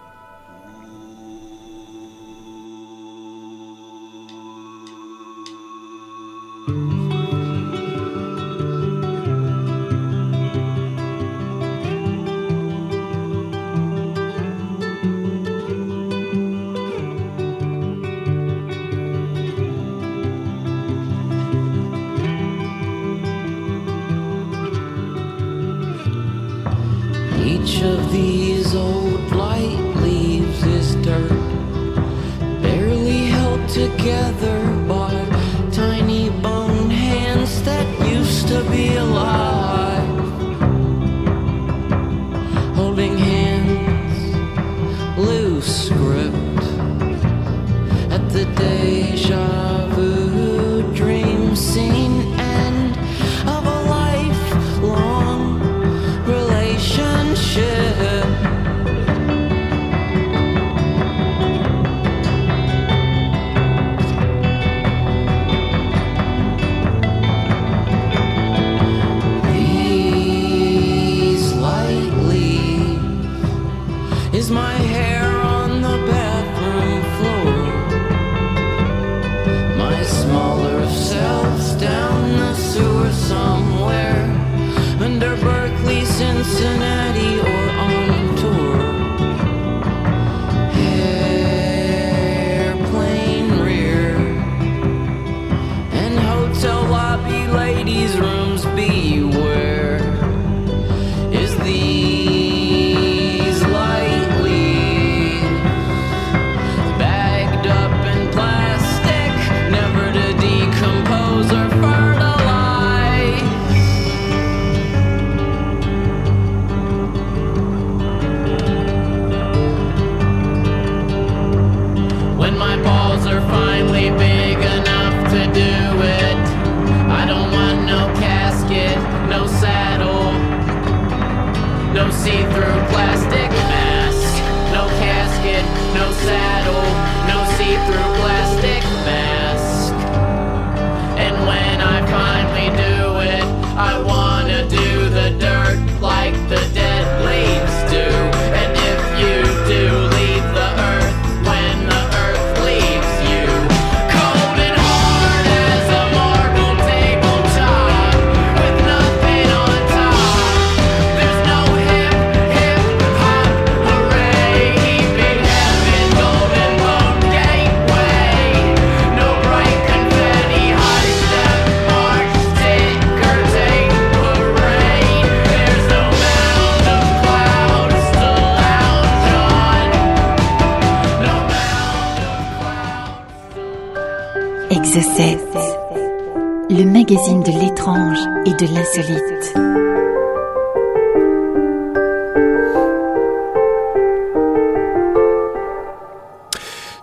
le 186.70 186.84
magazine 186.84 187.42
de 187.42 187.52
l'étrange 187.52 188.18
et 188.46 188.54
de 188.54 188.74
l'insolite. 188.74 189.87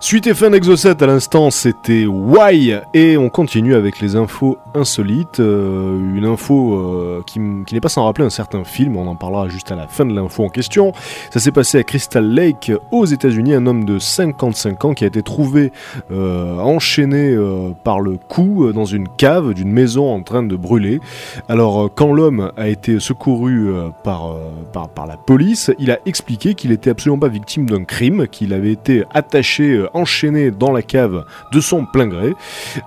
Suite 0.06 0.28
et 0.28 0.34
fin 0.34 0.50
d'Exocet 0.50 1.02
à 1.02 1.06
l'instant, 1.08 1.50
c'était 1.50 2.06
Why? 2.06 2.76
Et 2.94 3.16
on 3.16 3.28
continue 3.28 3.74
avec 3.74 4.00
les 4.00 4.14
infos 4.14 4.56
insolites. 4.72 5.40
Euh, 5.40 5.98
une 6.14 6.24
info 6.24 6.74
euh, 6.76 7.22
qui, 7.26 7.40
n'est 7.40 7.80
pas 7.80 7.88
sans 7.88 8.04
rappeler 8.04 8.24
un 8.24 8.30
certain 8.30 8.62
film, 8.62 8.96
on 8.96 9.08
en 9.08 9.16
parlera 9.16 9.48
juste 9.48 9.72
à 9.72 9.74
la 9.74 9.88
fin 9.88 10.06
de 10.06 10.14
l'info 10.14 10.44
en 10.44 10.48
question. 10.48 10.92
Ça 11.32 11.40
s'est 11.40 11.50
passé 11.50 11.78
à 11.78 11.82
Crystal 11.82 12.24
Lake 12.24 12.70
aux 12.92 13.04
États-Unis. 13.04 13.54
Un 13.54 13.66
homme 13.66 13.84
de 13.84 13.98
55 13.98 14.84
ans 14.84 14.94
qui 14.94 15.02
a 15.02 15.08
été 15.08 15.24
trouvé 15.24 15.72
euh, 16.12 16.56
enchaîné 16.60 17.36
par 17.82 17.98
le 17.98 18.16
cou 18.16 18.72
dans 18.72 18.84
une 18.84 19.08
cave 19.08 19.54
d'une 19.54 19.72
maison 19.72 20.08
en 20.08 20.22
train 20.22 20.44
de 20.44 20.54
brûler. 20.54 21.00
Alors, 21.48 21.90
quand 21.92 22.12
l'homme 22.12 22.52
a 22.56 22.68
été 22.68 23.00
secouru 23.00 23.72
par, 24.04 24.36
par, 24.72 24.88
par 24.88 25.08
la 25.08 25.16
police, 25.16 25.72
il 25.80 25.90
a 25.90 25.98
expliqué 26.06 26.54
qu'il 26.54 26.70
était 26.70 26.90
absolument 26.90 27.18
pas 27.18 27.26
victime 27.26 27.68
d'un 27.68 27.82
crime, 27.82 28.28
qu'il 28.28 28.54
avait 28.54 28.70
été 28.70 29.02
attaché, 29.12 29.84
enchaîné 29.96 30.50
dans 30.50 30.72
la 30.72 30.82
cave 30.82 31.24
de 31.52 31.60
son 31.60 31.86
plein 31.86 32.06
gré. 32.06 32.34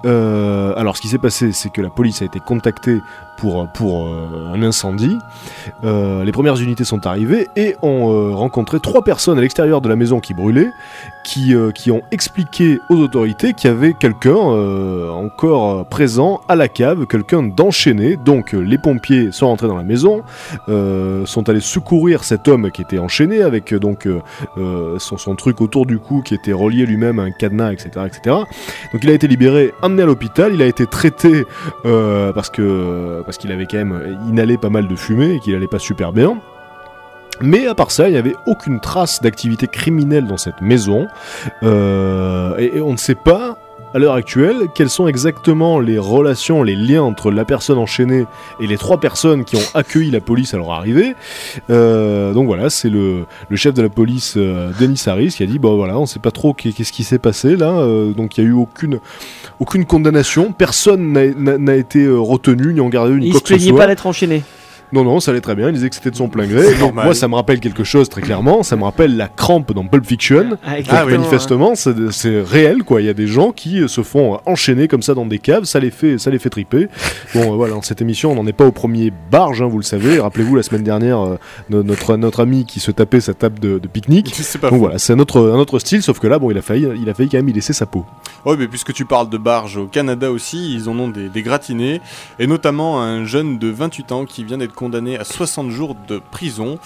Euh, 0.05 0.73
alors, 0.77 0.95
ce 0.95 1.01
qui 1.01 1.07
s'est 1.07 1.17
passé, 1.17 1.51
c'est 1.51 1.71
que 1.71 1.81
la 1.81 1.89
police 1.89 2.21
a 2.21 2.25
été 2.25 2.39
contactée 2.39 2.99
pour, 3.39 4.07
euh, 4.07 4.53
un 4.53 4.61
incendie. 4.61 5.17
Euh, 5.83 6.23
les 6.23 6.31
premières 6.31 6.57
unités 6.57 6.83
sont 6.83 7.05
arrivées 7.07 7.47
et 7.55 7.75
ont 7.81 8.11
euh, 8.11 8.33
rencontré 8.33 8.79
trois 8.79 9.03
personnes 9.03 9.37
à 9.37 9.41
l'extérieur 9.41 9.81
de 9.81 9.89
la 9.89 9.95
maison 9.95 10.19
qui 10.19 10.33
brûlait, 10.33 10.69
qui, 11.23 11.53
qui 11.75 11.91
ont 11.91 12.01
expliqué 12.11 12.79
aux 12.89 12.95
autorités 12.95 13.53
qu'il 13.53 13.69
y 13.69 13.73
avait 13.73 13.93
quelqu'un 13.93 14.35
encore 14.35 15.85
présent 15.85 16.41
à 16.47 16.55
la 16.55 16.67
cave, 16.67 17.05
quelqu'un 17.05 17.43
d'enchaîné. 17.43 18.17
Donc 18.17 18.53
les 18.53 18.77
pompiers 18.77 19.31
sont 19.31 19.47
rentrés 19.47 19.67
dans 19.67 19.77
la 19.77 19.83
maison, 19.83 20.23
sont 20.67 21.49
allés 21.49 21.59
secourir 21.59 22.23
cet 22.23 22.47
homme 22.47 22.71
qui 22.71 22.81
était 22.81 22.97
enchaîné 22.97 23.43
avec 23.43 23.75
donc 23.75 24.07
son, 24.57 25.17
son 25.17 25.35
truc 25.35 25.61
autour 25.61 25.85
du 25.85 25.99
cou 25.99 26.23
qui 26.23 26.33
était 26.33 26.53
relié 26.53 26.85
lui-même 26.87 27.19
à 27.19 27.23
un 27.23 27.31
cadenas, 27.31 27.73
etc., 27.73 28.07
etc. 28.07 28.35
Donc 28.91 29.03
il 29.03 29.09
a 29.09 29.13
été 29.13 29.27
libéré, 29.27 29.71
emmené 29.83 30.03
à 30.03 30.05
l'hôpital, 30.07 30.53
il 30.55 30.61
a 30.63 30.67
été 30.67 30.87
traité 30.87 31.45
parce 31.83 32.49
que 32.49 33.23
parce 33.29 33.37
qu'il 33.37 33.51
avait 33.51 33.67
quand 33.67 33.77
même 33.77 34.17
inhalé 34.27 34.57
pas 34.57 34.71
mal 34.71 34.87
de 34.87 34.95
fumée 34.95 35.35
et 35.35 35.39
qu'il 35.39 35.53
allait 35.53 35.67
pas 35.67 35.77
super 35.77 36.13
bien. 36.13 36.41
Mais 37.41 37.67
à 37.67 37.75
part 37.75 37.91
ça, 37.91 38.09
il 38.09 38.13
n'y 38.13 38.17
avait 38.17 38.33
aucune 38.47 38.79
trace 38.79 39.21
d'activité 39.21 39.67
criminelle 39.67 40.25
dans 40.25 40.37
cette 40.37 40.61
maison. 40.61 41.05
Euh, 41.61 42.57
et 42.57 42.81
on 42.81 42.91
ne 42.91 42.97
sait 42.97 43.13
pas, 43.13 43.58
à 43.93 43.97
l'heure 43.97 44.13
actuelle, 44.13 44.67
quelles 44.75 44.89
sont 44.89 45.07
exactement 45.07 45.79
les 45.79 45.97
relations, 45.97 46.61
les 46.61 46.75
liens 46.75 47.01
entre 47.01 47.31
la 47.31 47.43
personne 47.43 47.77
enchaînée 47.79 48.25
et 48.59 48.67
les 48.67 48.77
trois 48.77 48.99
personnes 48.99 49.43
qui 49.45 49.55
ont 49.55 49.65
accueilli 49.73 50.11
la 50.11 50.21
police 50.21 50.53
à 50.53 50.57
leur 50.57 50.71
arrivée? 50.71 51.15
Euh, 51.71 52.33
donc 52.33 52.45
voilà, 52.45 52.69
c'est 52.69 52.89
le, 52.89 53.25
le 53.49 53.55
chef 53.57 53.73
de 53.73 53.81
la 53.81 53.89
police, 53.89 54.35
euh, 54.37 54.69
Denis 54.79 55.01
Harris, 55.07 55.29
qui 55.37 55.43
a 55.43 55.45
dit, 55.47 55.57
bon 55.57 55.75
voilà, 55.75 55.97
on 55.97 56.01
ne 56.01 56.05
sait 56.07 56.19
pas 56.19 56.31
trop 56.31 56.53
qu'est- 56.53 56.71
qu'est-ce 56.71 56.91
qui 56.93 57.03
s'est 57.03 57.17
passé 57.19 57.55
là. 57.55 57.79
Euh, 57.79 58.11
donc 58.13 58.37
il 58.37 58.43
n'y 58.43 58.49
a 58.49 58.51
eu 58.51 58.55
aucune, 58.55 58.99
aucune 59.59 59.85
condamnation, 59.85 60.51
personne 60.51 61.11
n'a- 61.13 61.75
été 61.75 62.07
retenu, 62.07 62.73
ni 62.73 62.81
en 62.81 62.89
gardé 62.89 63.13
ni 63.15 63.27
Il 63.27 63.31
quoi 63.31 63.39
se 63.39 63.45
plaignait 63.45 63.73
pas 63.73 63.87
d'être 63.87 64.05
enchaîné. 64.05 64.43
Non, 64.91 65.03
non, 65.03 65.19
ça 65.19 65.31
allait 65.31 65.41
très 65.41 65.55
bien. 65.55 65.67
Il 65.69 65.73
disait 65.73 65.89
que 65.89 65.95
c'était 65.95 66.11
de 66.11 66.15
son 66.15 66.29
plein 66.29 66.47
gré. 66.47 66.73
Donc, 66.79 66.95
moi, 66.95 67.13
ça 67.13 67.27
me 67.27 67.35
rappelle 67.35 67.59
quelque 67.59 67.83
chose 67.83 68.09
très 68.09 68.21
clairement. 68.21 68.63
Ça 68.63 68.75
me 68.75 68.83
rappelle 68.83 69.15
la 69.17 69.27
crampe 69.27 69.71
dans 69.73 69.85
Pulp 69.85 70.05
Fiction. 70.05 70.57
Ah, 70.63 70.69
Donc, 70.71 70.79
exactement, 70.79 71.11
manifestement, 71.17 71.75
c'est 71.75 72.11
c'est 72.11 72.41
réel, 72.41 72.83
quoi. 72.83 73.01
Il 73.01 73.05
y 73.05 73.09
a 73.09 73.13
des 73.13 73.27
gens 73.27 73.51
qui 73.51 73.81
euh, 73.81 73.87
se 73.87 74.01
font 74.01 74.39
enchaîner 74.45 74.87
comme 74.87 75.01
ça 75.03 75.13
dans 75.13 75.25
des 75.25 75.39
caves. 75.39 75.65
Ça 75.65 75.79
les 75.79 75.91
fait, 75.91 76.17
ça 76.17 76.31
les 76.31 76.39
fait 76.39 76.49
triper. 76.49 76.87
Bon, 77.35 77.53
euh, 77.53 77.55
voilà. 77.55 77.73
Dans 77.75 77.81
cette 77.81 78.01
émission, 78.01 78.31
on 78.31 78.35
n'en 78.35 78.47
est 78.47 78.53
pas 78.53 78.65
au 78.65 78.71
premier 78.71 79.11
barge, 79.31 79.61
hein, 79.61 79.67
vous 79.67 79.77
le 79.77 79.83
savez. 79.83 80.19
Rappelez-vous 80.19 80.55
la 80.55 80.63
semaine 80.63 80.83
dernière, 80.83 81.19
euh, 81.19 81.37
no- 81.69 81.83
notre 81.83 82.17
notre 82.17 82.39
ami 82.39 82.65
qui 82.65 82.79
se 82.79 82.91
tapait 82.91 83.19
sa 83.21 83.33
table 83.33 83.59
de, 83.59 83.77
de 83.79 83.87
pique-nique. 83.87 84.33
Donc 84.61 84.73
voilà, 84.79 84.97
c'est 84.97 85.13
un 85.13 85.19
autre, 85.19 85.39
un 85.51 85.59
autre 85.59 85.77
style, 85.79 86.01
sauf 86.01 86.19
que 86.19 86.27
là, 86.27 86.39
bon, 86.39 86.49
il 86.51 86.57
a 86.57 86.61
failli, 86.61 86.87
il 87.01 87.09
a 87.09 87.13
failli 87.13 87.29
quand 87.29 87.37
même 87.37 87.49
y 87.49 87.53
laisser 87.53 87.73
sa 87.73 87.85
peau. 87.85 88.05
Ouais, 88.45 88.55
mais 88.57 88.67
puisque 88.67 88.93
tu 88.93 89.05
parles 89.05 89.29
de 89.29 89.37
barge 89.37 89.77
au 89.77 89.85
Canada 89.85 90.31
aussi, 90.31 90.73
ils 90.73 90.89
en 90.89 90.97
ont 90.97 91.09
des, 91.09 91.29
des 91.29 91.41
gratinés, 91.43 92.01
et 92.39 92.47
notamment 92.47 93.01
un 93.01 93.25
jeune 93.25 93.57
de 93.59 93.69
28 93.69 94.11
ans 94.11 94.25
qui 94.25 94.43
vient 94.43 94.57
d'être 94.57 94.73
condamné 94.79 95.19
à 95.19 95.25
60 95.25 95.71
jours 95.71 95.93
de 95.93 96.19
prison 96.31 96.79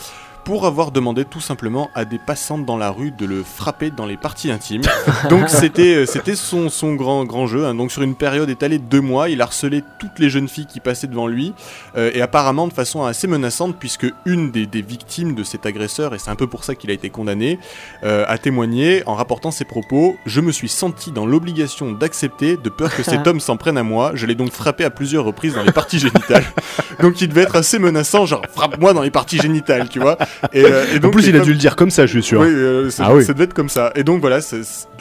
pour 0.43 0.65
avoir 0.65 0.91
demandé 0.91 1.25
tout 1.25 1.39
simplement 1.39 1.89
à 1.95 2.05
des 2.05 2.19
passantes 2.19 2.65
dans 2.65 2.77
la 2.77 2.89
rue 2.89 3.11
de 3.11 3.25
le 3.25 3.43
frapper 3.43 3.91
dans 3.91 4.05
les 4.05 4.17
parties 4.17 4.51
intimes. 4.51 4.81
Donc 5.29 5.49
c'était 5.49 5.95
euh, 5.95 6.05
c'était 6.05 6.35
son, 6.35 6.69
son 6.69 6.95
grand 6.95 7.23
grand 7.25 7.47
jeu. 7.47 7.65
hein. 7.65 7.75
Donc 7.75 7.91
sur 7.91 8.01
une 8.01 8.15
période 8.15 8.49
étalée 8.49 8.77
de 8.77 8.83
deux 8.83 9.01
mois, 9.01 9.29
il 9.29 9.41
harcelait 9.41 9.83
toutes 9.99 10.19
les 10.19 10.29
jeunes 10.29 10.47
filles 10.47 10.65
qui 10.65 10.79
passaient 10.79 11.07
devant 11.07 11.27
lui 11.27 11.53
euh, 11.95 12.11
et 12.13 12.21
apparemment 12.21 12.67
de 12.67 12.73
façon 12.73 13.03
assez 13.03 13.27
menaçante 13.27 13.77
puisque 13.79 14.07
une 14.25 14.51
des, 14.51 14.65
des 14.65 14.81
victimes 14.81 15.35
de 15.35 15.43
cet 15.43 15.65
agresseur 15.65 16.13
et 16.13 16.19
c'est 16.19 16.29
un 16.31 16.35
peu 16.35 16.47
pour 16.47 16.63
ça 16.63 16.75
qu'il 16.75 16.89
a 16.89 16.93
été 16.93 17.09
condamné 17.09 17.59
euh, 18.03 18.25
a 18.27 18.37
témoigné 18.37 19.03
en 19.05 19.15
rapportant 19.15 19.51
ses 19.51 19.65
propos 19.65 20.15
Je 20.25 20.41
me 20.41 20.51
suis 20.51 20.69
senti 20.69 21.11
dans 21.11 21.25
l'obligation 21.25 21.91
d'accepter 21.91 22.57
de 22.57 22.69
peur 22.69 22.93
que 22.95 23.03
cet 23.03 23.27
homme 23.27 23.39
s'en 23.39 23.57
prenne 23.57 23.77
à 23.77 23.83
moi. 23.83 24.11
Je 24.15 24.25
l'ai 24.25 24.35
donc 24.35 24.51
frappé 24.51 24.83
à 24.83 24.89
plusieurs 24.89 25.23
reprises 25.25 25.55
dans 25.55 25.63
les 25.63 25.71
parties 25.71 25.99
génitales. 25.99 26.43
donc 27.01 27.21
il 27.21 27.27
devait 27.29 27.43
être 27.43 27.55
assez 27.55 27.79
menaçant, 27.79 28.25
genre 28.25 28.41
frappe-moi 28.53 28.93
dans 28.93 29.01
les 29.01 29.11
parties 29.11 29.37
génitales, 29.37 29.89
tu 29.89 29.99
vois. 29.99 30.17
Et, 30.53 30.63
euh, 30.65 30.86
et 30.93 30.97
En 30.97 30.99
donc, 31.01 31.13
plus, 31.13 31.27
il 31.27 31.36
a 31.36 31.39
dû 31.39 31.51
le 31.53 31.57
dire 31.57 31.75
comme 31.75 31.89
ça, 31.91 32.05
je 32.05 32.11
suis 32.13 32.23
sûr. 32.23 32.41
oui, 32.41 32.47
euh, 32.49 32.89
ça, 32.89 33.05
Ah 33.07 33.13
oui. 33.15 33.23
ça 33.23 33.34
devait 33.34 33.45
être 33.45 33.53
comme 33.53 33.69
ça. 33.69 33.91
Et 33.95 34.03
donc 34.03 34.21
voilà, 34.21 34.39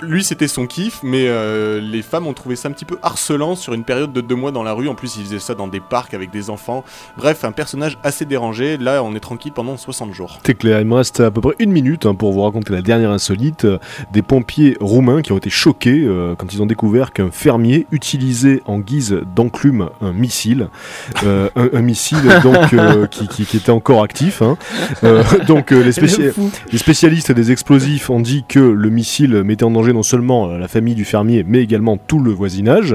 lui 0.02 0.24
c'était 0.24 0.48
son 0.48 0.66
kiff, 0.66 1.00
mais 1.02 1.26
euh, 1.28 1.80
les 1.80 2.02
femmes 2.02 2.26
ont 2.26 2.32
trouvé 2.32 2.56
ça 2.56 2.68
un 2.68 2.72
petit 2.72 2.84
peu 2.84 2.98
harcelant 3.02 3.54
sur 3.56 3.72
une 3.74 3.84
période 3.84 4.12
de 4.12 4.20
deux 4.20 4.34
mois 4.34 4.50
dans 4.52 4.62
la 4.62 4.72
rue. 4.72 4.88
En 4.88 4.94
plus, 4.94 5.16
il 5.16 5.24
faisait 5.24 5.38
ça 5.38 5.54
dans 5.54 5.68
des 5.68 5.80
parcs 5.80 6.14
avec 6.14 6.30
des 6.30 6.50
enfants. 6.50 6.84
Bref, 7.16 7.44
un 7.44 7.52
personnage 7.52 7.98
assez 8.02 8.24
dérangé. 8.24 8.76
Là, 8.76 9.02
on 9.02 9.14
est 9.14 9.20
tranquille 9.20 9.52
pendant 9.52 9.76
60 9.76 10.12
jours. 10.14 10.38
C'est 10.44 10.54
clair, 10.54 10.80
il 10.80 10.86
me 10.86 10.94
reste 10.94 11.20
à 11.20 11.30
peu 11.30 11.40
près 11.40 11.54
une 11.58 11.72
minute 11.72 12.06
hein, 12.06 12.14
pour 12.14 12.32
vous 12.32 12.42
raconter 12.42 12.72
la 12.72 12.82
dernière 12.82 13.10
insolite. 13.10 13.66
des 14.12 14.22
pompiers 14.22 14.76
roumains 14.80 15.22
qui 15.22 15.32
ont 15.32 15.38
été 15.38 15.50
choqués 15.50 16.06
quand 16.38 16.52
ils 16.52 16.62
ont 16.62 16.66
découvert 16.66 17.12
qu'un 17.12 17.30
fermier 17.30 17.86
utilisait 17.92 18.62
en 18.66 18.78
guise 18.78 19.18
d'enclume 19.34 19.88
un 20.00 20.12
missile. 20.12 20.68
Un, 21.24 21.48
un 21.72 21.80
missile 21.82 22.18
donc 22.42 22.56
qui, 23.10 23.28
qui- 23.28 23.44
qui 23.46 23.56
était 23.56 23.70
encore 23.70 24.02
actif. 24.02 24.42
hein. 24.42 24.56
Donc 25.46 25.72
euh, 25.72 25.82
les, 25.82 25.92
spéci- 25.92 26.22
Le 26.22 26.32
fou. 26.32 26.50
les 26.70 26.78
spécialistes 26.78 27.32
des 27.32 27.50
explosifs 27.52 28.10
ont 28.10 28.20
dit 28.20 28.44
que 28.48 28.58
le 28.58 28.90
missile 28.90 29.42
mettait 29.44 29.64
en 29.64 29.70
danger 29.70 29.92
non 29.92 30.02
seulement 30.02 30.48
euh, 30.50 30.58
la 30.58 30.68
famille 30.68 30.94
du 30.94 31.04
fermier, 31.04 31.44
mais 31.46 31.60
également 31.62 31.96
tout 31.96 32.18
le 32.20 32.30
voisinage. 32.32 32.94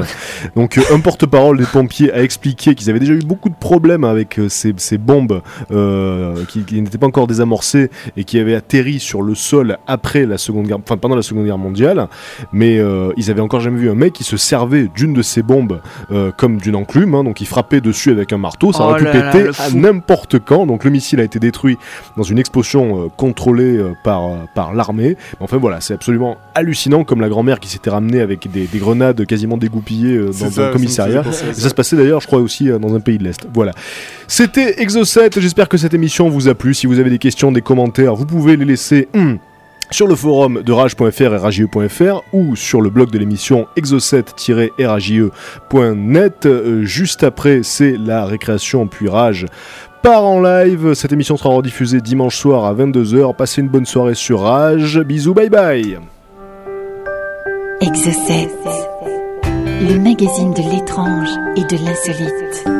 Donc 0.55 0.77
euh, 0.77 0.81
un 0.93 0.99
porte-parole 0.99 1.57
des 1.57 1.65
pompiers 1.65 2.11
a 2.11 2.21
expliqué 2.23 2.75
qu'ils 2.75 2.89
avaient 2.89 2.99
déjà 2.99 3.13
eu 3.13 3.19
beaucoup 3.19 3.49
de 3.49 3.55
problèmes 3.55 4.03
avec 4.03 4.39
ces, 4.49 4.73
ces 4.77 4.97
bombes 4.97 5.41
euh, 5.71 6.43
qui, 6.47 6.63
qui 6.63 6.81
n'étaient 6.81 6.97
pas 6.97 7.07
encore 7.07 7.27
désamorcées 7.27 7.89
et 8.15 8.23
qui 8.23 8.39
avaient 8.39 8.55
atterri 8.55 8.99
sur 8.99 9.21
le 9.21 9.35
sol 9.35 9.77
après 9.87 10.25
la 10.25 10.37
seconde 10.37 10.67
guerre, 10.67 10.77
enfin 10.83 10.97
pendant 10.97 11.15
la 11.15 11.21
seconde 11.21 11.45
guerre 11.45 11.57
mondiale. 11.57 12.07
Mais 12.51 12.79
euh, 12.79 13.11
ils 13.17 13.29
avaient 13.31 13.41
encore 13.41 13.59
jamais 13.61 13.79
vu 13.79 13.89
un 13.89 13.95
mec 13.95 14.13
qui 14.13 14.23
se 14.23 14.37
servait 14.37 14.87
d'une 14.95 15.13
de 15.13 15.21
ces 15.21 15.41
bombes 15.43 15.81
euh, 16.11 16.31
comme 16.35 16.57
d'une 16.57 16.75
enclume, 16.75 17.15
hein, 17.15 17.23
donc 17.23 17.41
il 17.41 17.47
frappait 17.47 17.81
dessus 17.81 18.11
avec 18.11 18.33
un 18.33 18.37
marteau, 18.37 18.71
ça 18.73 18.79
Oh 18.81 18.89
aurait 18.91 18.99
pu 18.99 19.05
péter 19.05 19.49
à 19.59 19.69
n'importe 19.73 20.39
quand. 20.39 20.65
Donc 20.65 20.83
le 20.83 20.89
missile 20.91 21.19
a 21.19 21.23
été 21.23 21.39
détruit 21.39 21.77
dans 22.17 22.23
une 22.23 22.39
explosion 22.39 23.05
euh, 23.05 23.07
contrôlée 23.15 23.77
euh, 23.77 23.93
par, 24.03 24.25
euh, 24.25 24.35
par 24.53 24.73
l'armée. 24.73 25.15
Enfin 25.39 25.57
voilà, 25.57 25.79
c'est 25.79 25.93
absolument 25.93 26.37
hallucinant 26.55 27.03
comme 27.03 27.21
la 27.21 27.29
grand-mère 27.29 27.59
qui 27.59 27.69
s'était 27.69 27.89
ramenée 27.89 28.19
avec 28.19 28.51
des, 28.51 28.65
des 28.65 28.79
grenades 28.79 29.25
quasiment 29.25 29.57
dégoupillées 29.57 30.17
dans, 30.17 30.51
ça, 30.51 30.69
un 30.69 30.71
commissariat. 30.71 31.23
ça. 31.23 31.53
ça 31.53 31.69
se 31.69 31.73
passait 31.73 31.95
d'ailleurs, 31.95 32.19
je 32.19 32.27
crois 32.27 32.39
aussi, 32.39 32.69
dans 32.69 32.95
un 32.95 32.99
pays 32.99 33.17
de 33.17 33.23
l'Est. 33.23 33.47
Voilà. 33.53 33.71
C'était 34.27 34.81
Exocet. 34.81 35.29
J'espère 35.37 35.69
que 35.69 35.77
cette 35.77 35.93
émission 35.93 36.29
vous 36.29 36.47
a 36.47 36.55
plu. 36.55 36.73
Si 36.73 36.87
vous 36.87 36.99
avez 36.99 37.09
des 37.09 37.19
questions, 37.19 37.51
des 37.51 37.61
commentaires, 37.61 38.15
vous 38.15 38.25
pouvez 38.25 38.57
les 38.57 38.65
laisser. 38.65 39.07
hum, 39.13 39.37
sur 39.91 40.07
le 40.07 40.15
forum 40.15 40.63
de 40.63 40.71
rage.fr 40.71 41.21
et 41.21 41.37
rage.fr 41.37 42.23
ou 42.33 42.55
sur 42.55 42.81
le 42.81 42.89
blog 42.89 43.11
de 43.11 43.19
l'émission 43.19 43.67
exocet-rage.net. 43.75 46.45
Euh, 46.45 46.83
juste 46.83 47.23
après, 47.23 47.61
c'est 47.63 47.95
la 47.97 48.25
récréation 48.25 48.87
puis 48.87 49.07
rage 49.07 49.45
part 50.07 50.23
en 50.23 50.39
live. 50.39 50.93
Cette 50.93 51.11
émission 51.11 51.35
sera 51.35 51.49
rediffusée 51.49 51.99
dimanche 51.99 52.37
soir 52.37 52.63
à 52.63 52.73
22h. 52.73 53.35
Passez 53.35 53.59
une 53.59 53.67
bonne 53.67 53.85
soirée 53.85 54.13
sur 54.13 54.39
Rage. 54.39 55.01
Bisous, 55.01 55.33
bye 55.33 55.49
bye. 55.49 55.99
Exocet, 57.81 58.47
le 59.81 59.99
magazine 59.99 60.53
de 60.53 60.71
l'étrange 60.71 61.31
et 61.57 61.63
de 61.65 61.83
l'insolite. 61.83 62.76